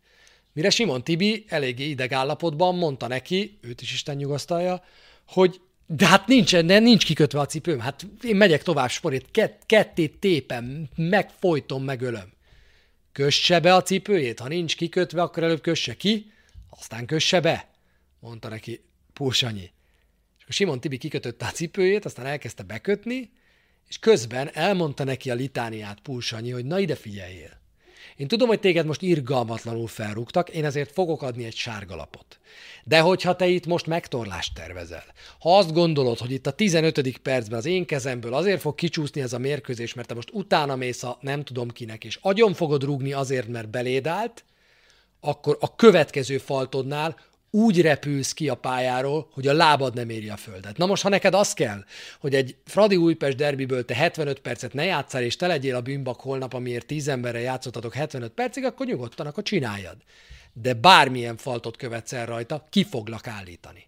Mire 0.53 0.69
Simon 0.69 1.03
Tibi 1.03 1.45
eléggé 1.47 1.89
idegállapotban 1.89 2.75
mondta 2.75 3.07
neki, 3.07 3.57
őt 3.61 3.81
is 3.81 3.93
Isten 3.93 4.15
nyugasztalja, 4.15 4.83
hogy 5.27 5.61
de 5.85 6.07
hát 6.07 6.27
nincs, 6.27 6.55
de 6.55 6.79
nincs 6.79 7.05
kikötve 7.05 7.39
a 7.39 7.45
cipőm. 7.45 7.79
Hát 7.79 8.07
én 8.23 8.35
megyek 8.35 8.63
tovább 8.63 8.89
sporét, 8.89 9.25
kett, 9.31 9.61
kettét 9.65 10.19
tépem, 10.19 10.89
megfojtom, 10.95 11.83
megölöm. 11.83 12.31
Kösse 13.11 13.59
be 13.59 13.75
a 13.75 13.81
cipőjét, 13.81 14.39
ha 14.39 14.47
nincs 14.47 14.75
kikötve, 14.75 15.21
akkor 15.21 15.43
előbb 15.43 15.61
kösse 15.61 15.95
ki, 15.97 16.31
aztán 16.69 17.05
kösse 17.05 17.39
be, 17.39 17.69
mondta 18.19 18.47
neki 18.47 18.81
Pulsanyi. 19.13 19.71
Simon 20.51 20.79
Tibi 20.79 20.97
kikötötte 20.97 21.45
a 21.45 21.51
cipőjét, 21.51 22.05
aztán 22.05 22.25
elkezdte 22.25 22.63
bekötni, 22.63 23.31
és 23.87 23.99
közben 23.99 24.49
elmondta 24.53 25.03
neki 25.03 25.31
a 25.31 25.33
litániát 25.33 25.99
Pulsanyi, 25.99 26.51
hogy 26.51 26.65
na 26.65 26.79
ide 26.79 26.95
figyeljél. 26.95 27.57
Én 28.15 28.27
tudom, 28.27 28.47
hogy 28.47 28.59
téged 28.59 28.85
most 28.85 29.01
irgalmatlanul 29.01 29.87
felrúgtak, 29.87 30.49
én 30.49 30.65
ezért 30.65 30.91
fogok 30.91 31.21
adni 31.21 31.45
egy 31.45 31.55
sárgalapot. 31.55 32.39
De 32.83 32.99
hogyha 32.99 33.35
te 33.35 33.47
itt 33.47 33.65
most 33.65 33.85
megtorlást 33.85 34.53
tervezel, 34.53 35.03
ha 35.39 35.57
azt 35.57 35.73
gondolod, 35.73 36.17
hogy 36.17 36.31
itt 36.31 36.47
a 36.47 36.51
15. 36.51 37.17
percben 37.17 37.57
az 37.57 37.65
én 37.65 37.85
kezemből 37.85 38.33
azért 38.33 38.61
fog 38.61 38.75
kicsúszni 38.75 39.21
ez 39.21 39.33
a 39.33 39.37
mérkőzés, 39.37 39.93
mert 39.93 40.07
te 40.07 40.13
most 40.13 40.29
utána 40.33 40.75
mész 40.75 41.03
a 41.03 41.17
nem 41.21 41.43
tudom 41.43 41.69
kinek, 41.69 42.03
és 42.03 42.19
agyon 42.21 42.53
fogod 42.53 42.83
rúgni 42.83 43.13
azért, 43.13 43.47
mert 43.47 43.69
beléd 43.69 44.07
állt, 44.07 44.43
akkor 45.19 45.57
a 45.59 45.75
következő 45.75 46.37
faltodnál 46.37 47.15
úgy 47.51 47.81
repülsz 47.81 48.33
ki 48.33 48.49
a 48.49 48.55
pályáról, 48.55 49.29
hogy 49.31 49.47
a 49.47 49.53
lábad 49.53 49.93
nem 49.93 50.09
éri 50.09 50.29
a 50.29 50.37
földet. 50.37 50.77
Na 50.77 50.85
most, 50.85 51.03
ha 51.03 51.09
neked 51.09 51.33
az 51.33 51.53
kell, 51.53 51.83
hogy 52.19 52.35
egy 52.35 52.55
Fradi 52.65 52.95
Újpest 52.95 53.37
derbiből 53.37 53.85
te 53.85 53.95
75 53.95 54.39
percet 54.39 54.73
ne 54.73 54.83
játszál, 54.83 55.23
és 55.23 55.35
te 55.35 55.47
legyél 55.47 55.75
a 55.75 55.81
bűnbak 55.81 56.19
holnap, 56.19 56.53
amiért 56.53 56.85
10 56.85 57.07
emberre 57.07 57.39
játszottatok 57.39 57.93
75 57.93 58.31
percig, 58.31 58.63
akkor 58.63 58.85
nyugodtan, 58.85 59.27
akkor 59.27 59.43
csináljad. 59.43 59.97
De 60.53 60.73
bármilyen 60.73 61.37
faltot 61.37 61.77
követsz 61.77 62.13
el 62.13 62.25
rajta, 62.25 62.67
ki 62.69 62.83
foglak 62.83 63.27
állítani. 63.27 63.87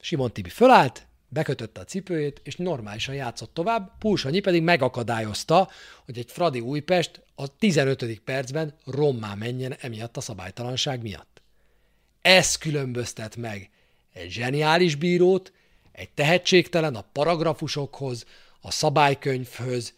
Simon 0.00 0.32
Tibi 0.32 0.48
fölállt, 0.48 1.06
bekötötte 1.28 1.80
a 1.80 1.84
cipőjét, 1.84 2.40
és 2.44 2.56
normálisan 2.56 3.14
játszott 3.14 3.54
tovább, 3.54 3.98
Pulsanyi 3.98 4.40
pedig 4.40 4.62
megakadályozta, 4.62 5.68
hogy 6.04 6.18
egy 6.18 6.30
Fradi 6.30 6.60
Újpest 6.60 7.22
a 7.34 7.56
15. 7.56 8.20
percben 8.20 8.74
rommá 8.84 9.34
menjen 9.34 9.76
emiatt 9.80 10.16
a 10.16 10.20
szabálytalanság 10.20 11.02
miatt. 11.02 11.29
Ez 12.22 12.56
különböztet 12.56 13.36
meg 13.36 13.70
egy 14.12 14.30
zseniális 14.30 14.94
bírót, 14.94 15.52
egy 15.92 16.10
tehetségtelen 16.10 16.94
a 16.94 17.04
paragrafusokhoz, 17.12 18.24
a 18.60 18.70
szabálykönyvhöz, 18.70 19.94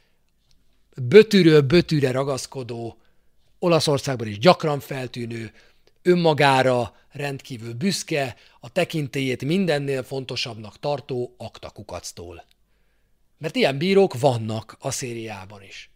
bötűről 0.97 1.61
bötűre 1.61 2.11
ragaszkodó, 2.11 2.97
Olaszországban 3.59 4.27
is 4.27 4.39
gyakran 4.39 4.81
feltűnő, 4.81 5.53
önmagára 6.03 6.97
rendkívül 7.11 7.75
büszke, 7.75 8.37
a 8.61 8.73
tekintélyét 8.73 9.45
mindennél 9.45 10.03
fontosabbnak 10.03 10.79
tartó 10.79 11.35
aktakukactól. 11.39 12.45
Mert 13.39 13.57
ilyen 13.57 13.79
bírók 13.79 14.21
vannak 14.21 14.77
a 14.81 14.91
szériában 14.91 15.63
is. 15.63 15.91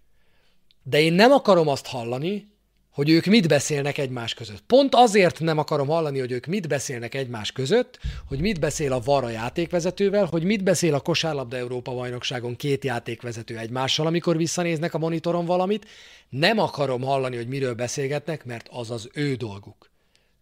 De 0.83 1.01
én 1.01 1.13
nem 1.13 1.31
akarom 1.33 1.69
azt 1.69 1.87
hallani, 1.87 2.56
hogy 2.97 3.11
ők 3.11 3.25
mit 3.25 3.49
beszélnek 3.49 3.99
egymás 3.99 4.35
között. 4.35 4.63
Pont 4.67 4.95
azért 4.95 5.41
nem 5.41 5.59
akarom 5.59 5.89
hallani, 5.89 6.19
hogy 6.19 6.33
ők 6.33 6.47
mit 6.47 6.69
beszélnek 6.69 7.15
egymás 7.15 7.53
között, 7.53 7.99
hogy 8.29 8.41
mit 8.41 8.61
beszél 8.61 8.93
a 8.93 9.01
VAR 9.05 9.25
a 9.25 9.29
játékvezetővel, 9.29 10.25
hogy 10.25 10.45
mit 10.45 10.63
beszél 10.63 10.95
a 10.95 11.01
kosárlabda 11.01 11.57
Európa 11.57 11.95
bajnokságon 11.95 12.57
két 12.57 12.85
játékvezető 12.85 13.59
egymással, 13.59 14.07
amikor 14.07 14.37
visszanéznek 14.37 14.95
a 14.95 14.99
monitoron 14.99 15.45
valamit. 15.45 15.87
Nem 16.29 16.59
akarom 16.59 17.03
hallani, 17.03 17.37
hogy 17.37 17.49
miről 17.49 17.75
beszélgetnek, 17.75 18.45
mert 18.45 18.69
az 18.71 18.91
az 18.91 19.09
ő 19.13 19.35
dolguk 19.35 19.95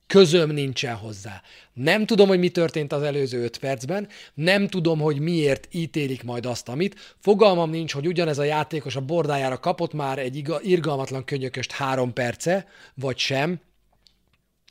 közöm 0.06 0.50
nincsen 0.50 0.94
hozzá. 0.94 1.42
Nem 1.72 2.06
tudom, 2.06 2.28
hogy 2.28 2.38
mi 2.38 2.48
történt 2.48 2.92
az 2.92 3.02
előző 3.02 3.42
öt 3.42 3.58
percben, 3.58 4.08
nem 4.34 4.68
tudom, 4.68 5.00
hogy 5.00 5.20
miért 5.20 5.68
ítélik 5.70 6.22
majd 6.22 6.46
azt, 6.46 6.68
amit. 6.68 7.16
Fogalmam 7.18 7.70
nincs, 7.70 7.92
hogy 7.92 8.06
ugyanez 8.06 8.38
a 8.38 8.44
játékos 8.44 8.96
a 8.96 9.00
bordájára 9.00 9.58
kapott 9.58 9.92
már 9.92 10.18
egy 10.18 10.54
irgalmatlan 10.60 11.24
könyököst 11.24 11.72
három 11.72 12.12
perce, 12.12 12.66
vagy 12.94 13.18
sem, 13.18 13.60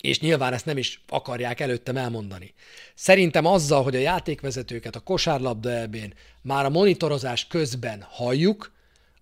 és 0.02 0.20
nyilván 0.20 0.54
ezt 0.54 0.66
nem 0.66 0.78
is 0.78 1.04
akarják 1.08 1.60
előttem 1.60 1.98
elmondani. 1.98 2.54
Szerintem 2.96 3.46
azzal, 3.46 3.84
hogy 3.84 3.96
a 3.96 4.00
játékvezetőket 4.00 4.96
a 4.96 5.00
kosárlabda 5.00 5.72
elbén 5.72 6.14
már 6.42 6.66
a 6.66 6.70
monitorozás 6.70 7.48
közben 7.48 8.06
halljuk, 8.10 8.72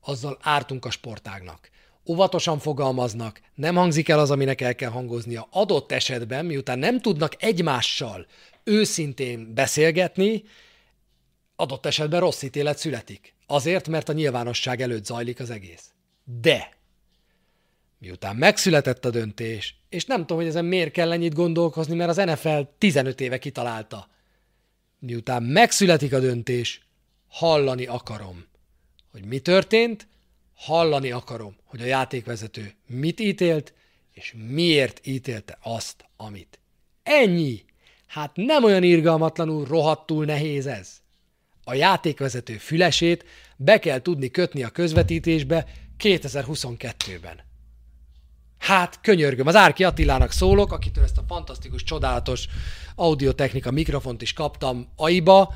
azzal 0.02 0.38
ártunk 0.42 0.86
a 0.86 0.90
sportágnak 0.90 1.70
óvatosan 2.06 2.60
fogalmaznak, 2.60 3.42
nem 3.56 3.76
hangzik 3.76 4.10
el 4.10 4.20
az, 4.20 4.32
aminek 4.32 4.62
el 4.62 4.76
kell 4.76 4.90
hangoznia. 4.90 5.48
Adott 5.52 5.92
esetben, 5.92 6.46
miután 6.46 6.80
nem 6.80 7.00
tudnak 7.00 7.44
egymással 7.44 8.26
őszintén 8.64 9.54
beszélgetni, 9.54 10.44
adott 11.56 11.86
esetben 11.86 12.20
rossz 12.20 12.42
ítélet 12.42 12.78
születik. 12.78 13.36
Azért, 13.48 13.88
mert 13.88 14.10
a 14.10 14.14
nyilvánosság 14.14 14.82
előtt 14.82 15.06
zajlik 15.06 15.40
az 15.40 15.50
egész. 15.50 15.92
De, 16.42 16.78
miután 17.98 18.36
megszületett 18.36 19.06
a 19.06 19.10
döntés, 19.10 19.76
és 19.90 20.06
nem 20.06 20.20
tudom, 20.20 20.38
hogy 20.38 20.48
ezen 20.48 20.66
miért 20.66 20.92
kell 20.92 21.12
ennyit 21.12 21.34
gondolkozni, 21.34 21.96
mert 21.96 22.10
az 22.10 22.26
NFL 22.26 22.60
15 22.78 23.22
éve 23.22 23.38
kitalálta. 23.38 24.08
Miután 25.00 25.44
megszületik 25.44 26.14
a 26.14 26.20
döntés, 26.20 26.86
hallani 27.28 27.86
akarom, 27.86 28.46
hogy 29.12 29.26
mi 29.26 29.40
történt, 29.40 30.08
hallani 30.62 31.12
akarom, 31.12 31.56
hogy 31.66 31.82
a 31.82 31.86
játékvezető 31.86 32.74
mit 32.88 33.20
ítélt, 33.20 33.74
és 34.12 34.36
miért 34.48 35.08
ítélte 35.08 35.58
azt, 35.62 36.06
amit. 36.18 36.60
Ennyi! 37.04 37.64
Hát 38.08 38.32
nem 38.36 38.64
olyan 38.64 38.84
irgalmatlanul, 38.84 39.66
rohadtul 39.66 40.26
nehéz 40.26 40.66
ez. 40.66 41.02
A 41.64 41.74
játékvezető 41.74 42.58
fülesét 42.58 43.26
be 43.58 43.80
kell 43.80 44.02
tudni 44.02 44.30
kötni 44.30 44.64
a 44.64 44.70
közvetítésbe 44.70 45.68
2022-ben. 46.00 47.40
Hát, 48.58 49.00
könyörgöm, 49.02 49.48
az 49.48 49.56
Árki 49.56 49.84
Attilának 49.84 50.32
szólok, 50.32 50.72
akitől 50.72 51.04
ezt 51.04 51.18
a 51.18 51.24
fantasztikus, 51.28 51.84
csodálatos 51.84 52.48
audiotechnika 52.96 53.72
mikrofont 53.72 54.22
is 54.22 54.34
kaptam 54.34 54.88
aiba, 54.96 55.54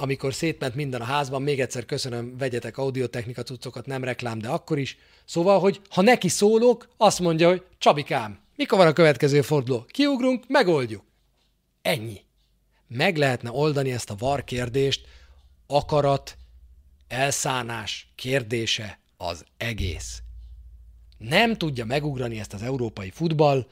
amikor 0.00 0.34
szétment 0.34 0.74
minden 0.74 1.00
a 1.00 1.04
házban, 1.04 1.42
még 1.42 1.60
egyszer 1.60 1.84
köszönöm, 1.84 2.36
vegyetek 2.36 2.78
audiotechnika 2.78 3.42
cuccokat, 3.42 3.86
nem 3.86 4.04
reklám, 4.04 4.38
de 4.38 4.48
akkor 4.48 4.78
is. 4.78 4.98
Szóval, 5.24 5.60
hogy 5.60 5.80
ha 5.90 6.02
neki 6.02 6.28
szólok, 6.28 6.88
azt 6.96 7.20
mondja, 7.20 7.48
hogy 7.48 7.64
Csabikám, 7.78 8.40
mikor 8.56 8.78
van 8.78 8.86
a 8.86 8.92
következő 8.92 9.42
forduló? 9.42 9.84
Kiugrunk, 9.88 10.44
megoldjuk. 10.48 11.04
Ennyi. 11.82 12.20
Meg 12.86 13.16
lehetne 13.16 13.50
oldani 13.50 13.92
ezt 13.92 14.10
a 14.10 14.16
var 14.18 14.44
kérdést, 14.44 15.06
akarat, 15.66 16.36
elszánás 17.08 18.12
kérdése 18.14 18.98
az 19.16 19.44
egész. 19.56 20.22
Nem 21.18 21.56
tudja 21.56 21.84
megugrani 21.84 22.38
ezt 22.38 22.52
az 22.52 22.62
európai 22.62 23.10
futball, 23.10 23.66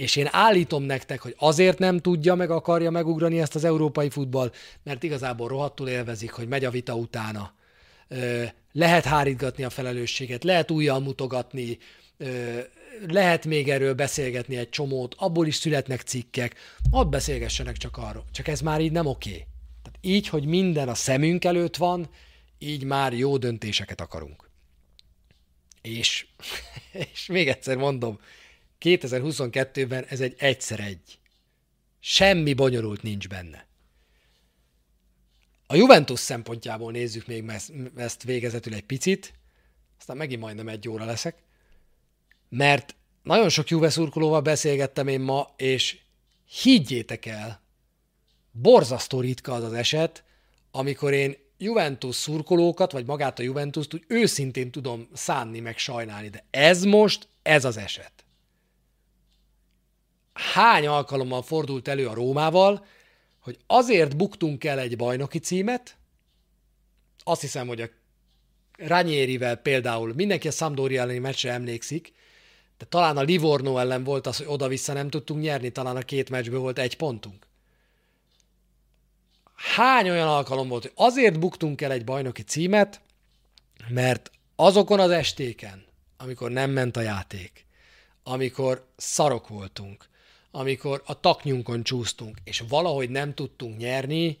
és 0.00 0.16
én 0.16 0.28
állítom 0.30 0.82
nektek, 0.82 1.20
hogy 1.20 1.34
azért 1.38 1.78
nem 1.78 1.98
tudja, 1.98 2.34
meg 2.34 2.50
akarja 2.50 2.90
megugrani 2.90 3.40
ezt 3.40 3.54
az 3.54 3.64
európai 3.64 4.10
futball, 4.10 4.52
mert 4.82 5.02
igazából 5.02 5.48
rohadtul 5.48 5.88
élvezik, 5.88 6.30
hogy 6.32 6.48
megy 6.48 6.64
a 6.64 6.70
vita 6.70 6.94
utána. 6.94 7.54
Lehet 8.72 9.04
hárítgatni 9.04 9.64
a 9.64 9.70
felelősséget, 9.70 10.44
lehet 10.44 10.70
újjal 10.70 11.00
mutogatni, 11.00 11.78
lehet 13.08 13.46
még 13.46 13.68
erről 13.68 13.94
beszélgetni 13.94 14.56
egy 14.56 14.68
csomót, 14.68 15.14
abból 15.18 15.46
is 15.46 15.54
születnek 15.54 16.00
cikkek, 16.00 16.54
ott 16.90 17.08
beszélgessenek 17.08 17.76
csak 17.76 17.96
arról. 17.96 18.24
Csak 18.32 18.48
ez 18.48 18.60
már 18.60 18.80
így 18.80 18.92
nem 18.92 19.06
oké. 19.06 19.46
Tehát 19.82 19.98
így, 20.00 20.28
hogy 20.28 20.44
minden 20.44 20.88
a 20.88 20.94
szemünk 20.94 21.44
előtt 21.44 21.76
van, 21.76 22.08
így 22.58 22.84
már 22.84 23.12
jó 23.12 23.36
döntéseket 23.36 24.00
akarunk. 24.00 24.50
És, 25.82 26.26
és 27.12 27.26
még 27.26 27.48
egyszer 27.48 27.76
mondom, 27.76 28.18
2022-ben 28.80 30.04
ez 30.08 30.20
egy 30.20 30.34
egyszer 30.38 30.80
egy. 30.80 31.18
Semmi 32.00 32.54
bonyolult 32.54 33.02
nincs 33.02 33.28
benne. 33.28 33.66
A 35.66 35.74
Juventus 35.74 36.20
szempontjából 36.20 36.92
nézzük 36.92 37.26
még 37.26 37.52
ezt 37.96 38.22
végezetül 38.22 38.74
egy 38.74 38.84
picit, 38.84 39.34
aztán 39.98 40.16
megint 40.16 40.40
majdnem 40.40 40.68
egy 40.68 40.88
óra 40.88 41.04
leszek, 41.04 41.42
mert 42.48 42.94
nagyon 43.22 43.48
sok 43.48 43.68
Juve 43.68 43.90
szurkolóval 43.90 44.40
beszélgettem 44.40 45.08
én 45.08 45.20
ma, 45.20 45.54
és 45.56 45.98
higgyétek 46.62 47.26
el, 47.26 47.62
borzasztó 48.50 49.20
ritka 49.20 49.52
az 49.52 49.64
az 49.64 49.72
eset, 49.72 50.24
amikor 50.70 51.12
én 51.12 51.36
Juventus 51.58 52.16
szurkolókat, 52.16 52.92
vagy 52.92 53.06
magát 53.06 53.38
a 53.38 53.42
Juventus-t 53.42 53.94
úgy 53.94 54.04
őszintén 54.06 54.70
tudom 54.70 55.08
szánni, 55.12 55.60
meg 55.60 55.78
sajnálni, 55.78 56.28
de 56.28 56.44
ez 56.50 56.82
most, 56.84 57.28
ez 57.42 57.64
az 57.64 57.76
eset 57.76 58.19
hány 60.52 60.86
alkalommal 60.86 61.42
fordult 61.42 61.88
elő 61.88 62.08
a 62.08 62.14
Rómával, 62.14 62.86
hogy 63.40 63.58
azért 63.66 64.16
buktunk 64.16 64.64
el 64.64 64.78
egy 64.78 64.96
bajnoki 64.96 65.38
címet, 65.38 65.96
azt 67.24 67.40
hiszem, 67.40 67.66
hogy 67.66 67.80
a 67.80 67.88
Ranierivel 68.76 69.56
például 69.56 70.12
mindenki 70.14 70.48
a 70.48 70.50
Sampdoria 70.50 71.00
elleni 71.00 71.18
meccsre 71.18 71.52
emlékszik, 71.52 72.12
de 72.78 72.84
talán 72.84 73.16
a 73.16 73.22
Livorno 73.22 73.78
ellen 73.78 74.04
volt 74.04 74.26
az, 74.26 74.36
hogy 74.36 74.46
oda-vissza 74.48 74.92
nem 74.92 75.10
tudtunk 75.10 75.42
nyerni, 75.42 75.70
talán 75.70 75.96
a 75.96 76.00
két 76.00 76.30
meccsből 76.30 76.60
volt 76.60 76.78
egy 76.78 76.96
pontunk. 76.96 77.46
Hány 79.54 80.10
olyan 80.10 80.28
alkalom 80.28 80.68
volt, 80.68 80.82
hogy 80.82 80.92
azért 80.94 81.38
buktunk 81.38 81.80
el 81.80 81.92
egy 81.92 82.04
bajnoki 82.04 82.42
címet, 82.42 83.00
mert 83.88 84.30
azokon 84.56 85.00
az 85.00 85.10
estéken, 85.10 85.84
amikor 86.16 86.50
nem 86.50 86.70
ment 86.70 86.96
a 86.96 87.00
játék, 87.00 87.66
amikor 88.22 88.86
szarok 88.96 89.48
voltunk, 89.48 90.08
amikor 90.50 91.02
a 91.06 91.20
taknyunkon 91.20 91.82
csúsztunk, 91.82 92.38
és 92.44 92.62
valahogy 92.68 93.10
nem 93.10 93.34
tudtunk 93.34 93.76
nyerni, 93.76 94.38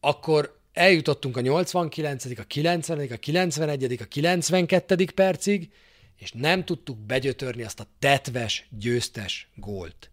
akkor 0.00 0.60
eljutottunk 0.72 1.36
a 1.36 1.40
89., 1.40 2.38
a 2.38 2.44
90., 2.44 3.08
a 3.10 3.16
91., 3.16 3.96
a 4.00 4.04
92. 4.04 5.04
percig, 5.14 5.72
és 6.16 6.32
nem 6.32 6.64
tudtuk 6.64 6.98
begyötörni 6.98 7.62
azt 7.62 7.80
a 7.80 7.86
tetves, 7.98 8.66
győztes 8.70 9.48
gólt. 9.54 10.10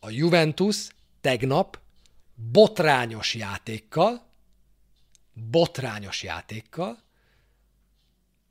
A 0.00 0.10
Juventus 0.10 0.88
tegnap 1.20 1.78
botrányos 2.34 3.34
játékkal, 3.34 4.26
botrányos 5.50 6.22
játékkal, 6.22 7.02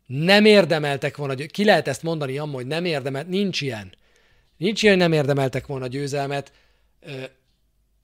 nem 0.06 0.46
érdemeltek 0.46 1.18
volna, 1.18 1.36
ki 1.36 1.64
lehet 1.64 1.88
ezt 1.88 2.04
mondani, 2.04 2.38
amma, 2.38 2.54
hogy 2.54 2.68
nem 2.68 2.86
érdemelt, 2.86 3.28
nincs 3.28 3.62
ilyen. 3.62 3.96
Nincs 4.58 4.84
ilyen, 4.84 4.98
nem 4.98 5.12
érdemeltek 5.12 5.68
volna 5.68 5.88
győzelmet. 5.88 6.52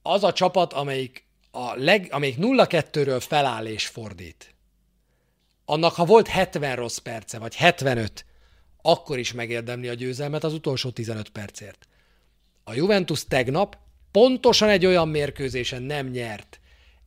Az 0.01 0.24
a 0.24 0.34
csapat, 0.34 0.74
amelyik, 0.74 1.26
a 1.51 1.76
leg, 1.76 2.08
amelyik 2.12 2.38
0-2-ről 2.39 3.24
feláll 3.28 3.66
és 3.66 3.88
fordít, 3.88 4.56
annak 5.66 5.93
ha 5.93 6.06
volt 6.06 6.28
70 6.28 6.76
rossz 6.76 6.97
perce, 6.97 7.39
vagy 7.39 7.56
75, 7.56 8.26
akkor 8.82 9.20
is 9.20 9.34
megérdemli 9.34 9.88
a 9.88 9.93
győzelmet 9.93 10.43
az 10.43 10.54
utolsó 10.54 10.89
15 10.89 11.30
percért. 11.30 11.88
A 12.64 12.74
Juventus 12.74 13.26
tegnap 13.28 13.78
pontosan 14.12 14.70
egy 14.70 14.86
olyan 14.86 15.08
mérkőzésen 15.08 15.82
nem 15.82 16.08
nyert 16.08 16.60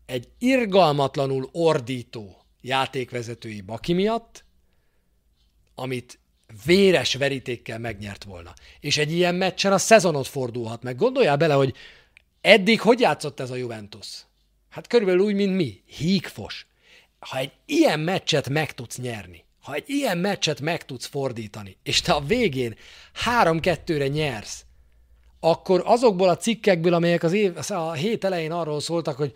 egy 0.07 0.29
irgalmatlanul 0.39 1.49
ordító 1.53 2.45
játékvezetői 2.61 3.61
baki 3.61 3.93
miatt, 3.93 4.45
amit 5.75 6.19
véres 6.65 7.15
verítékkel 7.15 7.79
megnyert 7.79 8.25
volna. 8.25 8.55
És 8.81 8.97
egy 8.97 9.13
ilyen 9.13 9.35
meccsen 9.35 9.73
a 9.73 9.79
szezonot 9.79 10.27
fordulhat 10.27 10.83
meg. 10.83 10.97
Gondoljál 10.97 11.37
bele, 11.37 11.55
hogy 11.55 11.75
eddig 12.41 12.81
hogy 12.81 13.01
játszott 13.01 13.41
ez 13.41 13.51
a 13.51 13.57
Juventus? 13.57 14.07
Hát 14.71 14.87
körülbelül 14.87 15.25
úgy, 15.25 15.35
mint 15.35 15.57
mi. 15.57 15.83
Hígfos. 15.87 16.67
Ha 17.19 17.39
egy 17.39 17.53
ilyen 17.67 18.01
meccset 18.01 18.49
meg 18.49 18.75
tudsz 18.75 18.99
nyerni, 18.99 19.45
ha 19.63 19.75
egy 19.75 19.85
ilyen 19.87 20.19
meccset 20.19 20.61
meg 20.61 20.85
tudsz 20.85 21.07
fordítani, 21.07 21.77
és 21.83 22.01
te 22.01 22.13
a 22.13 22.21
végén 22.21 22.77
3-2-re 23.25 24.09
nyersz, 24.09 24.65
akkor 25.41 25.83
azokból 25.85 26.29
a 26.29 26.37
cikkekből, 26.37 26.95
amelyek 26.95 27.23
az 27.23 27.33
év, 27.33 27.57
a 27.69 27.93
hét 27.93 28.25
elején 28.25 28.53
arról 28.53 28.81
szóltak, 28.81 29.17
hogy 29.17 29.33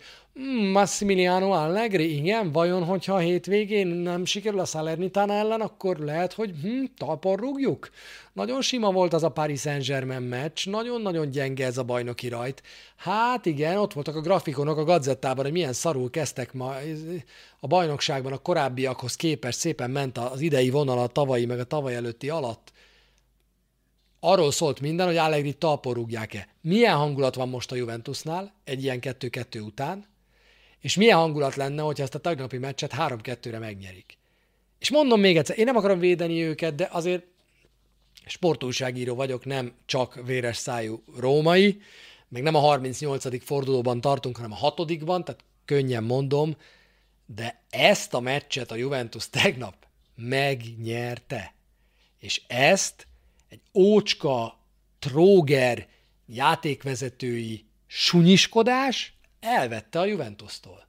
Massimiliano 0.71 1.51
Allegri, 1.51 2.15
igen, 2.15 2.51
vajon, 2.51 2.83
hogyha 2.83 3.13
a 3.13 3.17
hétvégén 3.17 3.87
nem 3.87 4.25
sikerül 4.25 4.59
a 4.59 4.65
Salernitana 4.65 5.33
ellen, 5.33 5.61
akkor 5.61 5.97
lehet, 5.97 6.33
hogy 6.33 6.53
hm, 6.61 6.83
talpon 6.97 7.35
rúgjuk? 7.35 7.89
Nagyon 8.33 8.61
sima 8.61 8.91
volt 8.91 9.13
az 9.13 9.23
a 9.23 9.29
Paris 9.29 9.59
Saint-Germain 9.59 10.21
meccs, 10.21 10.67
nagyon-nagyon 10.67 11.29
gyenge 11.29 11.65
ez 11.65 11.77
a 11.77 11.83
bajnoki 11.83 12.27
rajt. 12.27 12.63
Hát 12.95 13.45
igen, 13.45 13.77
ott 13.77 13.93
voltak 13.93 14.15
a 14.15 14.21
grafikonok 14.21 14.77
a 14.77 14.83
gazettában, 14.83 15.43
hogy 15.43 15.53
milyen 15.53 15.73
szarul 15.73 16.09
kezdtek 16.09 16.53
ma 16.53 16.75
a 17.59 17.67
bajnokságban 17.67 18.33
a 18.33 18.37
korábbiakhoz 18.37 19.15
képest, 19.15 19.59
szépen 19.59 19.91
ment 19.91 20.17
az 20.17 20.41
idei 20.41 20.69
vonal 20.69 20.99
a 20.99 21.07
tavalyi, 21.07 21.45
meg 21.45 21.59
a 21.59 21.63
tavaly 21.63 21.95
előtti 21.95 22.29
alatt 22.29 22.71
arról 24.23 24.51
szólt 24.51 24.79
minden, 24.79 25.07
hogy 25.07 25.17
Allegri 25.17 25.53
talpon 25.53 25.93
rúgják-e. 25.93 26.47
Milyen 26.61 26.95
hangulat 26.95 27.35
van 27.35 27.49
most 27.49 27.71
a 27.71 27.75
Juventusnál 27.75 28.53
egy 28.63 28.83
ilyen 28.83 28.99
2-2 29.01 29.65
után, 29.65 30.05
és 30.81 30.95
milyen 30.95 31.17
hangulat 31.17 31.55
lenne, 31.55 31.81
hogyha 31.81 32.03
ezt 32.03 32.15
a 32.15 32.19
tegnapi 32.19 32.57
meccset 32.57 32.93
3-2-re 32.97 33.59
megnyerik. 33.59 34.17
És 34.79 34.89
mondom 34.89 35.19
még 35.19 35.37
egyszer, 35.37 35.57
én 35.57 35.65
nem 35.65 35.75
akarom 35.75 35.99
védeni 35.99 36.43
őket, 36.43 36.75
de 36.75 36.87
azért 36.91 37.23
sportúságíró 38.25 39.15
vagyok, 39.15 39.45
nem 39.45 39.73
csak 39.85 40.21
véres 40.25 40.57
szájú 40.57 41.03
római, 41.17 41.81
meg 42.27 42.43
nem 42.43 42.55
a 42.55 42.59
38. 42.59 43.43
fordulóban 43.43 44.01
tartunk, 44.01 44.35
hanem 44.35 44.51
a 44.51 44.55
hatodikban, 44.55 45.23
tehát 45.23 45.43
könnyen 45.65 46.03
mondom, 46.03 46.55
de 47.25 47.61
ezt 47.69 48.13
a 48.13 48.19
meccset 48.19 48.71
a 48.71 48.75
Juventus 48.75 49.29
tegnap 49.29 49.75
megnyerte. 50.15 51.53
És 52.19 52.41
ezt 52.47 53.07
egy 53.49 53.61
ócska, 53.73 54.59
tróger 54.99 55.87
játékvezetői 56.25 57.65
sunyiskodás 57.87 59.13
elvette 59.41 59.99
a 59.99 60.05
Juventus-tól. 60.05 60.87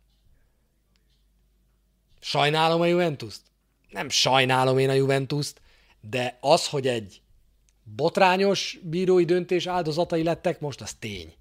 Sajnálom 2.21 2.81
a 2.81 2.87
Juventus-t? 2.87 3.43
Nem 3.89 4.09
sajnálom 4.09 4.79
én 4.79 4.89
a 4.89 4.93
Juventus-t, 4.93 5.61
de 6.01 6.39
az, 6.41 6.69
hogy 6.69 6.87
egy 6.87 7.21
botrányos 7.85 8.79
bírói 8.83 9.25
döntés 9.25 9.67
áldozatai 9.67 10.23
lettek, 10.23 10.61
most 10.61 10.81
az 10.81 10.95
tény. 10.95 11.35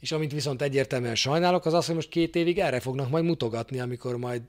És 0.00 0.12
amit 0.12 0.32
viszont 0.32 0.62
egyértelműen 0.62 1.14
sajnálok, 1.14 1.66
az 1.66 1.72
az, 1.72 1.86
hogy 1.86 1.94
most 1.94 2.08
két 2.08 2.36
évig 2.36 2.58
erre 2.58 2.80
fognak 2.80 3.10
majd 3.10 3.24
mutogatni, 3.24 3.80
amikor 3.80 4.16
majd 4.16 4.42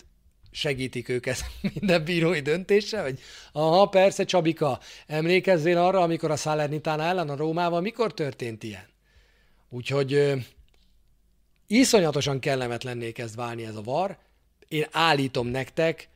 segítik 0.51 1.09
őket 1.09 1.45
minden 1.73 2.03
bírói 2.03 2.39
döntéssel, 2.39 3.03
hogy 3.03 3.19
aha, 3.51 3.85
persze 3.85 4.23
Csabika, 4.23 4.79
emlékezzél 5.07 5.77
arra, 5.77 6.01
amikor 6.01 6.31
a 6.31 6.35
Salernitana 6.35 7.03
ellen 7.03 7.29
a 7.29 7.35
Rómával 7.35 7.81
mikor 7.81 8.13
történt 8.13 8.63
ilyen? 8.63 8.87
Úgyhogy 9.69 10.33
iszonyatosan 11.67 12.39
kellemetlenné 12.39 13.11
kezd 13.11 13.35
válni 13.35 13.65
ez 13.65 13.75
a 13.75 13.81
var. 13.81 14.17
Én 14.67 14.85
állítom 14.91 15.47
nektek, 15.47 16.09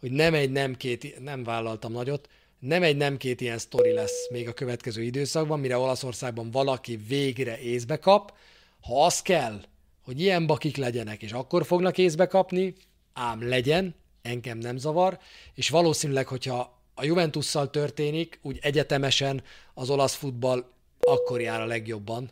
hogy 0.00 0.10
nem 0.10 0.34
egy 0.34 0.50
nem 0.50 0.74
két, 0.74 1.20
nem 1.20 1.44
vállaltam 1.44 1.92
nagyot, 1.92 2.28
nem 2.58 2.82
egy 2.82 2.96
nem 2.96 3.16
két 3.16 3.40
ilyen 3.40 3.58
sztori 3.58 3.92
lesz 3.92 4.28
még 4.30 4.48
a 4.48 4.52
következő 4.52 5.02
időszakban, 5.02 5.60
mire 5.60 5.76
Olaszországban 5.76 6.50
valaki 6.50 6.96
végre 6.96 7.58
észbe 7.58 7.98
kap. 7.98 8.32
Ha 8.80 9.04
az 9.04 9.22
kell, 9.22 9.60
hogy 10.04 10.20
ilyen 10.20 10.46
bakik 10.46 10.76
legyenek, 10.76 11.22
és 11.22 11.32
akkor 11.32 11.66
fognak 11.66 11.98
észbe 11.98 12.26
kapni, 12.26 12.74
ám 13.12 13.48
legyen, 13.48 13.94
engem 14.22 14.58
nem 14.58 14.76
zavar, 14.76 15.18
és 15.54 15.68
valószínűleg, 15.68 16.26
hogyha 16.26 16.80
a 16.94 17.04
Juventusszal 17.04 17.70
történik, 17.70 18.38
úgy 18.42 18.58
egyetemesen 18.62 19.42
az 19.74 19.90
olasz 19.90 20.14
futball 20.14 20.64
akkor 21.00 21.40
jár 21.40 21.60
a 21.60 21.66
legjobban, 21.66 22.30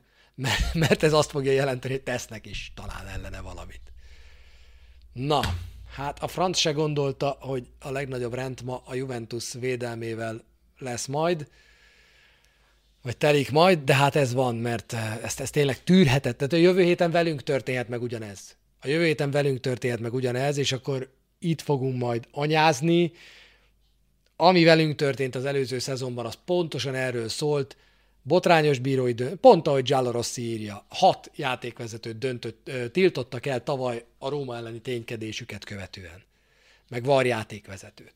mert, 0.73 1.03
ez 1.03 1.13
azt 1.13 1.31
fogja 1.31 1.53
jelenteni, 1.53 1.95
hogy 1.95 2.03
tesznek 2.03 2.47
is 2.47 2.73
talán 2.75 3.09
ellene 3.09 3.41
valamit. 3.41 3.93
Na, 5.13 5.41
hát 5.95 6.23
a 6.23 6.29
franc 6.29 6.59
se 6.59 6.73
gondolta, 6.73 7.37
hogy 7.41 7.69
a 7.81 7.91
legnagyobb 7.91 8.35
rend 8.35 8.63
ma 8.63 8.83
a 8.85 8.95
Juventus 8.95 9.53
védelmével 9.53 10.45
lesz 10.79 11.07
majd, 11.07 11.49
vagy 13.03 13.17
telik 13.17 13.51
majd, 13.51 13.79
de 13.79 13.95
hát 13.95 14.17
ez 14.17 14.33
van, 14.33 14.57
mert 14.57 14.93
ezt, 15.23 15.41
ezt 15.41 15.53
tényleg 15.53 15.83
tűrhetett. 15.83 16.37
Tehát 16.37 16.53
a 16.53 16.57
jövő 16.57 16.83
héten 16.83 17.11
velünk 17.11 17.43
történhet 17.43 17.89
meg 17.89 18.03
ugyanez 18.03 18.57
a 18.85 18.89
jövő 18.89 19.05
héten 19.05 19.31
velünk 19.31 19.61
történt 19.61 20.01
meg 20.01 20.15
ugyanez, 20.15 20.57
és 20.57 20.73
akkor 20.73 21.11
itt 21.39 21.61
fogunk 21.61 21.99
majd 21.99 22.27
anyázni. 22.31 23.13
Ami 24.37 24.65
velünk 24.65 24.95
történt 24.95 25.35
az 25.35 25.45
előző 25.45 25.79
szezonban, 25.79 26.27
az 26.27 26.39
pontosan 26.45 26.95
erről 26.95 27.29
szólt, 27.29 27.77
botrányos 28.27 28.79
bírói 28.79 29.13
dönt, 29.13 29.35
pont 29.35 29.67
ahogy 29.67 29.83
Giallo 29.83 30.11
Rossi 30.11 30.43
írja, 30.43 30.85
hat 30.89 31.31
játékvezetőt 31.35 32.19
döntött, 32.19 32.71
tiltottak 32.93 33.47
el 33.47 33.63
tavaly 33.63 34.05
a 34.19 34.29
Róma 34.29 34.57
elleni 34.57 34.81
ténykedésüket 34.81 35.65
követően. 35.65 36.23
Meg 36.89 37.05
var 37.05 37.27
játékvezetőt. 37.27 38.15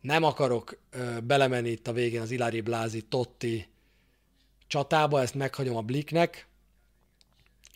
Nem 0.00 0.22
akarok 0.22 0.78
ö, 0.90 1.20
belemenni 1.20 1.70
itt 1.70 1.86
a 1.86 1.92
végén 1.92 2.20
az 2.20 2.30
Ilari 2.30 2.60
Blázi 2.60 3.02
Totti 3.02 3.68
csatába, 4.66 5.20
ezt 5.20 5.34
meghagyom 5.34 5.76
a 5.76 5.82
Bliknek, 5.82 6.46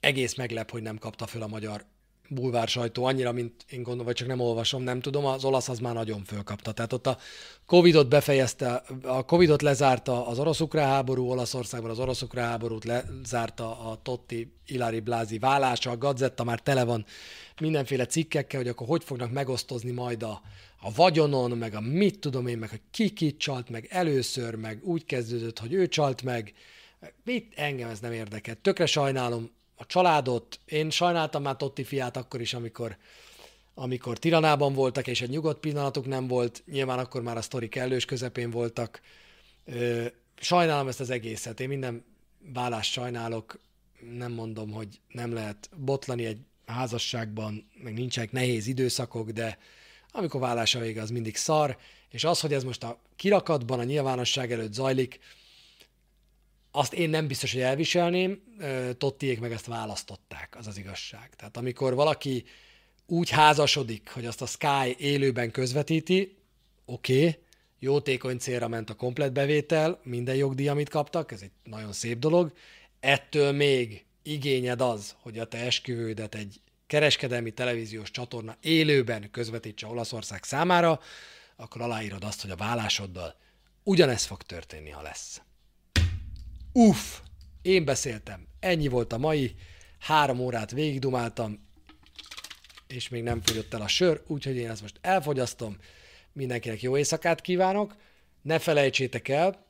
egész 0.00 0.34
meglep, 0.34 0.70
hogy 0.70 0.82
nem 0.82 0.98
kapta 0.98 1.26
föl 1.26 1.42
a 1.42 1.46
magyar 1.46 1.84
bulvár 2.30 2.68
sajtó 2.68 3.04
annyira, 3.04 3.32
mint 3.32 3.64
én 3.68 3.82
gondolom, 3.82 4.06
vagy 4.06 4.14
csak 4.14 4.28
nem 4.28 4.40
olvasom, 4.40 4.82
nem 4.82 5.00
tudom, 5.00 5.24
az 5.24 5.44
olasz 5.44 5.68
az 5.68 5.78
már 5.78 5.94
nagyon 5.94 6.24
fölkapta. 6.24 6.72
Tehát 6.72 6.92
ott 6.92 7.06
a 7.06 7.18
Covidot 7.66 8.08
befejezte, 8.08 8.82
a 9.02 9.24
Covidot 9.24 9.62
lezárta 9.62 10.26
az 10.26 10.38
orosz-ukrán 10.38 10.88
háború, 10.88 11.28
Olaszországban 11.28 11.90
az 11.90 11.98
orosz-ukrán 11.98 12.48
háborút 12.48 12.84
lezárta 12.84 13.90
a 13.90 14.00
Totti 14.02 14.52
Ilari 14.66 15.00
Blázi 15.00 15.38
vállása, 15.38 15.90
a 15.90 15.98
Gazetta 15.98 16.44
már 16.44 16.60
tele 16.60 16.84
van 16.84 17.04
mindenféle 17.60 18.06
cikkekkel, 18.06 18.60
hogy 18.60 18.68
akkor 18.68 18.86
hogy 18.86 19.04
fognak 19.04 19.32
megosztozni 19.32 19.90
majd 19.90 20.22
a, 20.22 20.40
a 20.80 20.92
vagyonon, 20.94 21.50
meg 21.50 21.74
a 21.74 21.80
mit 21.80 22.18
tudom 22.18 22.46
én, 22.46 22.58
meg 22.58 22.70
hogy 22.70 22.80
ki 22.90 23.10
kit 23.10 23.38
csalt 23.38 23.68
meg 23.68 23.86
először, 23.90 24.54
meg 24.54 24.80
úgy 24.84 25.04
kezdődött, 25.04 25.58
hogy 25.58 25.72
ő 25.72 25.88
csalt 25.88 26.22
meg. 26.22 26.52
Mit? 27.24 27.52
Engem 27.56 27.88
ez 27.88 28.00
nem 28.00 28.12
érdekel. 28.12 28.54
Tökre 28.62 28.86
sajnálom 28.86 29.50
a 29.80 29.86
családot. 29.86 30.60
Én 30.64 30.90
sajnáltam 30.90 31.42
már 31.42 31.56
Totti 31.56 31.84
fiát 31.84 32.16
akkor 32.16 32.40
is, 32.40 32.54
amikor 32.54 32.96
amikor 33.74 34.18
tiranában 34.18 34.72
voltak, 34.72 35.06
és 35.06 35.20
egy 35.20 35.28
nyugodt 35.28 35.60
pillanatuk 35.60 36.06
nem 36.06 36.26
volt, 36.26 36.62
nyilván 36.66 36.98
akkor 36.98 37.22
már 37.22 37.36
a 37.36 37.42
sztori 37.42 37.68
kellős 37.68 38.04
közepén 38.04 38.50
voltak. 38.50 39.00
Sajnálom 40.40 40.88
ezt 40.88 41.00
az 41.00 41.10
egészet. 41.10 41.60
Én 41.60 41.68
minden 41.68 42.04
vállást 42.52 42.92
sajnálok, 42.92 43.58
nem 44.16 44.32
mondom, 44.32 44.70
hogy 44.70 44.88
nem 45.08 45.32
lehet 45.32 45.70
botlani 45.76 46.24
egy 46.24 46.38
házasságban, 46.66 47.70
meg 47.82 47.94
nincsenek 47.94 48.32
nehéz 48.32 48.66
időszakok, 48.66 49.30
de 49.30 49.58
amikor 50.12 50.40
vállása 50.40 50.78
vége, 50.78 51.02
az 51.02 51.10
mindig 51.10 51.36
szar, 51.36 51.76
és 52.10 52.24
az, 52.24 52.40
hogy 52.40 52.52
ez 52.52 52.64
most 52.64 52.84
a 52.84 52.98
kirakatban, 53.16 53.78
a 53.78 53.84
nyilvánosság 53.84 54.52
előtt 54.52 54.72
zajlik, 54.72 55.18
azt 56.70 56.92
én 56.92 57.10
nem 57.10 57.26
biztos, 57.26 57.52
hogy 57.52 57.60
elviselném, 57.60 58.42
Tottiék 58.98 59.40
meg 59.40 59.52
ezt 59.52 59.66
választották, 59.66 60.56
az 60.58 60.66
az 60.66 60.78
igazság. 60.78 61.30
Tehát 61.36 61.56
amikor 61.56 61.94
valaki 61.94 62.44
úgy 63.06 63.30
házasodik, 63.30 64.10
hogy 64.10 64.26
azt 64.26 64.42
a 64.42 64.46
Sky 64.46 64.94
élőben 64.98 65.50
közvetíti, 65.50 66.36
oké, 66.84 67.18
okay, 67.18 67.38
jótékony 67.78 68.38
célra 68.38 68.68
ment 68.68 68.90
a 68.90 68.94
komplet 68.94 69.32
bevétel, 69.32 70.00
minden 70.02 70.34
jogdíj, 70.34 70.68
amit 70.68 70.88
kaptak, 70.88 71.32
ez 71.32 71.42
egy 71.42 71.50
nagyon 71.64 71.92
szép 71.92 72.18
dolog, 72.18 72.52
ettől 73.00 73.52
még 73.52 74.04
igényed 74.22 74.80
az, 74.80 75.14
hogy 75.20 75.38
a 75.38 75.44
te 75.44 75.58
esküvődet 75.58 76.34
egy 76.34 76.60
kereskedelmi 76.86 77.50
televíziós 77.50 78.10
csatorna 78.10 78.56
élőben 78.60 79.30
közvetítse 79.30 79.86
Olaszország 79.86 80.44
számára, 80.44 81.00
akkor 81.56 81.80
aláírod 81.80 82.24
azt, 82.24 82.40
hogy 82.42 82.50
a 82.50 82.56
vállásoddal 82.56 83.34
ugyanez 83.82 84.24
fog 84.24 84.42
történni, 84.42 84.90
ha 84.90 85.02
lesz. 85.02 85.40
Uff, 86.72 87.18
én 87.62 87.84
beszéltem, 87.84 88.46
ennyi 88.60 88.88
volt 88.88 89.12
a 89.12 89.18
mai, 89.18 89.54
három 89.98 90.40
órát 90.40 90.70
végigdumáltam, 90.70 91.68
és 92.86 93.08
még 93.08 93.22
nem 93.22 93.42
fogyott 93.42 93.74
el 93.74 93.80
a 93.80 93.88
sör, 93.88 94.22
úgyhogy 94.26 94.56
én 94.56 94.70
ezt 94.70 94.82
most 94.82 94.98
elfogyasztom. 95.00 95.76
Mindenkinek 96.32 96.82
jó 96.82 96.96
éjszakát 96.96 97.40
kívánok. 97.40 97.96
Ne 98.42 98.58
felejtsétek 98.58 99.28
el, 99.28 99.66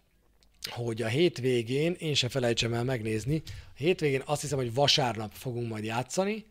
hogy 0.71 1.03
a 1.03 1.07
hétvégén, 1.07 1.97
én 1.99 2.15
se 2.15 2.29
felejtsem 2.29 2.75
el 2.75 2.85
megnézni, 2.85 3.43
a 3.47 3.77
hétvégén 3.77 4.23
azt 4.25 4.41
hiszem, 4.41 4.59
hogy 4.59 4.75
vasárnap 4.75 5.33
fogunk 5.33 5.69
majd 5.69 5.85
játszani, 5.85 6.45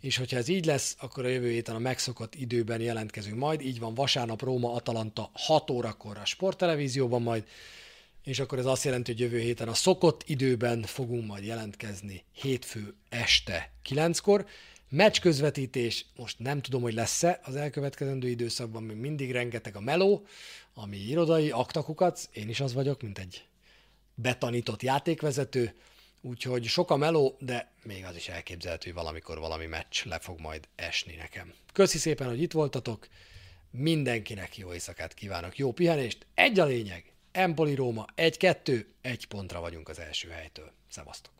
és 0.00 0.16
hogyha 0.16 0.36
ez 0.36 0.48
így 0.48 0.64
lesz, 0.64 0.96
akkor 1.00 1.24
a 1.24 1.28
jövő 1.28 1.50
héten 1.50 1.74
a 1.74 1.78
megszokott 1.78 2.34
időben 2.34 2.80
jelentkezünk 2.80 3.38
majd. 3.38 3.60
Így 3.60 3.78
van, 3.78 3.94
vasárnap 3.94 4.42
Róma 4.42 4.72
Atalanta 4.72 5.30
6 5.32 5.70
órakor 5.70 6.18
a 6.18 6.24
sporttelevízióban 6.24 7.22
majd, 7.22 7.44
és 8.24 8.38
akkor 8.38 8.58
ez 8.58 8.66
azt 8.66 8.84
jelenti, 8.84 9.12
hogy 9.12 9.20
jövő 9.20 9.38
héten 9.38 9.68
a 9.68 9.74
szokott 9.74 10.22
időben 10.26 10.82
fogunk 10.82 11.26
majd 11.26 11.44
jelentkezni 11.44 12.24
hétfő 12.32 12.94
este 13.08 13.72
9-kor. 13.88 14.46
Meccs 14.90 15.20
közvetítés, 15.20 16.06
most 16.16 16.38
nem 16.38 16.60
tudom, 16.60 16.82
hogy 16.82 16.94
lesz-e 16.94 17.40
az 17.42 17.56
elkövetkezendő 17.56 18.28
időszakban, 18.28 18.82
még 18.82 18.96
mindig 18.96 19.32
rengeteg 19.32 19.76
a 19.76 19.80
meló, 19.80 20.26
ami 20.74 20.96
irodai 20.96 21.50
aktakukat, 21.50 22.28
én 22.32 22.48
is 22.48 22.60
az 22.60 22.72
vagyok, 22.72 23.02
mint 23.02 23.18
egy 23.18 23.44
betanított 24.14 24.82
játékvezető, 24.82 25.74
úgyhogy 26.20 26.64
sok 26.64 26.90
a 26.90 26.96
meló, 26.96 27.36
de 27.40 27.72
még 27.82 28.04
az 28.04 28.16
is 28.16 28.28
elképzelhető, 28.28 28.90
hogy 28.90 29.02
valamikor 29.02 29.38
valami 29.38 29.66
meccs 29.66 30.04
le 30.04 30.18
fog 30.18 30.40
majd 30.40 30.68
esni 30.74 31.14
nekem. 31.14 31.52
Köszi 31.72 31.98
szépen, 31.98 32.28
hogy 32.28 32.42
itt 32.42 32.52
voltatok, 32.52 33.08
mindenkinek 33.70 34.56
jó 34.56 34.72
éjszakát 34.72 35.14
kívánok, 35.14 35.58
jó 35.58 35.72
pihenést, 35.72 36.26
egy 36.34 36.58
a 36.58 36.64
lényeg, 36.64 37.12
Empoli 37.38 37.74
Róma, 37.74 38.06
egy-kettő, 38.14 38.94
egy 39.00 39.26
pontra 39.26 39.60
vagyunk 39.60 39.88
az 39.88 39.98
első 39.98 40.28
helytől. 40.28 40.72
Szevasztok! 40.88 41.37